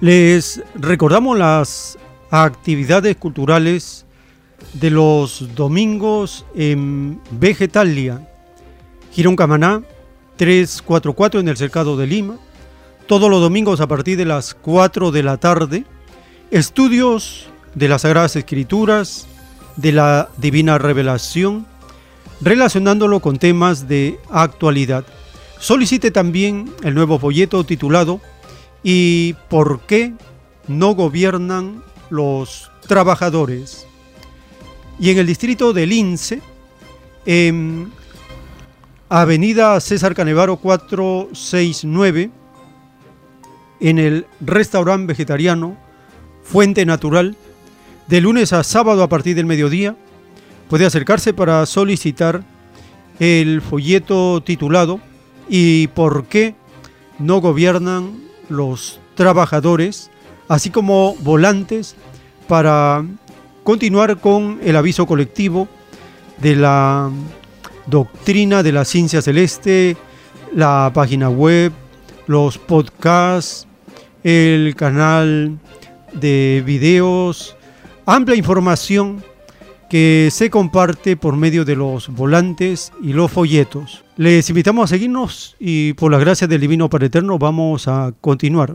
[0.00, 1.98] Les recordamos las
[2.30, 4.04] actividades culturales
[4.74, 8.28] de los domingos en Vegetalia,
[9.12, 9.82] Girón Camaná,
[10.36, 12.36] 344 en el Cercado de Lima,
[13.06, 15.84] todos los domingos a partir de las 4 de la tarde,
[16.50, 19.26] estudios de las Sagradas Escrituras,
[19.76, 21.66] de la Divina Revelación,
[22.40, 25.04] relacionándolo con temas de actualidad.
[25.58, 28.20] Solicite también el nuevo folleto titulado
[28.82, 30.12] ¿Y por qué
[30.68, 33.86] no gobiernan los trabajadores?
[35.00, 36.42] Y en el distrito del Lince,
[37.24, 37.92] en
[39.08, 42.30] Avenida César Canevaro 469,
[43.80, 45.76] en el restaurante vegetariano
[46.42, 47.36] Fuente Natural,
[48.06, 49.96] de lunes a sábado a partir del mediodía,
[50.68, 52.42] puede acercarse para solicitar
[53.20, 55.00] el folleto titulado
[55.48, 56.54] ¿Y por qué
[57.18, 58.18] no gobiernan
[58.48, 60.10] los trabajadores?
[60.48, 61.96] así como volantes
[62.48, 63.04] para
[63.62, 65.68] continuar con el aviso colectivo
[66.38, 67.10] de la
[67.86, 69.96] doctrina de la ciencia celeste,
[70.54, 71.72] la página web,
[72.26, 73.66] los podcasts,
[74.22, 75.58] el canal
[76.12, 77.56] de videos,
[78.06, 79.22] amplia información
[79.90, 84.04] que se comparte por medio de los volantes y los folletos.
[84.16, 88.74] Les invitamos a seguirnos y por la gracia del Divino Padre Eterno vamos a continuar.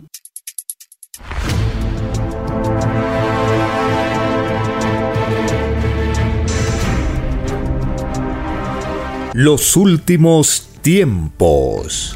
[9.41, 12.14] Los últimos tiempos.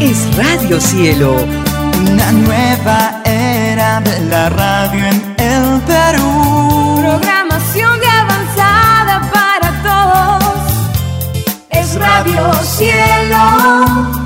[0.00, 1.36] Es Radio Cielo,
[2.10, 7.02] una nueva era de la radio en el Perú.
[7.02, 10.72] Programación de avanzada para todos.
[11.70, 14.25] Es Radio Cielo.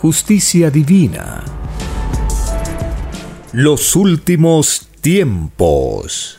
[0.00, 1.42] justicia divina.
[3.52, 6.38] Los últimos tiempos.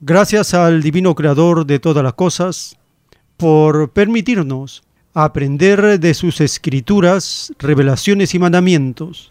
[0.00, 2.78] Gracias al Divino Creador de todas las cosas
[3.36, 4.82] por permitirnos
[5.12, 9.30] aprender de sus escrituras, revelaciones y mandamientos.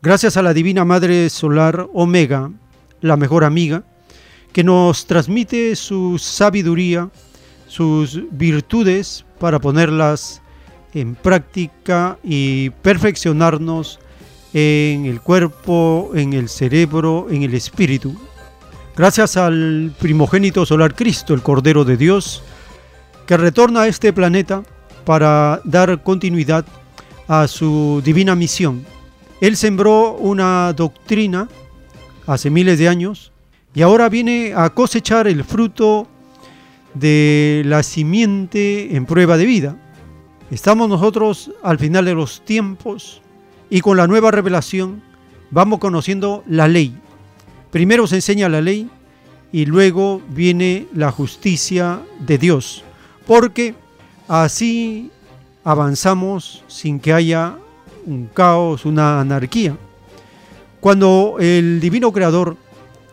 [0.00, 2.52] Gracias a la Divina Madre Solar Omega,
[3.00, 3.82] la mejor amiga,
[4.52, 7.08] que nos transmite su sabiduría,
[7.66, 10.42] sus virtudes para ponerlas
[10.92, 14.00] en práctica y perfeccionarnos
[14.52, 18.16] en el cuerpo, en el cerebro, en el espíritu.
[18.96, 22.42] Gracias al primogénito solar Cristo, el Cordero de Dios,
[23.26, 24.64] que retorna a este planeta
[25.04, 26.64] para dar continuidad
[27.28, 28.84] a su divina misión.
[29.40, 31.48] Él sembró una doctrina
[32.26, 33.30] hace miles de años
[33.74, 36.08] y ahora viene a cosechar el fruto
[36.94, 39.76] de la simiente en prueba de vida.
[40.50, 43.22] Estamos nosotros al final de los tiempos
[43.68, 45.02] y con la nueva revelación
[45.50, 46.96] vamos conociendo la ley.
[47.70, 48.90] Primero se enseña la ley
[49.52, 52.82] y luego viene la justicia de Dios,
[53.26, 53.74] porque
[54.26, 55.10] así
[55.62, 57.56] avanzamos sin que haya
[58.06, 59.76] un caos, una anarquía.
[60.80, 62.56] Cuando el divino creador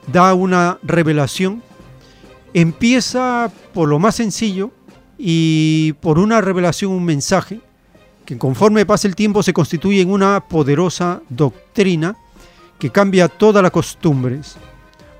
[0.08, 1.62] da una revelación,
[2.54, 4.72] empieza por lo más sencillo
[5.18, 7.60] y por una revelación, un mensaje,
[8.26, 12.18] que conforme pasa el tiempo se constituye en una poderosa doctrina
[12.80, 14.58] que cambia todas las costumbres.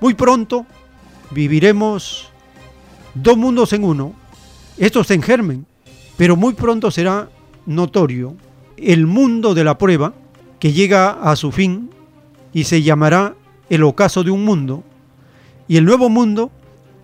[0.00, 0.66] Muy pronto
[1.30, 2.28] viviremos
[3.14, 4.12] dos mundos en uno.
[4.76, 5.66] Esto está en germen,
[6.16, 7.28] pero muy pronto será
[7.66, 8.36] notorio
[8.76, 10.12] el mundo de la prueba
[10.60, 11.90] que llega a su fin
[12.52, 13.34] y se llamará
[13.70, 14.82] el ocaso de un mundo.
[15.66, 16.50] Y el nuevo mundo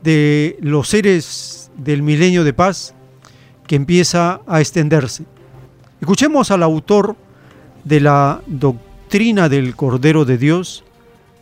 [0.02, 2.94] de los seres del milenio de paz
[3.66, 5.24] que empieza a extenderse.
[6.00, 7.16] Escuchemos al autor
[7.84, 10.84] de la doctrina del Cordero de Dios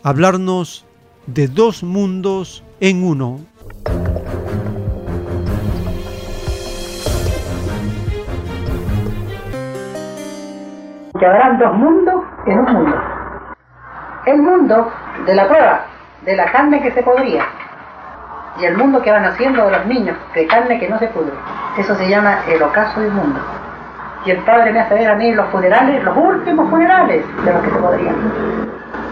[0.03, 0.85] hablarnos
[1.27, 3.40] de dos mundos en uno.
[11.19, 12.97] Que habrán dos mundos en un mundo.
[14.27, 14.86] El mundo
[15.27, 15.81] de la prueba,
[16.23, 17.44] de la carne que se podría,
[18.59, 21.32] y el mundo que van haciendo de los niños, de carne que no se pudre.
[21.77, 23.40] Eso se llama el ocaso del mundo.
[24.24, 27.62] Y el Padre me hace ver a mí los funerales, los últimos funerales de los
[27.62, 28.15] que se podrían.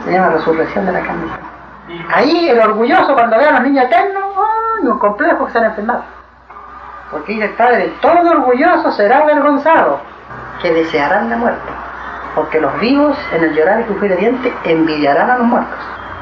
[0.05, 1.27] Se llama resurrección de la carne.
[2.15, 4.87] Ahí el orgulloso cuando ve a los niños eternos, ¡ay!
[4.87, 6.05] un complejo que se han enfermado.
[7.11, 10.01] Porque dice el Padre, todo orgulloso será avergonzado,
[10.63, 11.73] que desearán la muerte.
[12.37, 15.79] Porque los vivos en el llorar y crujir de dientes envidiarán a los muertos.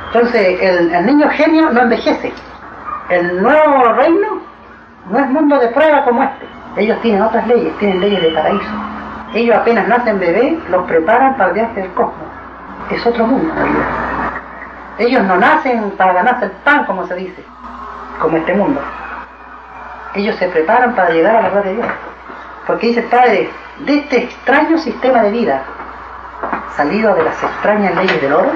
[0.09, 2.32] Entonces el, niño genio no envejece,
[3.10, 4.40] el nuevo reino
[5.10, 6.47] no es mundo de prueba como este.
[6.76, 8.70] Ellos tienen otras leyes, tienen leyes de paraíso.
[9.35, 12.26] Ellos apenas nacen bebés, los preparan para el viaje del cosmos.
[12.90, 13.52] Es otro mundo.
[14.98, 17.44] Ellos no nacen para ganarse el pan, como se dice,
[18.18, 18.80] como este mundo.
[20.14, 21.89] Ellos se preparan para llegar a la gloria de Dios.
[22.66, 25.62] Porque dice Padre, de este extraño sistema de vida,
[26.76, 28.52] salido de las extrañas leyes del oro,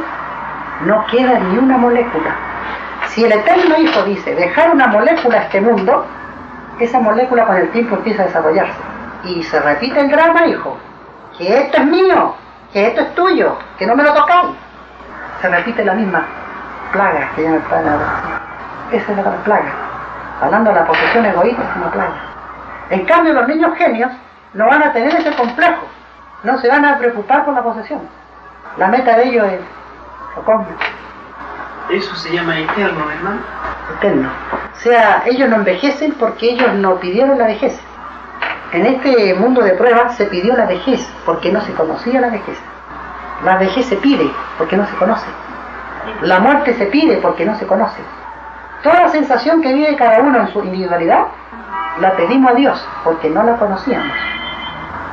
[0.85, 2.53] no queda ni una molécula
[3.15, 6.07] si el Eterno Hijo dice dejar una molécula a este mundo,
[6.81, 8.81] esa molécula con el tiempo empieza a desarrollarse.
[9.25, 10.79] Y se repite el drama, hijo,
[11.37, 12.35] que esto es mío,
[12.73, 14.57] que esto es tuyo, que no me lo tocáis.
[15.41, 16.25] Se repite la misma
[16.93, 17.91] plaga que llama el Padre
[18.93, 19.73] Esa es la plaga.
[20.41, 22.15] Hablando de la posesión egoísta, es una plaga.
[22.91, 24.11] En cambio, los niños genios
[24.55, 25.87] no van a tener ese complejo,
[26.43, 28.01] no se van a preocupar por la posesión.
[28.79, 29.61] La meta de ellos es
[30.35, 30.67] lo.
[31.91, 33.41] Eso se llama eterno, hermano.
[33.97, 34.29] Eterno.
[34.73, 37.79] O sea, ellos no envejecen porque ellos no pidieron la vejez.
[38.73, 42.59] En este mundo de pruebas se pidió la vejez porque no se conocía la vejez.
[43.45, 45.27] La vejez se pide porque no se conoce.
[46.23, 48.01] La muerte se pide porque no se conoce.
[48.83, 51.27] Toda la sensación que vive cada uno en su individualidad
[52.01, 54.17] la pedimos a Dios porque no la conocíamos.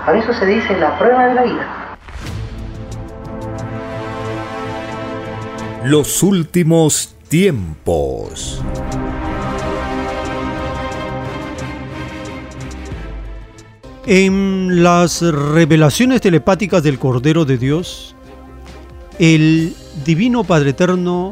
[0.06, 1.79] Por eso se dice la prueba de la vida.
[5.86, 8.62] Los últimos tiempos.
[14.06, 18.14] En las revelaciones telepáticas del Cordero de Dios,
[19.20, 19.74] el
[20.04, 21.32] Divino Padre Eterno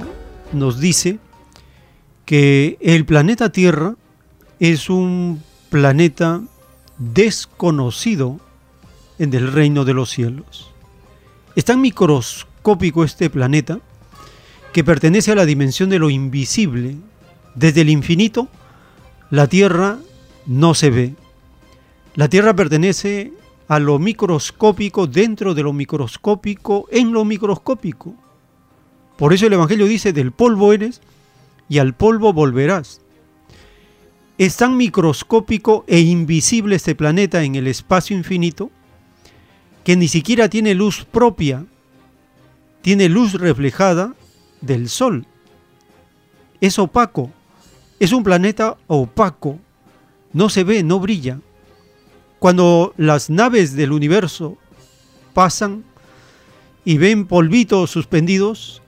[0.53, 1.19] nos dice
[2.23, 3.95] que el planeta Tierra
[4.61, 6.41] es un planeta
[6.97, 8.39] desconocido
[9.19, 10.71] en el reino de los cielos.
[11.57, 13.79] En microscopio microscópico este planeta,
[14.77, 16.97] que pertenece a la dimensión de lo invisible.
[17.55, 18.47] Desde el infinito,
[19.31, 19.97] la Tierra
[20.45, 21.15] no se ve.
[22.13, 23.33] La Tierra pertenece
[23.67, 28.13] a lo microscópico dentro de lo microscópico en lo microscópico.
[29.17, 31.01] Por eso el Evangelio dice, del polvo eres
[31.67, 33.01] y al polvo volverás.
[34.37, 38.69] Es tan microscópico e invisible este planeta en el espacio infinito
[39.83, 41.65] que ni siquiera tiene luz propia,
[42.83, 44.13] tiene luz reflejada
[44.68, 45.26] del Sol.
[46.61, 47.31] Es opaco,
[47.99, 49.57] es un planeta opaco,
[50.34, 51.39] no se ve, no brilla.
[52.38, 54.57] Cuando las naves del universo
[55.34, 55.84] pasan
[56.85, 58.84] y ven polvitos suspendidos,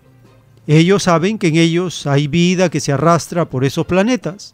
[0.67, 4.53] ellos saben que en ellos hay vida que se arrastra por esos planetas.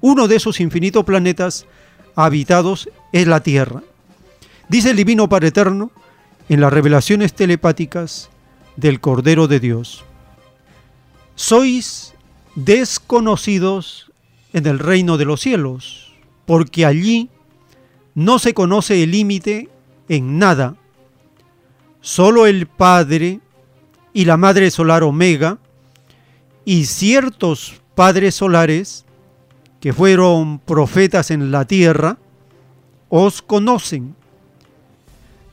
[0.00, 1.66] Uno de esos infinitos planetas
[2.16, 3.82] habitados es la Tierra.
[4.68, 5.92] Dice el Divino Padre Eterno
[6.48, 8.30] en las revelaciones telepáticas
[8.76, 10.04] del Cordero de Dios.
[11.38, 12.16] Sois
[12.56, 14.10] desconocidos
[14.52, 16.12] en el reino de los cielos,
[16.46, 17.30] porque allí
[18.16, 19.68] no se conoce el límite
[20.08, 20.74] en nada.
[22.00, 23.38] Solo el Padre
[24.12, 25.58] y la Madre Solar Omega
[26.64, 29.04] y ciertos padres solares
[29.78, 32.18] que fueron profetas en la tierra,
[33.10, 34.16] os conocen.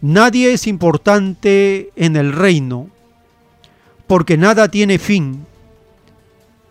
[0.01, 2.89] Nadie es importante en el reino,
[4.07, 5.45] porque nada tiene fin.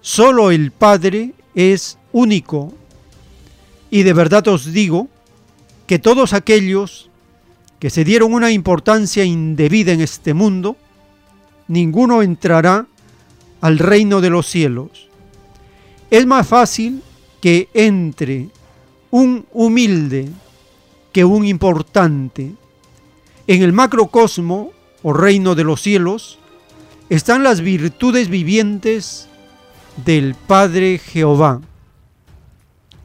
[0.05, 2.74] Solo el Padre es único.
[3.90, 5.09] Y de verdad os digo
[5.86, 7.09] que todos aquellos
[7.78, 10.76] que se dieron una importancia indebida en este mundo,
[11.68, 12.86] ninguno entrará
[13.62, 15.09] al reino de los cielos.
[16.10, 17.01] Es más fácil
[17.40, 18.51] que entre
[19.10, 20.28] un humilde
[21.12, 22.52] que un importante.
[23.47, 24.70] En el macrocosmo
[25.02, 26.39] o reino de los cielos
[27.09, 29.31] están las virtudes vivientes
[29.97, 31.61] del Padre Jehová.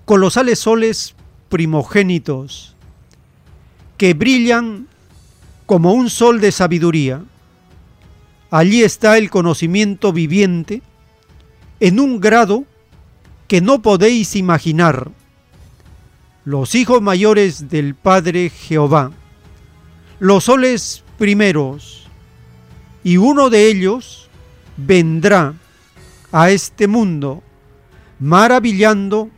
[0.05, 1.15] Colosales soles
[1.49, 2.75] primogénitos
[3.97, 4.87] que brillan
[5.65, 7.21] como un sol de sabiduría
[8.51, 10.81] Allí está el conocimiento viviente
[11.79, 12.65] en un grado
[13.47, 15.11] que no podéis imaginar.
[16.45, 19.11] Los hijos mayores del Padre Jehová,
[20.19, 22.07] los soles primeros,
[23.03, 24.29] y uno de ellos
[24.77, 25.53] vendrá
[26.31, 27.43] a este mundo,
[28.19, 29.29] maravillando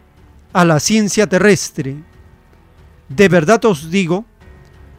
[0.53, 1.97] a la ciencia terrestre.
[3.09, 4.25] De verdad os digo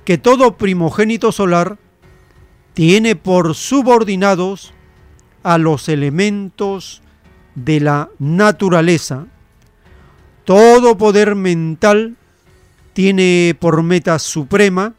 [0.04, 1.78] que todo primogénito solar
[2.74, 4.72] tiene por subordinados
[5.42, 7.02] a los elementos
[7.54, 9.26] de la naturaleza.
[10.44, 12.16] Todo poder mental
[12.92, 14.94] tiene por meta suprema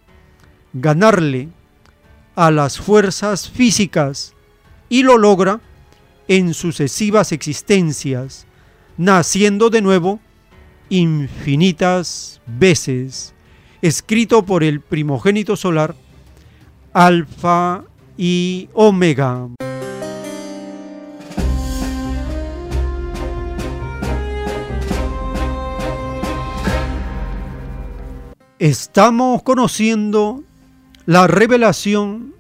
[0.74, 1.50] ganarle
[2.36, 4.34] a las fuerzas físicas
[4.90, 5.60] y lo logra
[6.28, 8.46] en sucesivas existencias,
[8.98, 10.20] naciendo de nuevo
[10.90, 13.34] infinitas veces,
[13.82, 15.96] escrito por el primogénito solar
[16.94, 17.84] Alfa
[18.18, 19.48] y Omega.
[28.60, 30.44] Estamos conociendo
[31.06, 32.34] la revelación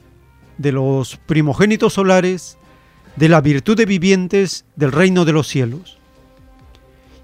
[0.57, 2.57] de los primogénitos solares
[3.15, 5.97] de la virtud de vivientes del reino de los cielos.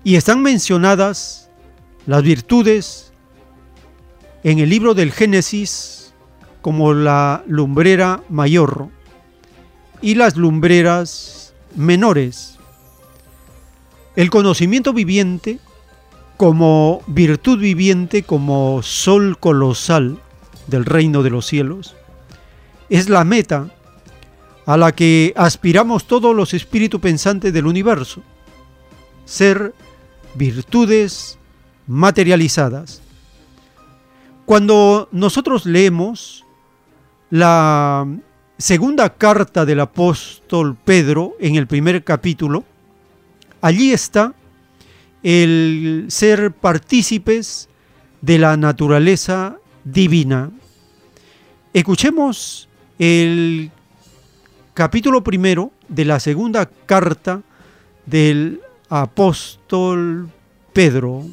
[0.04, 1.50] Y están mencionadas
[2.06, 3.12] las virtudes
[4.44, 6.14] en el libro del Génesis
[6.62, 8.90] como la lumbrera mayor
[10.02, 12.58] y las lumbreras menores.
[14.16, 15.60] El conocimiento viviente
[16.38, 20.20] como virtud viviente, como sol colosal
[20.68, 21.96] del reino de los cielos,
[22.90, 23.72] es la meta
[24.70, 28.22] a la que aspiramos todos los espíritus pensantes del universo,
[29.26, 29.74] ser
[30.36, 31.40] virtudes
[31.88, 33.02] materializadas.
[34.46, 36.46] Cuando nosotros leemos
[37.32, 38.06] la
[38.60, 42.64] segunda carta del apóstol Pedro en el primer capítulo,
[43.62, 44.36] allí está
[45.24, 47.70] el ser partícipes
[48.22, 50.52] de la naturaleza divina.
[51.74, 52.70] Escuchemos
[53.00, 53.72] el
[54.80, 57.42] capítulo primero de la segunda carta
[58.06, 60.30] del apóstol
[60.72, 61.26] Pedro.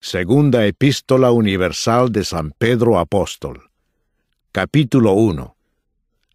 [0.00, 3.68] Segunda Epístola Universal de San Pedro Apóstol.
[4.50, 5.56] Capítulo 1.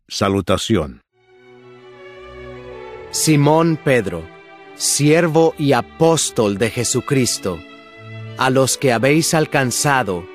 [0.08, 1.02] Salutación.
[3.10, 4.24] Simón Pedro,
[4.76, 7.58] siervo y apóstol de Jesucristo,
[8.42, 10.26] a los que habéis alcanzado,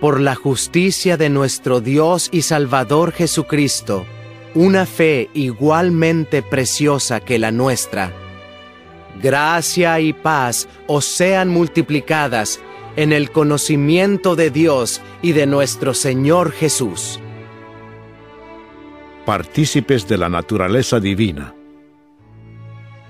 [0.00, 4.06] por la justicia de nuestro Dios y Salvador Jesucristo,
[4.54, 8.14] una fe igualmente preciosa que la nuestra.
[9.22, 12.60] Gracia y paz os sean multiplicadas
[12.96, 17.20] en el conocimiento de Dios y de nuestro Señor Jesús.
[19.26, 21.59] Partícipes de la naturaleza divina.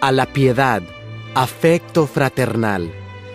[0.00, 0.82] a la piedad
[1.34, 2.90] afecto fraternal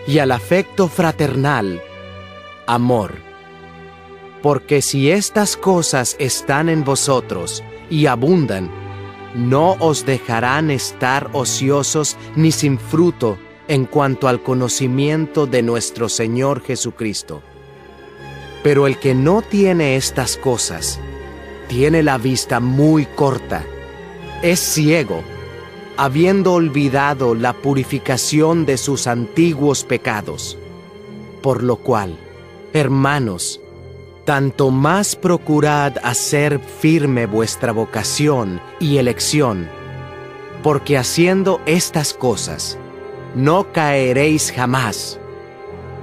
[0.06, 1.80] y al afecto fraternal
[2.66, 3.14] amor.
[4.42, 8.70] Porque si estas cosas están en vosotros y abundan,
[9.34, 13.38] no os dejarán estar ociosos ni sin fruto
[13.68, 17.42] en cuanto al conocimiento de nuestro Señor Jesucristo.
[18.62, 21.00] Pero el que no tiene estas cosas,
[21.68, 23.64] tiene la vista muy corta,
[24.42, 25.22] es ciego,
[25.96, 30.58] habiendo olvidado la purificación de sus antiguos pecados.
[31.42, 32.18] Por lo cual,
[32.72, 33.60] Hermanos,
[34.26, 39.68] tanto más procurad hacer firme vuestra vocación y elección,
[40.62, 42.76] porque haciendo estas cosas,
[43.34, 45.18] no caeréis jamás,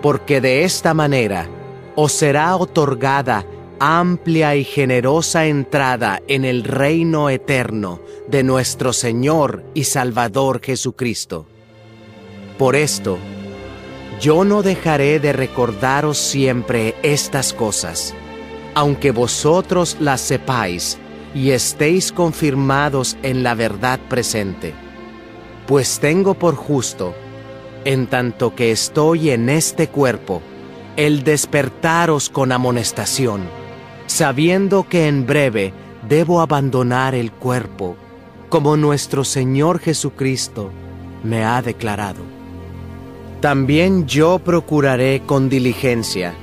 [0.02, 1.48] porque de esta manera
[1.95, 3.45] os será otorgada
[3.85, 7.99] amplia y generosa entrada en el reino eterno
[8.30, 11.45] de nuestro Señor y Salvador Jesucristo.
[12.57, 13.18] Por esto,
[14.22, 18.14] yo no dejaré de recordaros siempre estas cosas,
[18.73, 20.97] aunque vosotros las sepáis
[21.35, 24.73] y estéis confirmados en la verdad presente.
[25.68, 27.14] Pues tengo por justo,
[27.84, 30.41] en tanto que estoy en este cuerpo,
[30.95, 33.62] el despertaros con amonestación,
[34.14, 35.73] sabiendo que en breve
[36.07, 37.98] debo abandonar el cuerpo,
[38.48, 40.69] como nuestro Señor Jesucristo
[41.23, 42.22] me ha declarado.
[43.41, 46.35] También yo procuraré con diligencia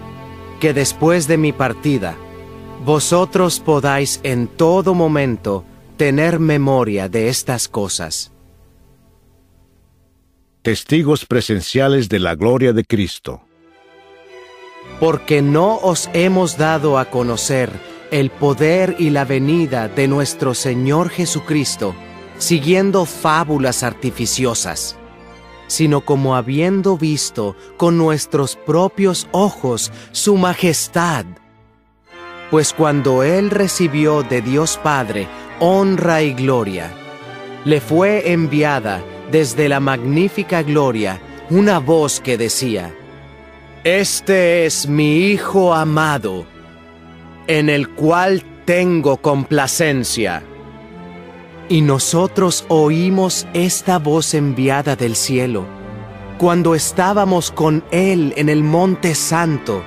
[0.59, 2.17] que después de mi partida,
[2.85, 5.65] vosotros podáis en todo momento
[5.97, 8.33] tener memoria de estas cosas.
[10.63, 13.43] Testigos presenciales de la gloria de Cristo.
[15.01, 17.71] Porque no os hemos dado a conocer
[18.13, 21.95] el poder y la venida de nuestro Señor Jesucristo,
[22.39, 24.97] siguiendo fábulas artificiosas
[25.71, 31.25] sino como habiendo visto con nuestros propios ojos su majestad.
[32.51, 35.29] Pues cuando Él recibió de Dios Padre
[35.61, 36.91] honra y gloria,
[37.65, 39.01] le fue enviada
[39.31, 41.21] desde la magnífica gloria
[41.51, 42.93] una voz que decía,
[43.85, 46.45] Este es mi Hijo amado,
[47.47, 50.43] en el cual tengo complacencia.
[51.71, 55.65] Y nosotros oímos esta voz enviada del cielo,
[56.37, 59.83] cuando estábamos con Él en el monte santo.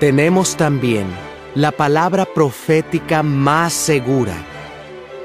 [0.00, 1.06] Tenemos también
[1.54, 4.34] la palabra profética más segura,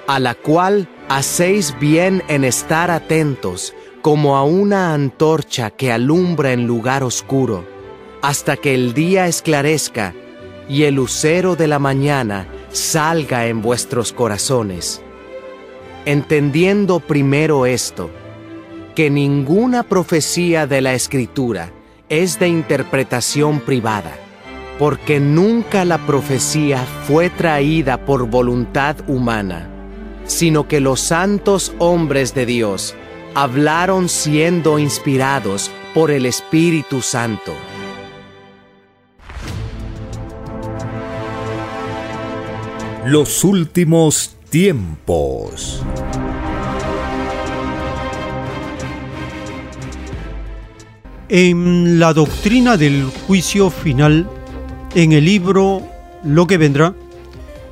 [0.08, 6.66] a la cual hacéis bien en estar atentos como a una antorcha que alumbra en
[6.66, 7.73] lugar oscuro,
[8.24, 10.16] hasta que el día esclarezca
[10.68, 15.04] y el lucero de la mañana salga en vuestros corazones
[16.06, 18.10] entendiendo primero esto,
[18.96, 21.72] que ninguna profecía de la Escritura
[22.10, 24.12] es de interpretación privada,
[24.80, 29.70] porque nunca la profecía fue traída por voluntad humana,
[30.26, 32.96] sino que los santos hombres de Dios
[33.34, 37.54] hablaron siendo inspirados por el Espíritu Santo.
[43.06, 45.84] Los últimos tiempos.
[51.28, 54.30] En la doctrina del juicio final,
[54.96, 55.82] en el libro
[56.24, 56.96] Lo que vendrá,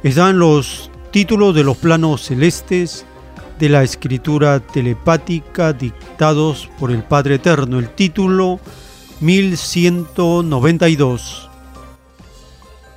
[0.04, 3.06] están los títulos de los planos celestes
[3.58, 7.80] de la escritura telepática dictados por el Padre Eterno.
[7.80, 8.60] El título
[9.22, 11.51] 1192.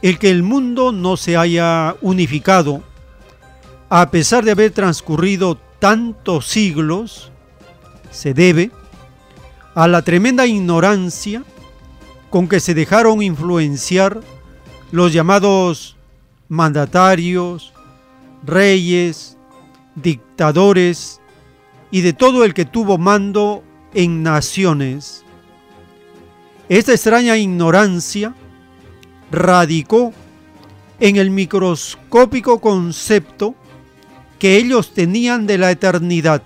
[0.04, 2.82] El que el mundo no se haya unificado,
[3.88, 7.32] a pesar de haber transcurrido tantos siglos,
[8.10, 8.70] se debe
[9.74, 11.42] a la tremenda ignorancia
[12.28, 14.20] con que se dejaron influenciar
[14.92, 15.96] los llamados
[16.48, 17.72] mandatarios,
[18.42, 19.38] reyes,
[19.94, 21.18] dictadores
[21.90, 23.64] y de todo el que tuvo mando
[23.94, 25.24] en naciones.
[26.68, 28.34] Esta extraña ignorancia
[29.34, 30.12] radicó
[31.00, 33.54] en el microscópico concepto
[34.38, 36.42] que ellos tenían de la eternidad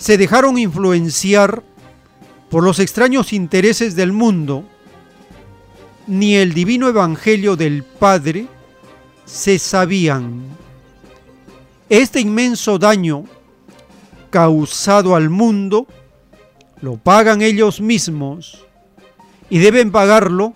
[0.00, 1.62] se dejaron influenciar
[2.48, 4.64] por los extraños intereses del mundo,
[6.06, 8.46] ni el divino evangelio del Padre
[9.26, 10.40] se sabían.
[11.90, 13.24] Este inmenso daño
[14.30, 15.86] causado al mundo
[16.80, 18.64] lo pagan ellos mismos
[19.50, 20.54] y deben pagarlo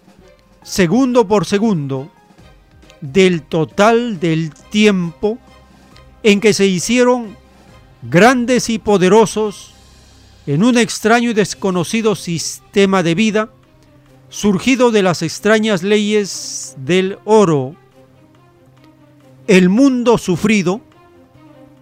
[0.64, 2.10] segundo por segundo
[3.00, 5.38] del total del tiempo
[6.22, 7.36] en que se hicieron
[8.02, 9.74] grandes y poderosos,
[10.46, 13.50] en un extraño y desconocido sistema de vida,
[14.30, 17.76] surgido de las extrañas leyes del oro.
[19.46, 20.80] El mundo sufrido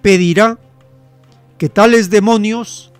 [0.01, 0.59] pedirá
[1.57, 2.93] que tales demonios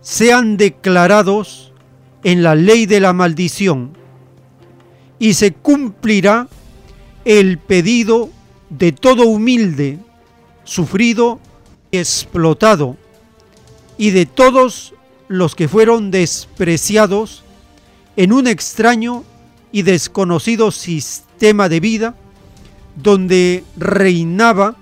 [0.00, 1.72] sean declarados
[2.22, 3.99] en la ley de la maldición
[5.20, 6.48] y se cumplirá
[7.24, 8.30] el pedido
[8.70, 9.98] de todo humilde,
[10.64, 11.38] sufrido
[11.92, 12.96] explotado
[13.98, 14.94] y de todos
[15.28, 17.44] los que fueron despreciados
[18.16, 19.22] en un extraño
[19.70, 22.16] y desconocido sistema de vida
[22.96, 24.76] donde reinaba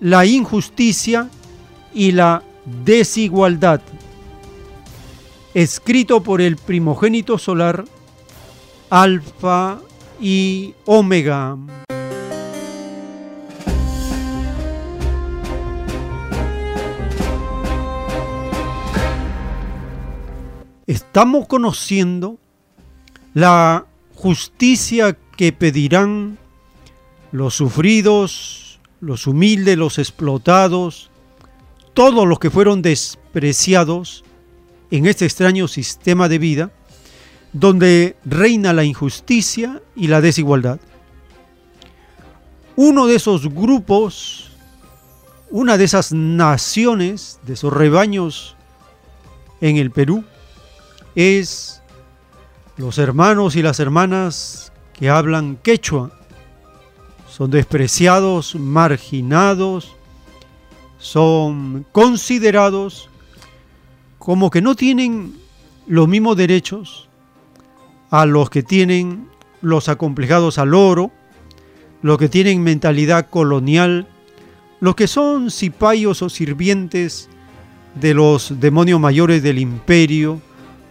[0.00, 1.30] la injusticia
[1.94, 2.42] y la
[2.84, 3.80] desigualdad.
[5.54, 7.84] Escrito por el primogénito solar,
[8.90, 9.80] Alfa
[10.20, 11.56] y Omega.
[20.88, 22.38] estamos conociendo
[23.34, 26.38] la justicia que pedirán
[27.30, 31.10] los sufridos, los humildes, los explotados,
[31.92, 34.24] todos los que fueron despreciados
[34.90, 36.70] en este extraño sistema de vida
[37.52, 40.80] donde reina la injusticia y la desigualdad.
[42.76, 44.50] Uno de esos grupos,
[45.50, 48.56] una de esas naciones, de esos rebaños
[49.60, 50.24] en el Perú,
[51.14, 51.82] es
[52.76, 56.12] los hermanos y las hermanas que hablan quechua.
[57.28, 59.96] Son despreciados, marginados,
[60.98, 63.08] son considerados
[64.18, 65.36] como que no tienen
[65.86, 67.07] los mismos derechos
[68.10, 69.28] a los que tienen
[69.60, 71.10] los acomplejados al oro,
[72.02, 74.06] los que tienen mentalidad colonial,
[74.80, 77.28] los que son cipayos o sirvientes
[77.94, 80.40] de los demonios mayores del imperio,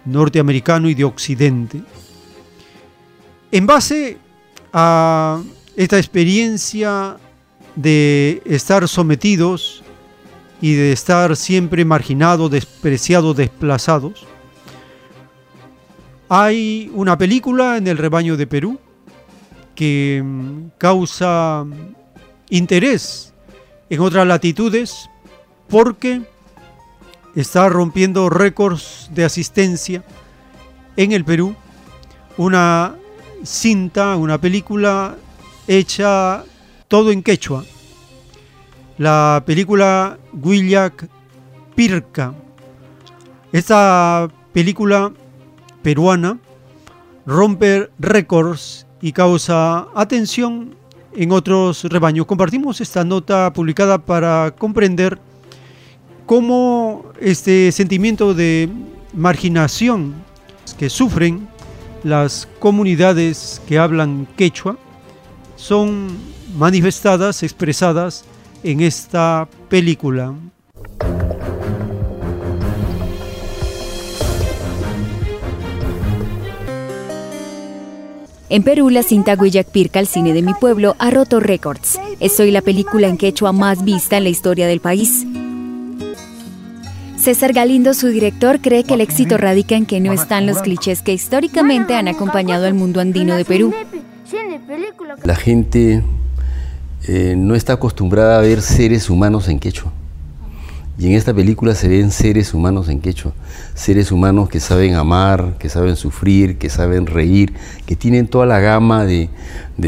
[0.06, 1.82] norteamericano y de Occidente.
[3.52, 4.18] En base
[4.74, 5.42] a
[5.76, 7.18] esta experiencia
[7.76, 9.84] de estar sometidos
[10.60, 14.26] y de estar siempre marginados, despreciados, desplazados,
[16.30, 18.80] hay una película en el rebaño de Perú
[19.76, 21.66] que mm, causa
[22.50, 23.34] interés
[23.90, 25.10] en otras latitudes
[25.70, 26.22] porque
[27.36, 30.04] está rompiendo récords de asistencia
[30.96, 31.56] en el Perú.
[32.38, 32.96] Una
[33.44, 35.16] cinta, una película
[35.68, 36.44] hecha
[36.88, 37.64] todo en quechua.
[38.98, 41.08] La película Guillac
[41.76, 42.34] Pirca.
[43.52, 45.12] Esta película
[45.82, 46.40] peruana
[47.26, 50.76] rompe récords y causa atención
[51.14, 52.26] en otros rebaños.
[52.26, 55.20] Compartimos esta nota publicada para comprender
[56.26, 58.70] cómo este sentimiento de
[59.14, 60.14] marginación
[60.78, 61.48] que sufren
[62.04, 64.78] las comunidades que hablan quechua
[65.56, 66.08] son
[66.58, 68.26] manifestadas, expresadas
[68.64, 70.34] en esta película.
[78.50, 82.00] En Perú, la cinta Guillac Pirca, el cine de mi pueblo, ha roto récords.
[82.20, 85.26] Es hoy la película en quechua más vista en la historia del país
[87.28, 91.02] César Galindo, su director, cree que el éxito radica en que no están los clichés
[91.02, 93.74] que históricamente han acompañado al mundo andino de Perú.
[95.26, 96.04] La gente
[97.06, 99.92] eh, no está acostumbrada a ver seres humanos en quechua.
[101.00, 103.32] Y en esta película se ven seres humanos en quechua,
[103.76, 107.54] seres humanos que saben amar, que saben sufrir, que saben reír,
[107.86, 109.30] que tienen toda la gama de,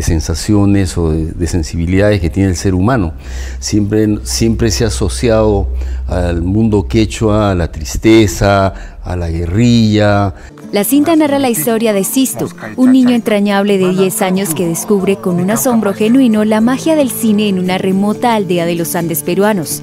[0.01, 3.13] sensaciones o de, sensibilidades que tiene el ser humano.
[3.59, 5.69] Siempre, siempre se ha asociado
[6.05, 10.35] al mundo quechua, a la tristeza, a la guerrilla.
[10.71, 15.15] La cinta narra la historia de Sisto, un niño entrañable de 10 años que descubre
[15.15, 19.23] con un asombro genuino la magia del cine en una remota aldea de los Andes
[19.23, 19.81] peruanos.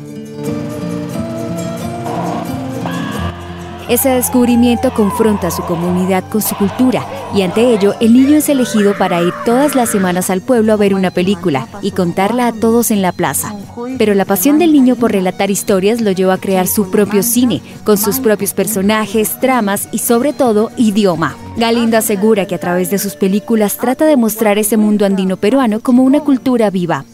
[3.88, 8.48] Ese descubrimiento confronta a su comunidad con su cultura y ante ello el niño es
[8.48, 12.52] elegido para ir todas las semanas al pueblo a ver una película y contarla a
[12.52, 13.54] todos en la plaza.
[13.96, 17.62] Pero la pasión del niño por relatar historias lo llevó a crear su propio cine,
[17.84, 21.36] con sus propios personajes, tramas y sobre todo idioma.
[21.56, 25.78] Galindo asegura que a través de sus películas trata de mostrar ese mundo andino peruano
[25.78, 27.04] como una cultura viva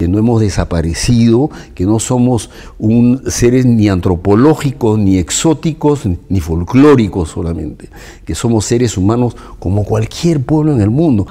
[0.00, 2.48] que no hemos desaparecido, que no somos
[2.78, 7.90] un, seres ni antropológicos, ni exóticos, ni folclóricos solamente,
[8.24, 11.26] que somos seres humanos como cualquier pueblo en el mundo.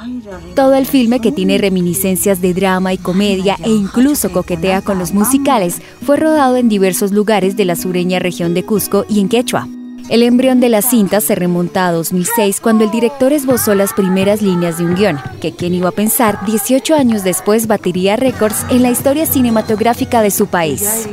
[0.54, 5.16] Todo el filme, que tiene reminiscencias de drama y comedia e incluso coquetea con los
[5.16, 9.68] musicales, fue rodado en diversos lugares de la sureña región de Cusco y en Quechua.
[10.10, 14.41] El embrión de la cinta se remonta a 2006 cuando el director esbozó las primeras
[14.41, 18.81] líneas de un guion, que quien iba a pensar 18 años después batiría récords en
[18.81, 21.07] la historia cinematográfica de su país.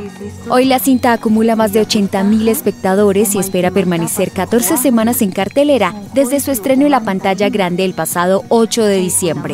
[0.49, 5.93] Hoy la cinta acumula más de 80.000 espectadores y espera permanecer 14 semanas en cartelera
[6.15, 9.53] desde su estreno en la pantalla grande el pasado 8 de diciembre.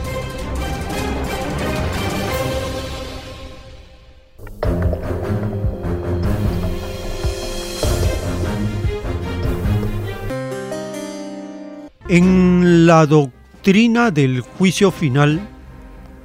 [12.13, 15.47] En la doctrina del juicio final,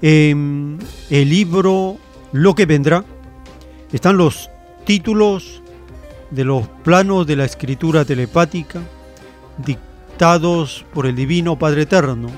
[0.03, 0.81] en
[1.11, 1.99] el libro
[2.33, 3.05] Lo que vendrá,
[3.93, 4.51] están los
[4.85, 5.63] títulos
[6.33, 8.83] de los planos de la escritura telepática
[9.65, 12.31] dictados por el Divino Padre Eterno.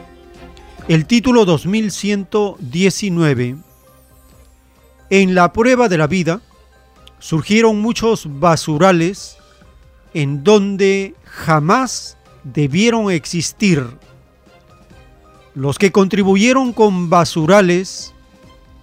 [0.86, 3.56] El título 2119.
[5.08, 6.42] En la prueba de la vida
[7.18, 9.38] surgieron muchos basurales
[10.12, 12.17] en donde jamás
[12.52, 13.84] debieron existir.
[15.54, 18.14] Los que contribuyeron con basurales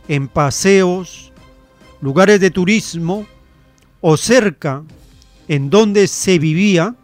[0.07, 1.31] en paseos,
[2.01, 3.25] lugares de turismo
[4.01, 4.83] o cerca
[5.47, 6.95] en donde se vivía,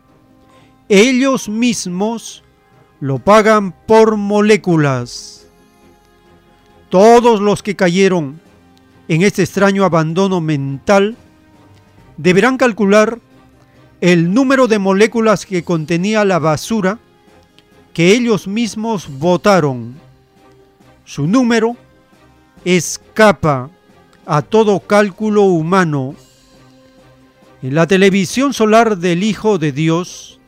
[0.90, 2.44] ellos mismos
[3.00, 5.48] lo pagan por moléculas.
[6.90, 8.42] Todos los que cayeron
[9.08, 11.16] en este extraño abandono mental
[12.18, 13.20] deberán calcular
[14.02, 16.98] el número de moléculas que contenía la basura
[17.94, 19.94] que ellos mismos votaron.
[21.06, 21.78] Su número
[22.66, 23.70] escapa
[24.26, 26.16] a todo cálculo humano.
[27.62, 30.40] En la televisión solar del Hijo de Dios,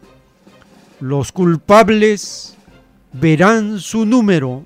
[0.99, 2.55] los culpables
[3.11, 4.65] verán su número.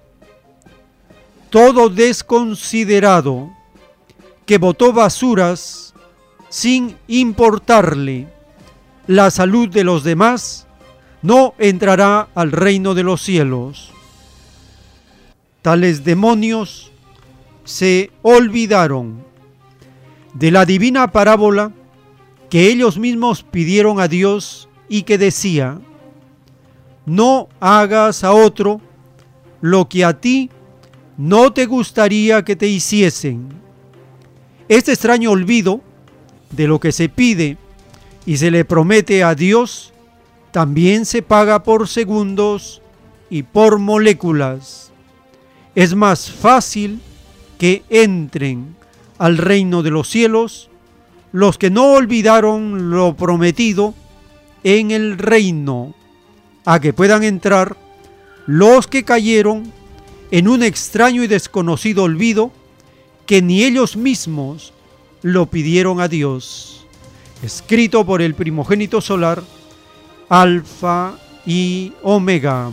[1.50, 3.52] Todo desconsiderado
[4.46, 5.94] que votó basuras
[6.48, 8.37] sin importarle
[9.08, 10.68] la salud de los demás
[11.22, 13.92] no entrará al reino de los cielos.
[15.62, 16.92] Tales demonios
[17.64, 19.26] se olvidaron
[20.34, 21.72] de la divina parábola
[22.50, 25.80] que ellos mismos pidieron a Dios y que decía,
[27.06, 28.80] no hagas a otro
[29.62, 30.50] lo que a ti
[31.18, 33.50] no te gustaría que te hiciesen.
[34.70, 35.82] Este extraño olvido
[36.52, 37.58] de lo que se pide
[38.28, 39.94] y se le promete a Dios
[40.52, 42.82] también se paga por segundos
[43.30, 44.92] y por moléculas.
[45.76, 47.00] Es más fácil
[47.58, 48.76] que entren
[49.18, 50.70] al reino de los cielos
[51.32, 53.94] los que no olvidaron lo prometido
[54.64, 55.96] en el reino,
[56.66, 57.78] a que puedan entrar
[58.46, 59.72] los que cayeron
[60.32, 62.52] en un extraño y desconocido olvido
[63.26, 64.74] que ni ellos mismos
[65.22, 66.77] lo pidieron a Dios.
[67.44, 69.44] Escrito por el primogénito solar,
[70.28, 71.16] Alfa
[71.46, 72.72] y Omega.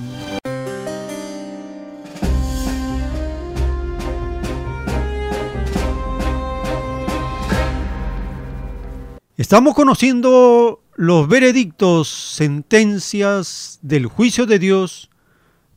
[9.37, 15.11] Estamos conociendo los veredictos, sentencias del juicio de Dios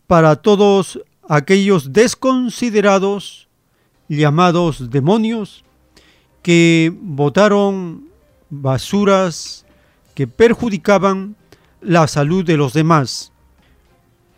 [0.06, 3.50] para todos aquellos desconsiderados
[4.08, 5.66] llamados demonios
[6.42, 8.07] que votaron
[8.50, 9.66] basuras
[10.16, 11.36] que perjudicaban
[11.82, 13.32] la salud de los demás.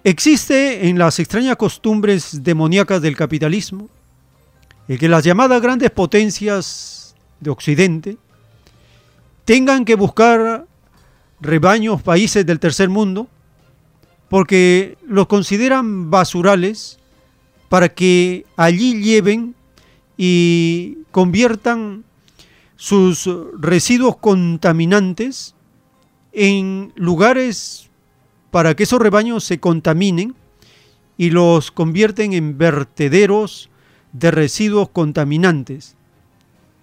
[0.04, 3.90] Existe en las extrañas costumbres demoníacas del capitalismo
[4.90, 8.18] el que las llamadas grandes potencias de Occidente
[9.46, 10.66] tengan que buscar
[11.40, 13.28] rebaños, países del tercer mundo,
[14.30, 16.98] porque los consideran basurales
[17.70, 19.54] para que allí lleven
[20.18, 22.04] y conviertan
[22.80, 23.30] sus
[23.60, 25.54] residuos contaminantes
[26.32, 27.90] en lugares
[28.52, 30.34] para que esos rebaños se contaminen
[31.18, 33.70] y los convierten en vertederos
[34.14, 35.98] de residuos contaminantes.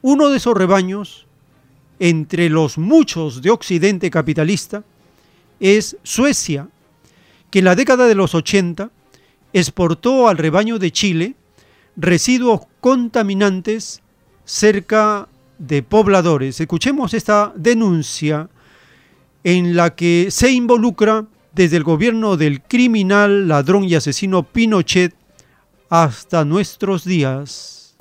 [0.02, 1.26] Uno de esos rebaños
[1.98, 4.84] entre los muchos de Occidente capitalista
[5.60, 6.68] es Suecia,
[7.50, 8.90] que en la década de los 80
[9.54, 11.36] exportó al rebaño de Chile
[11.96, 14.02] residuos contaminantes
[14.44, 15.26] cerca
[15.58, 16.60] de pobladores.
[16.60, 18.48] Escuchemos esta denuncia
[19.44, 25.14] en la que se involucra desde el gobierno del criminal, ladrón y asesino Pinochet
[25.88, 27.96] hasta nuestros días.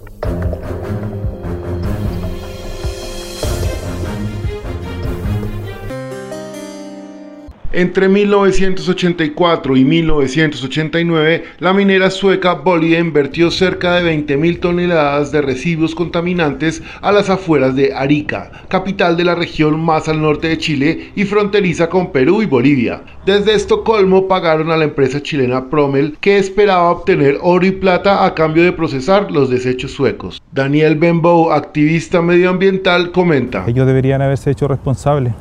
[7.78, 15.94] Entre 1984 y 1989, la minera sueca Boliden vertió cerca de 20.000 toneladas de residuos
[15.94, 21.12] contaminantes a las afueras de Arica, capital de la región más al norte de Chile
[21.18, 23.02] y fronteriza con Perú y Bolivia.
[23.26, 28.34] Desde Estocolmo pagaron a la empresa chilena Promel, que esperaba obtener oro y plata a
[28.34, 30.42] cambio de procesar los desechos suecos.
[30.54, 33.66] Daniel Benbow, activista medioambiental, comenta.
[33.68, 35.34] Ellos deberían haberse hecho responsables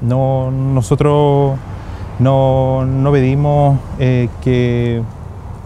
[0.00, 1.58] no, nosotros
[2.18, 5.02] no, no pedimos eh, que,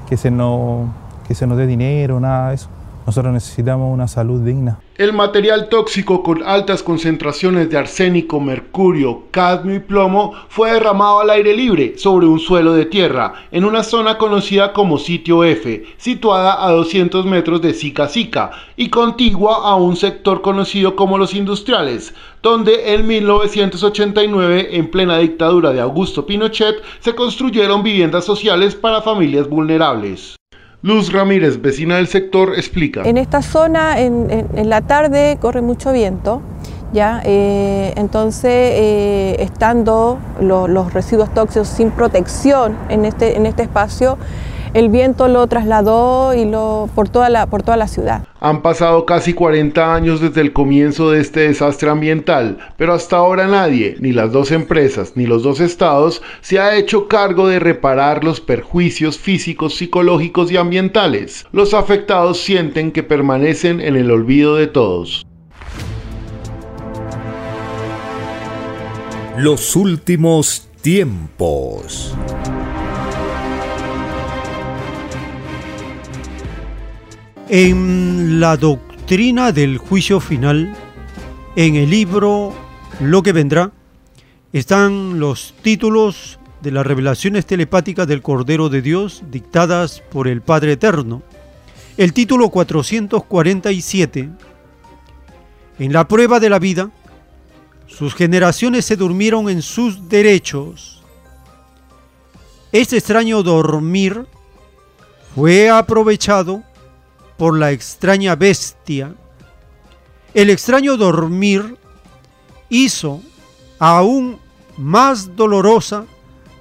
[0.09, 0.89] que, se nos,
[1.27, 2.69] que se nos dé dinero, nada de eso.
[3.07, 4.79] Nosotros necesitamos una salud digna.
[4.97, 11.31] El material tóxico con altas concentraciones de arsénico, mercurio, cadmio y plomo fue derramado al
[11.31, 16.65] aire libre sobre un suelo de tierra en una zona conocida como Sitio F, situada
[16.65, 22.15] a 200 metros de Sica Sica y contigua a un sector conocido como Los Industriales,
[22.41, 29.49] donde en 1989, en plena dictadura de Augusto Pinochet, se construyeron viviendas sociales para familias
[29.49, 30.37] vulnerables.
[30.85, 33.05] Luz Ramírez, vecina del sector, explica.
[33.05, 36.43] En esta zona, en, la tarde, corre mucho viento.
[36.93, 37.23] ¿ya?
[37.25, 44.19] Eh, entonces, eh, estando los residuos tóxicos sin protección en este, en este espacio,
[44.75, 48.27] el viento lo trasladó y lo, por, toda la, por toda la ciudad.
[48.41, 53.47] Han pasado casi 40 años desde el comienzo de este desastre ambiental, pero hasta ahora
[53.47, 58.25] nadie, ni las dos empresas, ni los dos estados, se ha hecho cargo de reparar
[58.25, 61.47] los perjuicios físicos, psicológicos y ambientales.
[61.53, 65.25] Los afectados sienten que permanecen en el olvido de todos.
[69.37, 72.15] Los últimos tiempos.
[77.49, 80.75] En la doctrina del juicio final,
[81.57, 82.55] en el libro
[83.01, 83.71] Lo que vendrá,
[84.55, 90.73] están los títulos de las revelaciones telepáticas del Cordero de Dios dictadas por el Padre
[90.73, 91.23] Eterno.
[91.99, 94.31] El título 447.
[95.79, 96.91] En la prueba de la vida,
[97.87, 101.03] sus generaciones se durmieron en sus derechos,
[102.73, 104.25] Este extraño dormir
[105.35, 106.65] fue aprovechado
[107.37, 109.15] por la extraña bestia.
[110.35, 111.77] El extraño dormir
[112.69, 113.23] hizo
[113.79, 114.39] aún
[114.77, 116.07] más dolorosa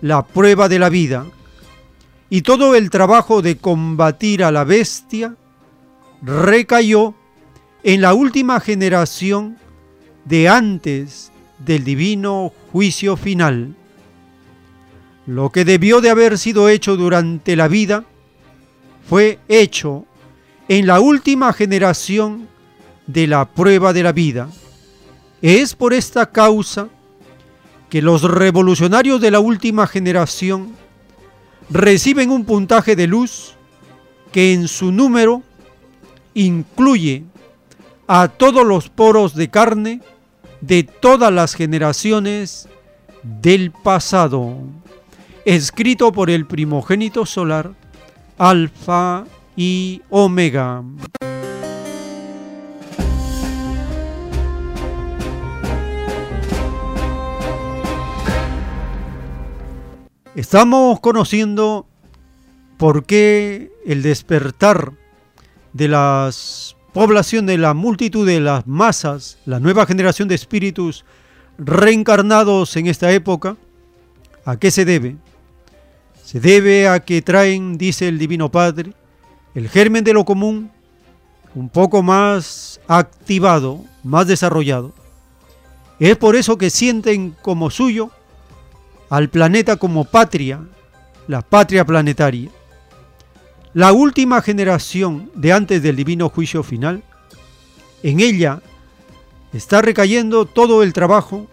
[0.01, 1.25] la prueba de la vida
[2.29, 5.35] y todo el trabajo de combatir a la bestia
[6.21, 7.13] recayó
[7.83, 9.57] en la última generación
[10.25, 13.75] de antes del divino juicio final.
[15.25, 18.03] Lo que debió de haber sido hecho durante la vida
[19.07, 20.05] fue hecho
[20.67, 22.47] en la última generación
[23.07, 24.49] de la prueba de la vida.
[25.41, 26.87] Es por esta causa
[27.89, 30.75] que los revolucionarios de la última generación
[31.69, 33.55] reciben un puntaje de luz
[34.31, 35.43] que en su número
[36.33, 37.23] incluye
[38.07, 40.01] a todos los poros de carne
[40.61, 42.67] de todas las generaciones
[43.21, 44.57] del pasado,
[45.45, 47.71] escrito por el primogénito solar,
[48.37, 50.83] Alfa y Omega.
[60.35, 61.85] Estamos conociendo
[62.77, 64.93] por qué el despertar
[65.73, 71.03] de las población de la multitud de las masas, la nueva generación de espíritus
[71.57, 73.57] reencarnados en esta época,
[74.45, 75.17] ¿a qué se debe?
[76.23, 78.93] Se debe a que traen, dice el Divino Padre,
[79.55, 80.71] el germen de lo común
[81.55, 84.93] un poco más activado, más desarrollado.
[85.99, 88.09] Es por eso que sienten como suyo
[89.09, 90.61] al planeta como patria,
[91.27, 92.49] la patria planetaria.
[93.73, 97.03] La última generación de antes del divino juicio final,
[98.01, 98.61] en ella
[99.53, 101.47] está recayendo todo el trabajo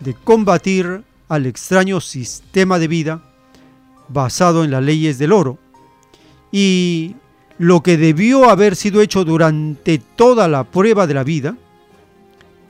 [0.00, 3.22] de combatir al extraño sistema de vida
[4.08, 5.58] basado en las leyes del oro.
[6.52, 7.16] Y
[7.58, 11.56] lo que debió haber sido hecho durante toda la prueba de la vida,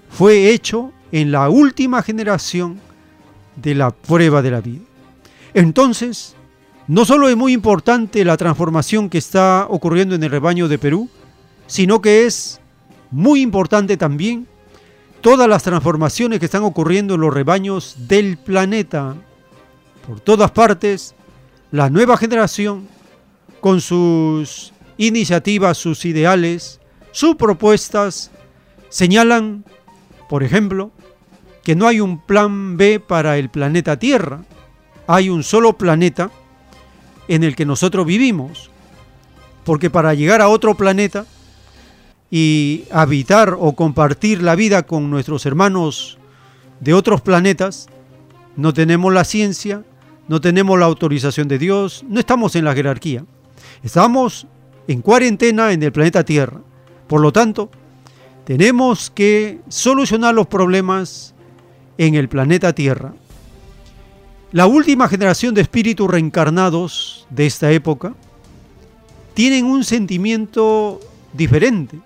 [0.08, 2.80] fue hecho en la última generación
[3.56, 4.82] de la prueba de la vida.
[5.54, 6.34] Entonces,
[6.88, 11.08] no solo es muy importante la transformación que está ocurriendo en el rebaño de Perú,
[11.66, 12.60] sino que es
[13.10, 14.46] muy importante también
[15.20, 19.16] todas las transformaciones que están ocurriendo en los rebaños del planeta.
[20.06, 21.14] Por todas partes,
[21.72, 22.86] la nueva generación,
[23.60, 26.80] con sus iniciativas, sus ideales,
[27.12, 28.30] sus propuestas,
[28.88, 29.64] señalan,
[30.28, 30.90] por ejemplo,
[31.62, 34.44] que no hay un plan B para el planeta Tierra.
[35.08, 36.30] Hay un solo planeta
[37.26, 38.70] en el que nosotros vivimos.
[39.64, 41.26] Porque para llegar a otro planeta
[42.30, 46.18] y habitar o compartir la vida con nuestros hermanos
[46.78, 47.88] de otros planetas,
[48.54, 49.82] no tenemos la ciencia,
[50.28, 53.24] no tenemos la autorización de Dios, no estamos en la jerarquía.
[53.82, 54.46] Estamos
[54.88, 56.60] en cuarentena en el planeta Tierra.
[57.06, 57.70] Por lo tanto,
[58.44, 61.34] tenemos que solucionar los problemas
[61.98, 63.14] en el planeta Tierra.
[64.52, 68.14] La última generación de espíritus reencarnados de esta época
[69.34, 71.00] tienen un sentimiento
[71.32, 71.98] diferente.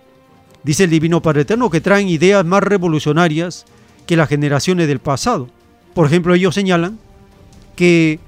[0.62, 3.66] Dice el Divino Padre Eterno que traen ideas más revolucionarias
[4.06, 5.48] que las generaciones del pasado.
[5.94, 6.98] Por ejemplo, ellos señalan
[7.76, 8.18] que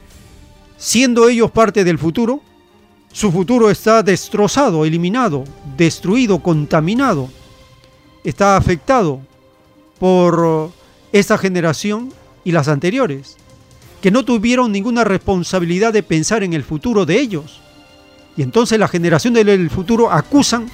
[0.76, 2.42] siendo ellos parte del futuro,
[3.12, 5.44] su futuro está destrozado, eliminado,
[5.76, 7.28] destruido, contaminado.
[8.24, 9.20] Está afectado
[9.98, 10.70] por
[11.12, 12.12] esa generación
[12.44, 13.36] y las anteriores
[14.00, 17.60] que no tuvieron ninguna responsabilidad de pensar en el futuro de ellos.
[18.36, 20.68] Y entonces la generación del futuro acusan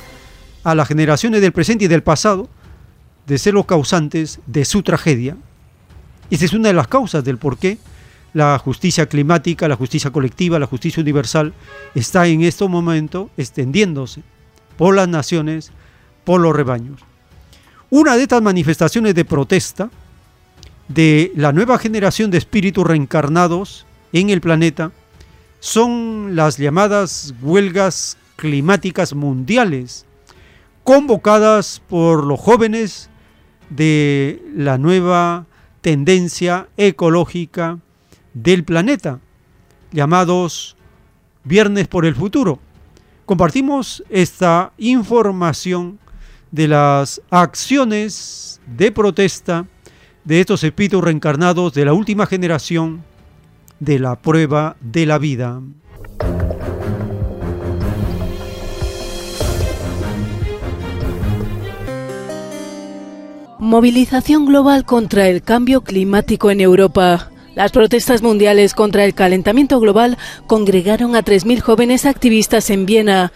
[0.65, 2.49] a las generaciones del presente y del pasado
[3.27, 5.37] de ser los causantes de su tragedia.
[6.31, 7.79] Y esa es una de las causas del por qué
[8.39, 11.55] la justicia climática, la justicia colectiva, la justicia universal
[11.97, 14.23] está en este momento extendiéndose
[14.77, 15.73] por las naciones,
[16.23, 17.01] por los rebaños.
[17.91, 19.91] Una de estas manifestaciones de protesta
[20.87, 24.93] de la nueva generación de espíritus reencarnados en el planeta
[25.59, 30.07] son las llamadas huelgas climáticas mundiales,
[30.85, 33.11] convocadas por los jóvenes
[33.69, 35.47] de la nueva
[35.81, 37.81] tendencia ecológica
[38.35, 39.21] del planeta,
[39.93, 40.77] llamados
[41.45, 42.59] Viernes por el Futuro.
[43.25, 45.99] Compartimos esta información
[46.51, 49.67] de las acciones de protesta
[50.25, 53.03] de estos espíritus reencarnados de la última generación
[53.81, 55.61] de la prueba de la vida.
[63.59, 67.31] Movilización global contra el cambio climático en Europa.
[67.59, 73.33] Las protestas mundiales contra el calentamiento global congregaron a 3.000 jóvenes activistas en Viena.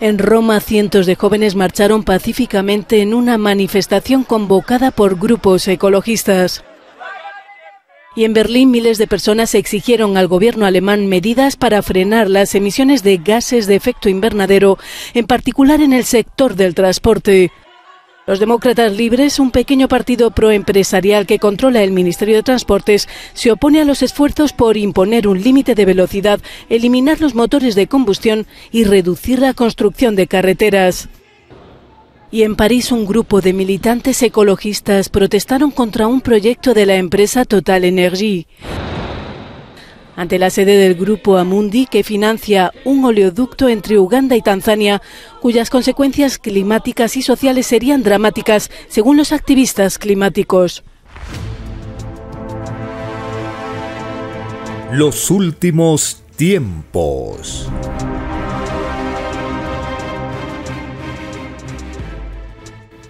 [0.00, 6.64] En Roma, cientos de jóvenes marcharon pacíficamente en una manifestación convocada por grupos ecologistas.
[8.16, 13.04] Y en Berlín miles de personas exigieron al gobierno alemán medidas para frenar las emisiones
[13.04, 14.78] de gases de efecto invernadero,
[15.14, 17.52] en particular en el sector del transporte.
[18.30, 23.80] Los Demócratas Libres, un pequeño partido proempresarial que controla el Ministerio de Transportes, se opone
[23.80, 28.84] a los esfuerzos por imponer un límite de velocidad, eliminar los motores de combustión y
[28.84, 31.08] reducir la construcción de carreteras.
[32.30, 37.44] Y en París un grupo de militantes ecologistas protestaron contra un proyecto de la empresa
[37.44, 38.46] Total Energy.
[40.20, 45.00] Ante la sede del grupo Amundi, que financia un oleoducto entre Uganda y Tanzania,
[45.40, 50.84] cuyas consecuencias climáticas y sociales serían dramáticas, según los activistas climáticos.
[54.92, 57.66] Los últimos tiempos.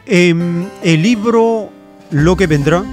[0.07, 1.71] En el libro
[2.13, 2.85] Lo que vendrá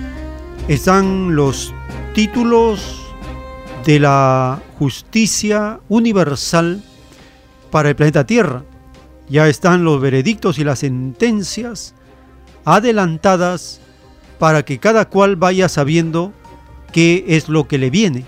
[0.68, 1.72] están los
[2.16, 3.07] títulos
[3.88, 6.84] de la justicia universal
[7.72, 8.66] para el planeta Tierra.
[9.30, 11.96] Ya están los veredictos y las sentencias
[12.66, 13.80] adelantadas
[14.40, 16.34] para que cada cual vaya sabiendo
[16.92, 18.26] qué es lo que le viene.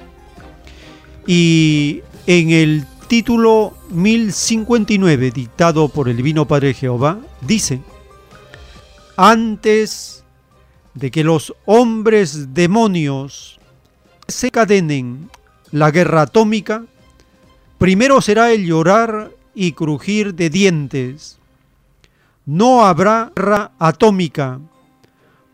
[1.28, 7.82] Y en el título 1059 dictado por el Divino Padre Jehová, dice,
[9.18, 10.24] antes
[10.94, 13.60] de que los hombres demonios
[14.26, 15.30] se cadenen
[15.72, 16.86] la guerra atómica,
[17.78, 21.38] primero será el llorar y crujir de dientes.
[22.46, 24.60] No habrá guerra atómica,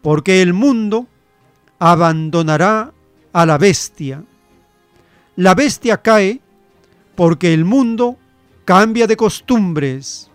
[0.01, 1.07] porque el mundo
[1.79, 2.93] abandonará
[3.33, 4.23] a la bestia.
[5.35, 6.39] La bestia cae
[7.15, 8.17] porque el mundo
[8.63, 10.29] cambia de costumbres.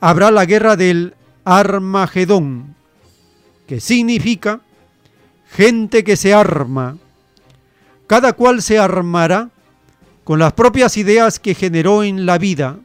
[0.00, 1.14] Habrá la guerra del
[1.44, 2.74] Armagedón,
[3.66, 4.60] que significa
[5.50, 6.96] gente que se arma.
[8.06, 9.50] Cada cual se armará
[10.24, 12.78] con las propias ideas que generó en la vida,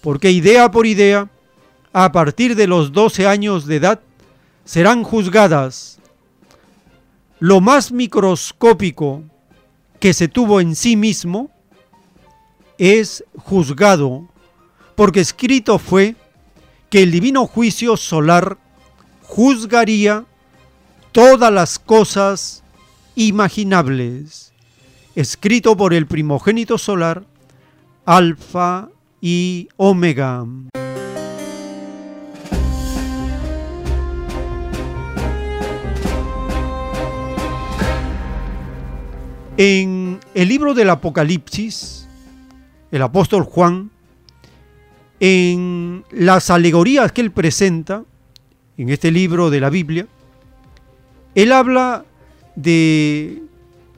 [0.00, 1.28] porque idea por idea,
[1.92, 4.00] a partir de los 12 años de edad,
[4.64, 5.98] serán juzgadas.
[7.40, 9.22] Lo más microscópico
[10.00, 11.50] que se tuvo en sí mismo
[12.78, 14.28] es juzgado,
[14.94, 16.16] porque escrito fue
[16.90, 18.56] que el divino juicio solar
[19.22, 20.24] juzgaría
[21.12, 22.62] todas las cosas
[23.18, 24.52] imaginables,
[25.16, 27.24] escrito por el primogénito solar,
[28.06, 28.90] Alfa
[29.20, 30.46] y Omega.
[39.56, 42.06] En el libro del Apocalipsis,
[42.92, 43.90] el apóstol Juan
[45.18, 48.04] en las alegorías que él presenta,
[48.76, 50.06] en este libro de la Biblia,
[51.34, 52.04] él habla
[52.62, 53.40] de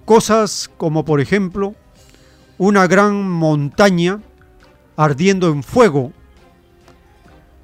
[0.05, 1.75] cosas como por ejemplo
[2.59, 4.21] una gran montaña
[4.97, 6.13] ardiendo en fuego.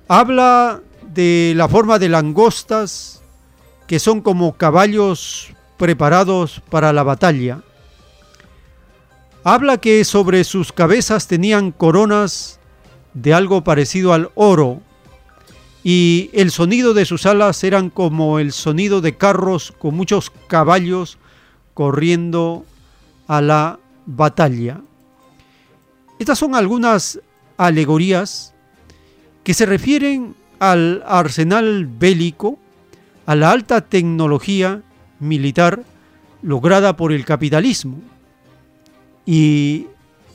[0.09, 0.81] Habla
[1.13, 3.23] de la forma de langostas
[3.87, 7.61] que son como caballos preparados para la batalla.
[9.45, 12.59] Habla que sobre sus cabezas tenían coronas
[13.13, 14.81] de algo parecido al oro,
[15.89, 21.17] y el sonido de sus alas eran como el sonido de carros con muchos caballos
[21.75, 22.67] corriendo
[23.29, 24.81] a la batalla.
[26.19, 27.21] Estas son algunas
[27.57, 28.53] alegorías
[29.45, 32.59] que se refieren al arsenal bélico,
[33.25, 34.83] a la alta tecnología
[35.21, 35.85] militar
[36.43, 38.01] lograda por el capitalismo.
[39.25, 39.87] Y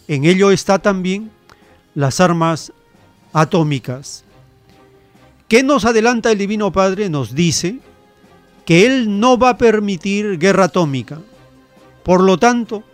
[0.08, 1.30] en ello está también
[1.94, 2.72] las armas
[3.34, 4.24] atómicas.
[5.52, 7.10] ¿Qué nos adelanta el Divino Padre?
[7.10, 7.80] Nos dice
[8.64, 11.20] que Él no va a permitir guerra atómica.
[12.06, 12.86] Por lo tanto,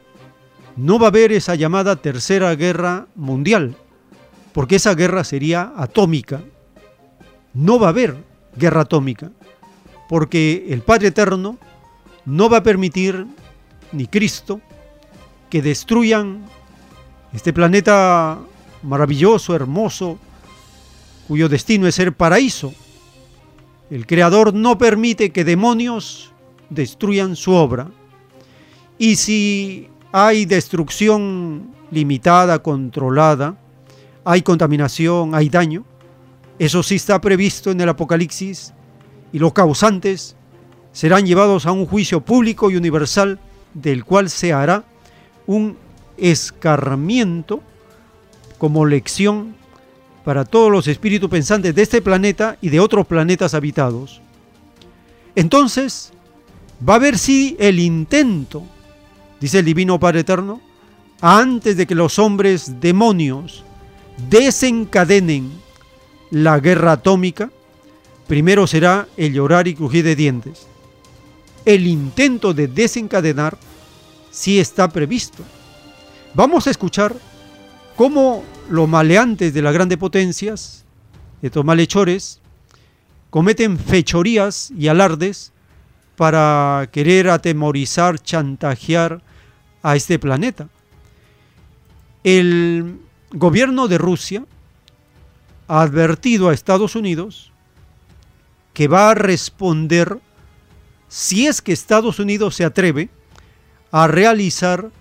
[0.75, 3.75] no va a haber esa llamada tercera guerra mundial,
[4.53, 6.41] porque esa guerra sería atómica.
[7.53, 8.17] No va a haber
[8.55, 9.29] guerra atómica,
[10.09, 11.59] porque el Padre Eterno
[12.25, 13.27] no va a permitir,
[13.91, 14.61] ni Cristo,
[15.51, 16.43] que destruyan
[17.33, 18.39] este planeta
[18.81, 20.17] maravilloso, hermoso,
[21.27, 22.73] cuyo destino es ser paraíso.
[23.89, 26.31] El Creador no permite que demonios
[26.69, 27.89] destruyan su obra.
[28.97, 33.57] Y si hay destrucción limitada, controlada,
[34.25, 35.85] hay contaminación, hay daño,
[36.59, 38.73] eso sí está previsto en el Apocalipsis
[39.31, 40.35] y los causantes
[40.91, 43.39] serán llevados a un juicio público y universal
[43.73, 44.83] del cual se hará
[45.45, 45.77] un
[46.17, 47.61] escarmiento
[48.57, 49.56] como lección
[50.27, 54.19] para todos los espíritus pensantes de este planeta y de otros planetas habitados.
[55.35, 56.11] Entonces,
[56.85, 58.63] va a haber sí el intento,
[59.39, 60.59] dice el Divino Padre Eterno,
[61.21, 63.63] antes de que los hombres demonios
[64.29, 65.49] desencadenen
[66.29, 67.49] la guerra atómica,
[68.27, 70.67] primero será el llorar y crujir de dientes.
[71.63, 73.57] El intento de desencadenar
[74.29, 75.41] sí está previsto.
[76.33, 77.15] Vamos a escuchar
[77.95, 80.85] cómo los maleantes de las grandes potencias,
[81.41, 82.41] estos malhechores,
[83.29, 85.51] cometen fechorías y alardes
[86.15, 89.21] para querer atemorizar, chantajear
[89.83, 90.67] a este planeta.
[92.23, 92.99] El
[93.31, 94.45] gobierno de Rusia
[95.67, 97.51] ha advertido a Estados Unidos
[98.73, 100.19] que va a responder
[101.07, 103.09] si es que Estados Unidos se atreve
[103.91, 104.91] a realizar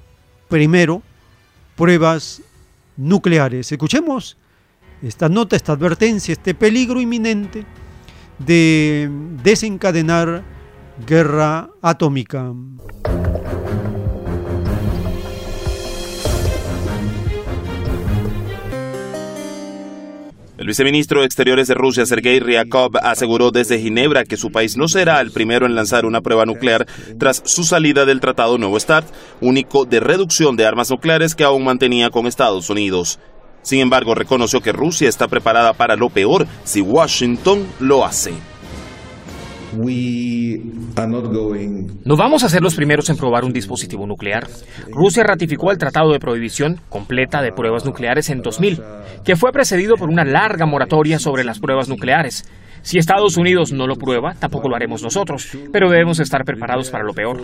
[0.49, 1.03] primero
[1.77, 2.43] pruebas
[2.97, 3.71] nucleares.
[3.73, 4.37] Escuchemos
[5.03, 7.65] esta nota, esta advertencia, este peligro inminente
[8.39, 9.09] de
[9.43, 10.43] desencadenar
[11.07, 12.53] guerra atómica.
[20.67, 24.89] El viceministro de Exteriores de Rusia, Sergei Ryakov, aseguró desde Ginebra que su país no
[24.89, 26.89] será el primero en lanzar una prueba nuclear
[27.21, 29.07] tras su salida del Tratado Nuevo START,
[29.41, 33.21] único de reducción de armas nucleares que aún mantenía con Estados Unidos.
[33.63, 38.33] Sin embargo, reconoció que Rusia está preparada para lo peor si Washington lo hace.
[42.05, 44.47] No vamos a ser los primeros en probar un dispositivo nuclear.
[44.91, 48.83] Rusia ratificó el Tratado de Prohibición Completa de Pruebas Nucleares en 2000,
[49.25, 52.45] que fue precedido por una larga moratoria sobre las pruebas nucleares.
[52.83, 57.05] Si Estados Unidos no lo prueba, tampoco lo haremos nosotros, pero debemos estar preparados para
[57.05, 57.43] lo peor.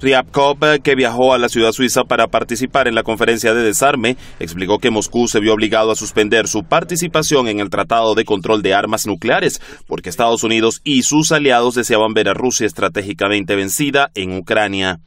[0.00, 4.78] Ryabkov, que viajó a la ciudad suiza para participar en la conferencia de desarme, explicó
[4.78, 8.74] que Moscú se vio obligado a suspender su participación en el Tratado de Control de
[8.74, 14.36] Armas Nucleares, porque Estados Unidos y sus aliados deseaban ver a Rusia estratégicamente vencida en
[14.36, 15.00] Ucrania.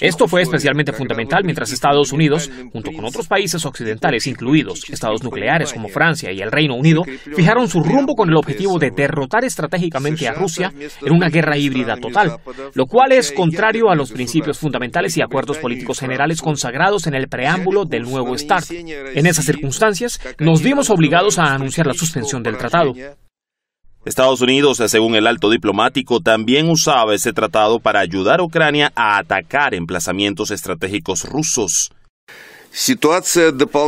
[0.00, 5.72] Esto fue especialmente fundamental mientras Estados Unidos, junto con otros países occidentales, incluidos estados nucleares
[5.72, 7.02] como Francia y el Reino Unido,
[7.34, 10.72] fijaron su rumbo con el objetivo de derrotar estratégicamente a Rusia
[11.02, 12.38] en una guerra híbrida total,
[12.74, 17.28] lo cual es contrario a los principios fundamentales y acuerdos políticos generales consagrados en el
[17.28, 18.70] preámbulo del nuevo START.
[18.70, 22.92] En esas circunstancias, nos vimos obligados a anunciar la suspensión del tratado.
[24.10, 29.18] Estados Unidos, según el alto diplomático, también usaba ese tratado para ayudar a Ucrania a
[29.18, 31.92] atacar emplazamientos estratégicos rusos.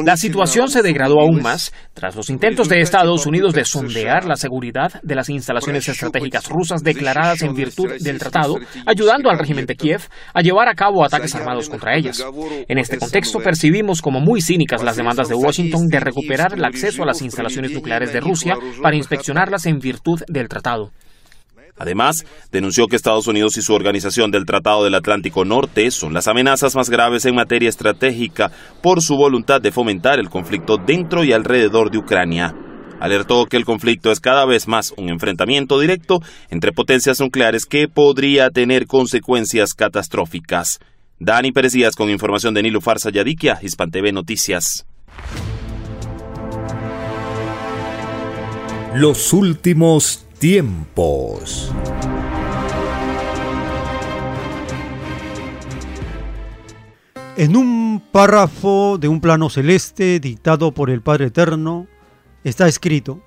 [0.05, 4.37] La situación se degradó aún más tras los intentos de Estados Unidos de sondear la
[4.37, 9.77] seguridad de las instalaciones estratégicas rusas declaradas en virtud del tratado, ayudando al régimen de
[9.77, 10.03] Kiev
[10.35, 12.25] a llevar a cabo ataques armados contra ellas.
[12.69, 17.03] En este contexto percibimos como muy cínicas las demandas de Washington de recuperar el acceso
[17.03, 20.91] a las instalaciones nucleares de Rusia para inspeccionarlas en virtud del tratado.
[21.79, 26.29] Además, denunció que Estados Unidos y su organización del Tratado del Atlántico Norte son las
[26.29, 28.53] amenazas más graves en materia estratégica
[28.83, 32.55] por su voluntad de fomentar el conflicto dentro y alrededor de Ucrania.
[33.01, 36.21] Alertó que el conflicto es cada vez más un enfrentamiento directo
[36.51, 40.79] entre potencias nucleares que podría tener consecuencias catastróficas.
[41.19, 44.87] Dani Pérez con información de Nilufar Sayadikia, Hispan TV Noticias.
[48.95, 51.71] Los últimos tiempos.
[57.37, 61.87] En un párrafo de un plano celeste dictado por el Padre Eterno
[62.43, 63.21] está escrito,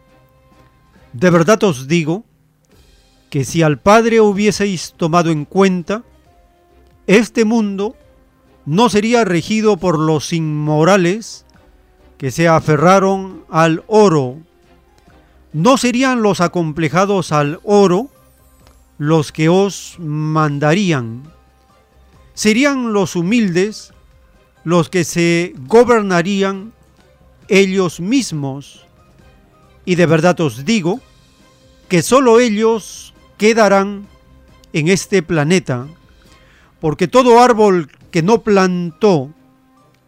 [1.13, 2.25] De verdad os digo
[3.29, 6.03] que si al Padre hubieseis tomado en cuenta,
[7.07, 7.95] este mundo
[8.65, 11.45] no sería regido por los inmorales
[12.17, 14.39] que se aferraron al oro
[15.55, 18.09] ¿No serían los acomplejados al oro
[18.97, 21.23] los que os mandarían?
[22.33, 23.93] ¿Serían los humildes
[24.65, 26.73] los que se gobernarían
[27.47, 28.85] ellos mismos?
[29.85, 30.99] Y de verdad os digo
[31.87, 34.07] que sólo ellos quedarán
[34.73, 35.87] en este planeta,
[36.81, 39.29] porque todo árbol que no plantó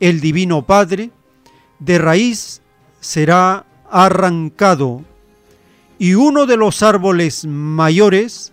[0.02, 1.10] el Divino Padre,
[1.80, 2.62] de raíz
[3.00, 5.06] será arrancado
[6.00, 8.52] y uno de los árboles mayores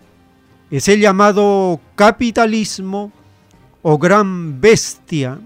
[0.71, 3.11] es el llamado capitalismo
[3.81, 5.39] o gran bestia.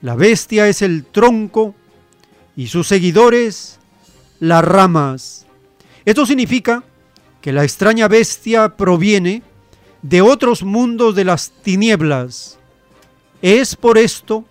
[0.00, 1.74] La bestia es el tronco
[2.56, 3.80] y sus seguidores
[4.38, 5.46] las ramas.
[6.04, 6.84] Esto significa
[7.40, 9.42] que la extraña bestia proviene
[10.02, 12.58] de otros mundos de las tinieblas.
[13.42, 14.44] Es por esto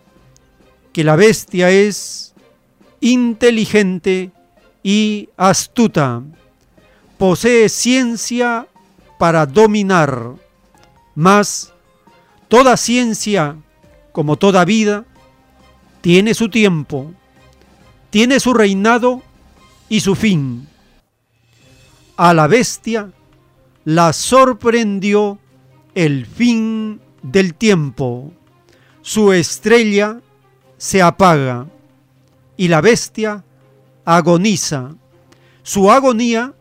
[0.91, 2.33] que la bestia es
[2.99, 4.31] inteligente
[4.83, 6.21] y astuta.
[7.17, 8.67] Posee ciencia
[9.17, 10.35] para dominar.
[11.15, 11.73] Mas
[12.49, 13.55] toda ciencia,
[14.11, 15.05] como toda vida,
[16.01, 17.13] tiene su tiempo,
[18.09, 19.21] tiene su reinado
[19.87, 20.67] y su fin.
[22.17, 23.11] A la bestia
[23.85, 25.39] la sorprendió
[25.95, 28.33] el fin del tiempo.
[29.01, 30.19] Su estrella
[30.77, 31.67] se apaga
[32.57, 33.43] y la bestia
[34.05, 34.95] agoniza.
[35.63, 36.53] Su agonía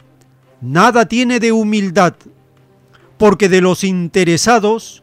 [0.61, 2.15] nada tiene de humildad,
[3.19, 5.03] porque de los interesados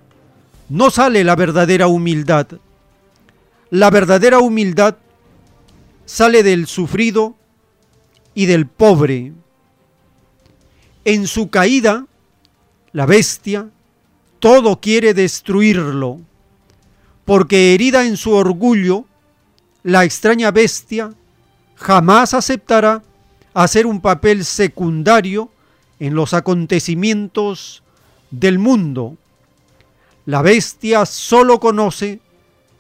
[0.70, 2.48] no sale la verdadera humildad.
[3.70, 4.96] La verdadera humildad
[6.06, 7.36] sale del sufrido
[8.34, 9.34] y del pobre.
[11.06, 12.06] En su caída,
[12.92, 13.70] la bestia
[14.40, 16.20] todo quiere destruirlo,
[17.26, 19.06] porque herida en su orgullo,
[19.84, 21.14] la extraña bestia
[21.80, 23.02] jamás aceptará
[23.54, 25.50] hacer un papel secundario
[26.00, 27.84] en los acontecimientos
[28.32, 29.18] del mundo.
[30.26, 32.20] La bestia solo conoce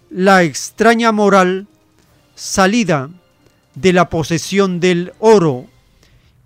[0.10, 1.68] la extraña moral
[2.36, 3.10] salida
[3.76, 5.66] de la posesión del oro,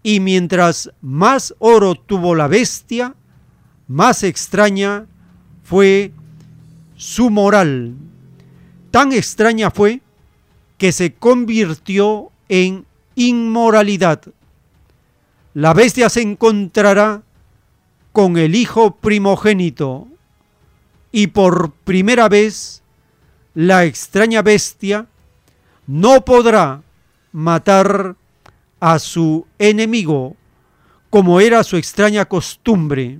[0.03, 3.15] y mientras más oro tuvo la bestia,
[3.87, 5.07] más extraña
[5.63, 6.11] fue
[6.95, 7.95] su moral.
[8.91, 10.01] Tan extraña fue
[10.77, 14.21] que se convirtió en inmoralidad.
[15.55, 17.23] La bestia se encontrará
[18.11, 20.07] con el hijo primogénito
[21.11, 22.83] y por primera vez
[23.55, 25.07] la extraña bestia
[25.87, 26.83] no podrá
[27.31, 28.15] matar
[28.79, 30.35] a su enemigo
[31.09, 33.17] como era su extraña costumbre.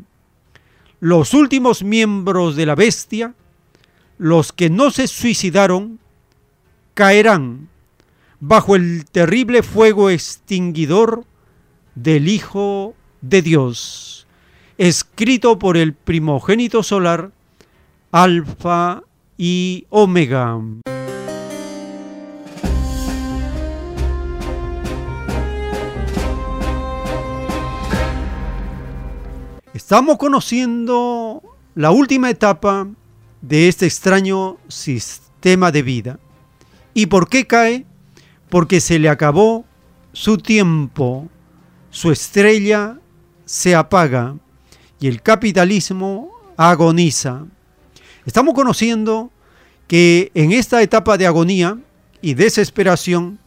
[0.99, 3.33] Los últimos miembros de la bestia,
[4.19, 5.97] los que no se suicidaron,
[6.93, 7.72] caerán
[8.45, 11.23] bajo el terrible fuego extinguidor
[11.95, 14.27] del Hijo de Dios,
[14.77, 17.31] escrito por el primogénito solar,
[18.11, 19.03] Alfa
[19.37, 20.59] y Omega.
[29.73, 31.41] Estamos conociendo
[31.75, 32.89] la última etapa
[33.41, 36.19] de este extraño sistema de vida.
[36.93, 37.85] ¿Y por qué cae?
[38.53, 39.65] Porque se le acabó
[40.11, 41.27] su tiempo,
[41.89, 42.99] su estrella
[43.45, 44.35] se apaga
[44.99, 47.47] y el capitalismo agoniza.
[48.27, 49.31] Estamos conociendo
[49.87, 51.79] que en esta etapa de agonía
[52.21, 53.39] y desesperación,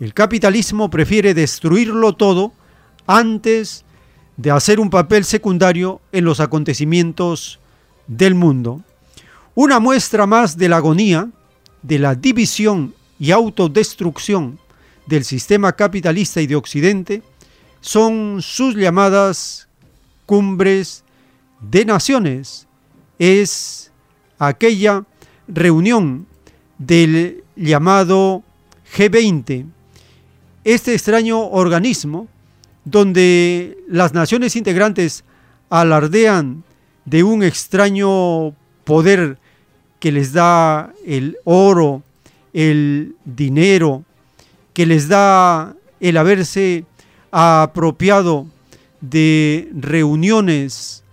[0.00, 2.54] el capitalismo prefiere destruirlo todo
[3.06, 3.84] antes
[4.38, 7.60] de hacer un papel secundario en los acontecimientos
[8.06, 8.80] del mundo.
[9.54, 11.28] Una muestra más de la agonía,
[11.82, 14.58] de la división y autodestrucción
[15.06, 17.22] del sistema capitalista y de Occidente
[17.80, 19.68] son sus llamadas
[20.26, 21.04] cumbres
[21.60, 22.66] de naciones.
[23.18, 23.90] Es
[24.38, 25.04] aquella
[25.48, 26.26] reunión
[26.78, 28.42] del llamado
[28.96, 29.66] G20.
[30.64, 32.28] Este extraño organismo
[32.84, 35.24] donde las naciones integrantes
[35.70, 36.64] alardean
[37.04, 38.54] de un extraño
[38.84, 39.38] poder
[39.98, 42.02] que les da el oro,
[42.56, 44.02] el dinero,
[44.72, 46.86] que les da el haberse
[47.30, 48.46] apropiado
[49.02, 51.04] de reuniones,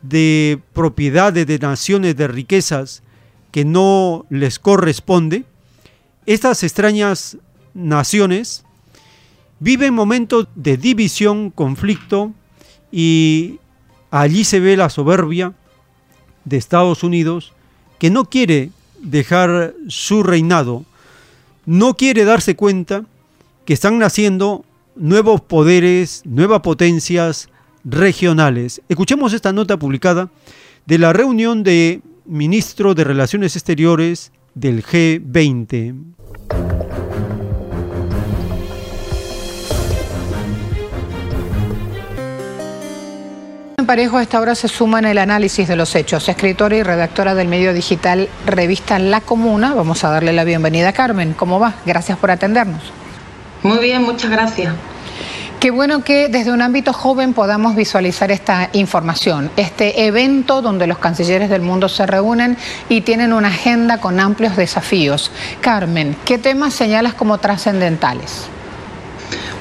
[0.00, 3.02] de propiedades, de naciones, de riquezas
[3.50, 5.44] que no les corresponde,
[6.24, 7.36] estas extrañas
[7.74, 8.64] naciones
[9.58, 12.32] viven momentos de división, conflicto,
[12.92, 13.58] y
[14.12, 15.52] allí se ve la soberbia
[16.44, 17.52] de Estados Unidos,
[17.98, 20.84] que no quiere dejar su reinado,
[21.66, 23.04] no quiere darse cuenta
[23.64, 24.64] que están naciendo
[24.96, 27.48] nuevos poderes, nuevas potencias
[27.84, 28.82] regionales.
[28.88, 30.30] Escuchemos esta nota publicada
[30.86, 35.94] de la reunión de ministros de Relaciones Exteriores del G20.
[43.92, 46.26] Parejo a esta hora se suma en el análisis de los hechos.
[46.26, 49.74] Escritora y redactora del medio digital Revista La Comuna.
[49.74, 51.34] Vamos a darle la bienvenida a Carmen.
[51.34, 51.74] ¿Cómo va?
[51.84, 52.80] Gracias por atendernos.
[53.62, 54.72] Muy bien, muchas gracias.
[55.60, 60.96] Qué bueno que desde un ámbito joven podamos visualizar esta información, este evento donde los
[60.96, 62.56] cancilleres del mundo se reúnen
[62.88, 65.30] y tienen una agenda con amplios desafíos.
[65.60, 68.46] Carmen, ¿qué temas señalas como trascendentales?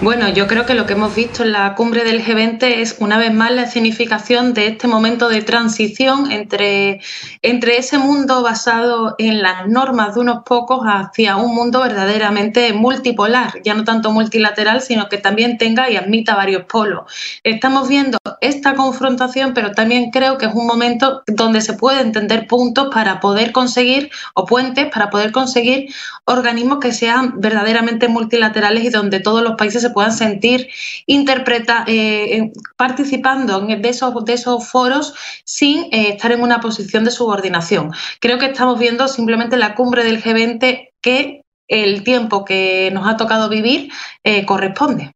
[0.01, 3.19] Bueno, yo creo que lo que hemos visto en la cumbre del G20 es una
[3.19, 7.01] vez más la significación de este momento de transición entre,
[7.43, 13.61] entre ese mundo basado en las normas de unos pocos hacia un mundo verdaderamente multipolar,
[13.63, 17.03] ya no tanto multilateral, sino que también tenga y admita varios polos.
[17.43, 22.47] Estamos viendo esta confrontación, pero también creo que es un momento donde se puede entender
[22.47, 25.93] puntos para poder conseguir, o puentes para poder conseguir
[26.25, 30.69] organismos que sean verdaderamente multilaterales y donde todos los países se puedan sentir
[31.05, 35.13] interpreta, eh, participando en, de, esos, foros
[35.45, 37.91] sin eh, estar en una posición de subordinación.
[38.19, 43.17] Creo que estamos viendo simplemente la cumbre del G20 que el tiempo que nos ha
[43.17, 43.91] tocado vivir
[44.23, 45.13] eh, corresponde.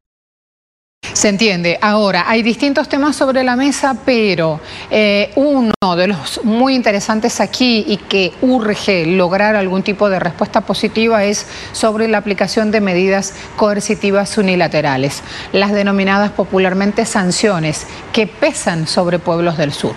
[1.13, 1.77] Se entiende.
[1.81, 4.59] Ahora, hay distintos temas sobre la mesa, pero
[4.89, 10.61] eh, uno de los muy interesantes aquí y que urge lograr algún tipo de respuesta
[10.61, 15.21] positiva es sobre la aplicación de medidas coercitivas unilaterales,
[15.53, 19.95] las denominadas popularmente sanciones, que pesan sobre pueblos del sur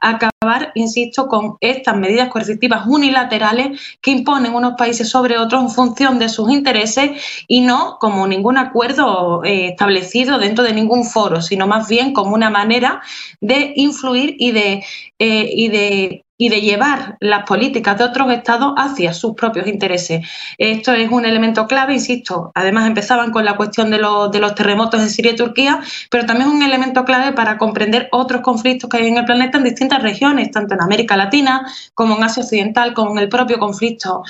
[0.00, 6.18] acabar, insisto, con estas medidas coercitivas unilaterales que imponen unos países sobre otros en función
[6.18, 11.66] de sus intereses y no como ningún acuerdo eh, establecido dentro de ningún foro, sino
[11.66, 13.02] más bien como una manera
[13.40, 14.84] de influir y de,
[15.18, 20.26] eh, y de y de llevar las políticas de otros estados hacia sus propios intereses.
[20.58, 22.50] Esto es un elemento clave, insisto.
[22.54, 25.80] Además, empezaban con la cuestión de los, de los terremotos en Siria y Turquía,
[26.10, 29.58] pero también es un elemento clave para comprender otros conflictos que hay en el planeta
[29.58, 34.24] en distintas regiones, tanto en América Latina como en Asia Occidental, con el propio conflicto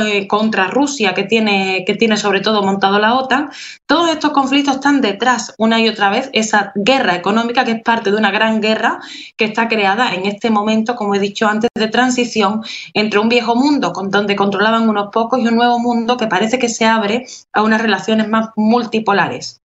[0.00, 3.50] eh, contra Rusia que tiene, que tiene sobre todo montado la OTAN.
[3.86, 8.12] Todos estos conflictos están detrás, una y otra vez, esa guerra económica que es parte
[8.12, 9.00] de una gran guerra
[9.36, 12.62] que está creada en este momento, como he dicho antes de transición
[12.94, 16.68] entre un viejo mundo donde controlaban unos pocos y un nuevo mundo que parece que
[16.68, 19.60] se abre a unas relaciones más multipolares.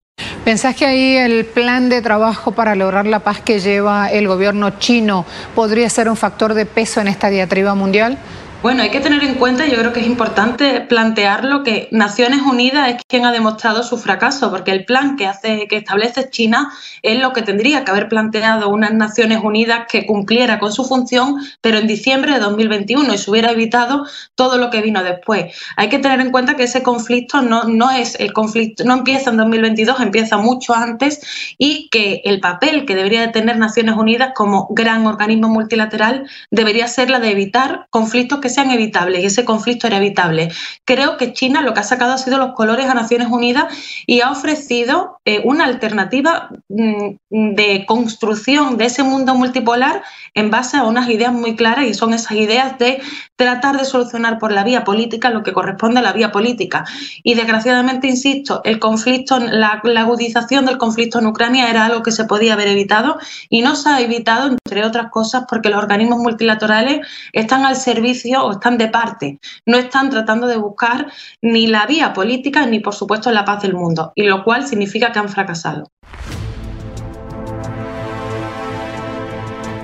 [0.44, 4.70] ¿Pensás que ahí el plan de trabajo para lograr la paz que lleva el gobierno
[4.78, 8.19] chino podría ser un factor de peso en esta diatriba mundial?
[8.62, 12.91] Bueno, hay que tener en cuenta, yo creo que es importante plantearlo, que Naciones Unidas
[12.91, 17.18] es quien ha demostrado su fracaso, porque el plan que hace, que establece China es
[17.18, 21.78] lo que tendría que haber planteado unas Naciones Unidas que cumpliera con su función, pero
[21.78, 25.57] en diciembre de 2021 y se hubiera evitado todo lo que vino después.
[25.76, 29.31] Hay que tener en cuenta que ese conflicto no, no es el conflicto, no empieza
[29.31, 34.31] en 2022, empieza mucho antes y que el papel que debería de tener Naciones Unidas
[34.36, 39.45] como gran organismo multilateral debería ser la de evitar conflictos que sean evitables y ese
[39.45, 40.51] conflicto era evitable.
[40.85, 43.75] Creo que China lo que ha sacado ha sido los colores a Naciones Unidas
[44.07, 50.03] y ha ofrecido eh, una alternativa mm, de construcción de ese mundo multipolar
[50.35, 53.01] en base a unas ideas muy claras y son esas ideas de
[53.37, 56.85] tratar de solucionar por la vía política lo que corresponde a la vía política.
[57.23, 62.13] Y desgraciadamente, insisto, el conflicto, la, la agudización del conflicto en Ucrania era algo que
[62.13, 66.19] se podía haber evitado y no se ha evitado, entre otras cosas, porque los organismos
[66.19, 71.87] multilaterales están al servicio o están de parte, no están tratando de buscar ni la
[71.87, 75.29] vía política ni por supuesto la paz del mundo, y lo cual significa que han
[75.29, 75.91] fracasado.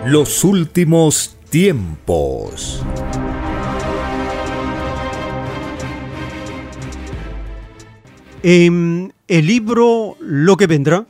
[0.05, 2.83] Los últimos tiempos.
[8.43, 11.07] En el libro Lo que vendrá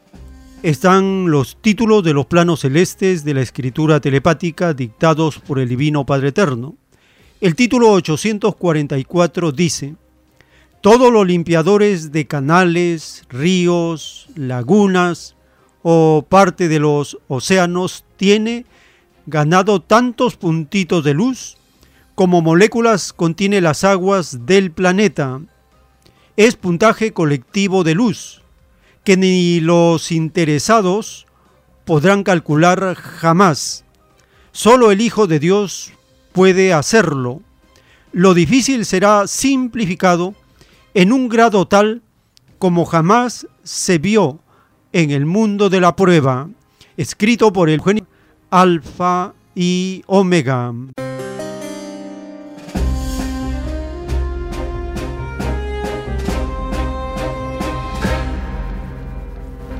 [0.62, 6.05] están los títulos de los planos celestes de la escritura telepática dictados por el Divino
[6.05, 6.75] Padre Eterno.
[7.41, 9.94] El título 844 dice,
[10.81, 15.36] todos los limpiadores de canales, ríos, lagunas
[15.83, 18.67] o parte de los océanos tiene
[19.26, 21.57] ganado tantos puntitos de luz
[22.17, 25.41] como moléculas contiene las aguas del planeta.
[26.36, 28.42] Es puntaje colectivo de luz
[29.05, 31.28] que ni los interesados
[31.84, 33.84] podrán calcular jamás.
[34.50, 35.92] Solo el Hijo de Dios
[36.39, 37.42] puede hacerlo.
[38.12, 40.36] Lo difícil será simplificado
[40.94, 42.00] en un grado tal
[42.60, 44.39] como jamás se vio
[44.92, 46.49] en el mundo de la prueba,
[46.97, 48.07] escrito por el genio
[48.50, 50.73] Alfa y Omega.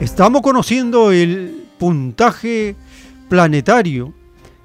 [0.01, 2.75] Estamos conociendo el puntaje
[3.28, 4.12] planetario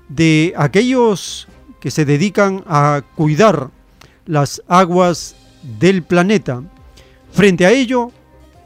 [0.10, 1.48] de aquellos
[1.84, 3.70] que se dedican a cuidar
[4.26, 5.36] las aguas
[5.80, 6.64] del planeta.
[7.34, 8.10] Frente a ello,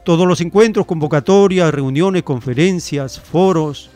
[0.04, 3.90] todos los encuentros, convocatorias, reuniones, conferencias, foros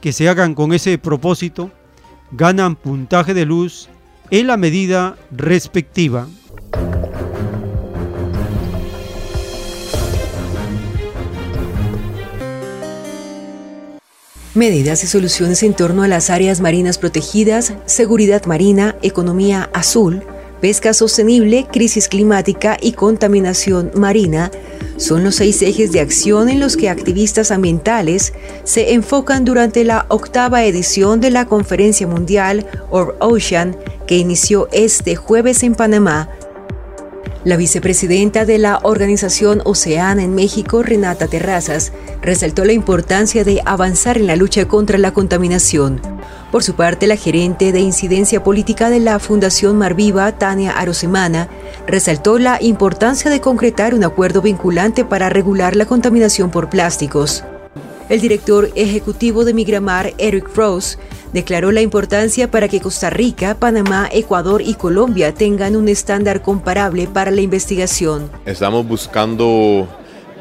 [0.00, 1.70] que se hagan con ese propósito
[2.30, 3.90] ganan puntaje de luz
[4.30, 6.26] en la medida respectiva.
[14.54, 20.22] Medidas y soluciones en torno a las áreas marinas protegidas, seguridad marina, economía azul,
[20.60, 24.50] pesca sostenible, crisis climática y contaminación marina
[24.98, 30.04] son los seis ejes de acción en los que activistas ambientales se enfocan durante la
[30.10, 33.74] octava edición de la Conferencia Mundial Or Ocean
[34.06, 36.28] que inició este jueves en Panamá
[37.44, 44.16] la vicepresidenta de la organización Oceana en México, Renata Terrazas, resaltó la importancia de avanzar
[44.16, 46.00] en la lucha contra la contaminación.
[46.52, 51.48] Por su parte, la gerente de incidencia política de la Fundación Mar Viva, Tania Arosemana,
[51.86, 57.44] resaltó la importancia de concretar un acuerdo vinculante para regular la contaminación por plásticos.
[58.12, 60.98] El director ejecutivo de Migramar, Eric Rose,
[61.32, 67.06] declaró la importancia para que Costa Rica, Panamá, Ecuador y Colombia tengan un estándar comparable
[67.06, 68.30] para la investigación.
[68.44, 69.88] Estamos buscando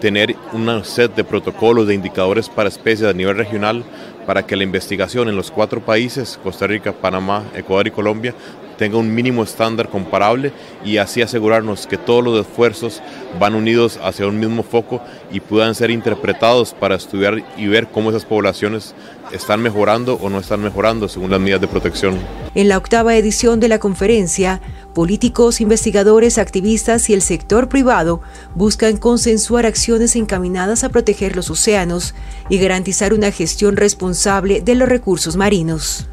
[0.01, 3.85] tener una set de protocolos, de indicadores para especies a nivel regional
[4.25, 8.35] para que la investigación en los cuatro países, Costa Rica, Panamá, Ecuador y Colombia,
[8.81, 10.51] tenga un mínimo estándar comparable
[10.83, 12.99] y así asegurarnos que todos los esfuerzos
[13.39, 18.09] van unidos hacia un mismo foco y puedan ser interpretados para estudiar y ver cómo
[18.09, 18.95] esas poblaciones
[19.31, 22.17] están mejorando o no están mejorando según las medidas de protección.
[22.55, 24.61] En la octava edición de la conferencia,
[24.95, 28.21] políticos, investigadores, activistas y el sector privado
[28.55, 32.15] buscan consensuar acciones encaminadas a proteger los océanos
[32.49, 36.07] y garantizar una gestión responsable de los recursos marinos.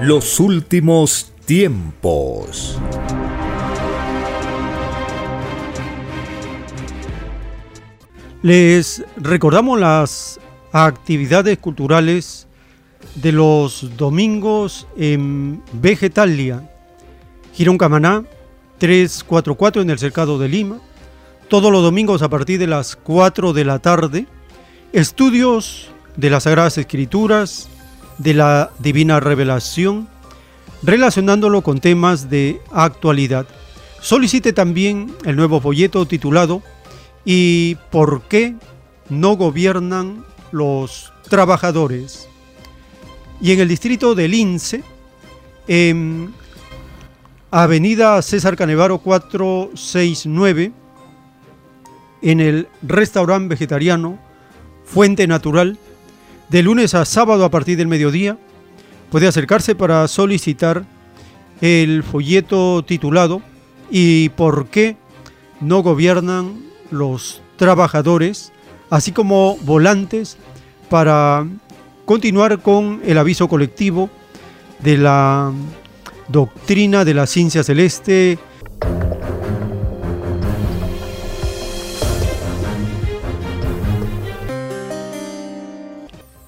[0.00, 2.78] Los últimos tiempos.
[8.42, 10.38] Les recordamos las
[10.70, 12.46] actividades culturales
[13.16, 16.70] de los domingos en Vegetalia,
[17.52, 18.22] Girón Camaná,
[18.78, 20.78] 344 en el Cercado de Lima,
[21.48, 24.26] todos los domingos a partir de las 4 de la tarde,
[24.92, 27.68] estudios de las Sagradas Escrituras,
[28.18, 30.08] de la divina revelación,
[30.82, 33.46] relacionándolo con temas de actualidad.
[34.00, 36.62] Solicite también el nuevo folleto titulado
[37.24, 38.54] ¿Y por qué
[39.08, 42.28] no gobiernan los trabajadores?
[43.40, 44.82] Y en el distrito de Lince,
[45.66, 46.32] en
[47.50, 50.72] Avenida César Canevaro 469,
[52.22, 54.18] en el restaurante vegetariano
[54.84, 55.78] Fuente Natural,
[56.48, 58.38] de lunes a sábado a partir del mediodía,
[59.10, 60.84] puede acercarse para solicitar
[61.60, 63.42] el folleto titulado
[63.90, 64.96] ¿Y por qué
[65.60, 68.52] no gobiernan los trabajadores?
[68.90, 70.36] así como volantes
[70.88, 71.46] para
[72.04, 74.08] continuar con el aviso colectivo
[74.80, 75.52] de la
[76.28, 78.38] doctrina de la ciencia celeste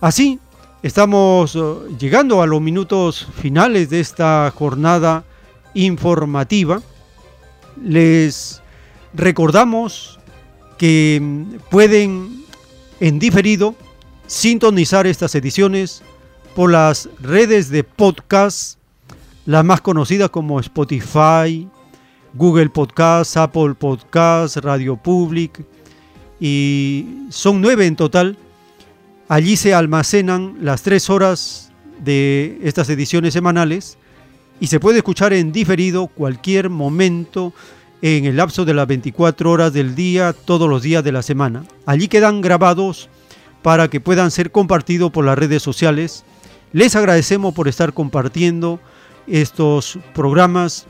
[0.01, 0.39] Así,
[0.83, 1.61] estamos eh,
[1.99, 5.25] llegando a los minutos finales de esta jornada
[5.75, 6.81] informativa.
[7.85, 8.63] Les
[9.13, 10.19] recordamos
[10.79, 12.47] que mm, pueden
[13.01, 13.75] en diferido
[14.27, 16.03] sintonizar estas ediciones
[16.55, 18.79] por las redes de podcast,
[19.45, 21.69] las más conocidas como Spotify,
[22.33, 25.63] Google Podcast, Apple Podcast, Radio Public,
[26.41, 28.39] y son nueve en total
[29.31, 33.97] Allí se almacenan las tres horas de estas ediciones semanales
[34.59, 37.53] y se puede escuchar en diferido cualquier momento
[38.03, 41.63] en el lapso de las 24 horas del día, todos los días de la semana.
[41.87, 43.09] Allí quedan grabados
[43.63, 46.25] para que puedan ser compartidos por las redes sociales.
[46.73, 48.81] Les agradecemos por estar compartiendo
[49.29, 50.87] estos programas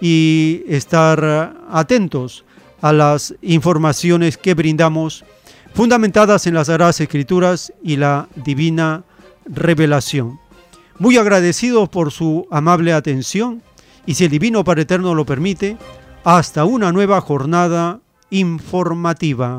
[0.00, 2.46] y estar atentos
[2.80, 5.26] a las informaciones que brindamos
[5.74, 9.04] fundamentadas en las Sagradas Escrituras y la divina
[9.46, 10.38] revelación.
[10.98, 13.62] Muy agradecidos por su amable atención
[14.06, 15.76] y si el Divino Padre Eterno lo permite,
[16.24, 19.58] hasta una nueva jornada informativa.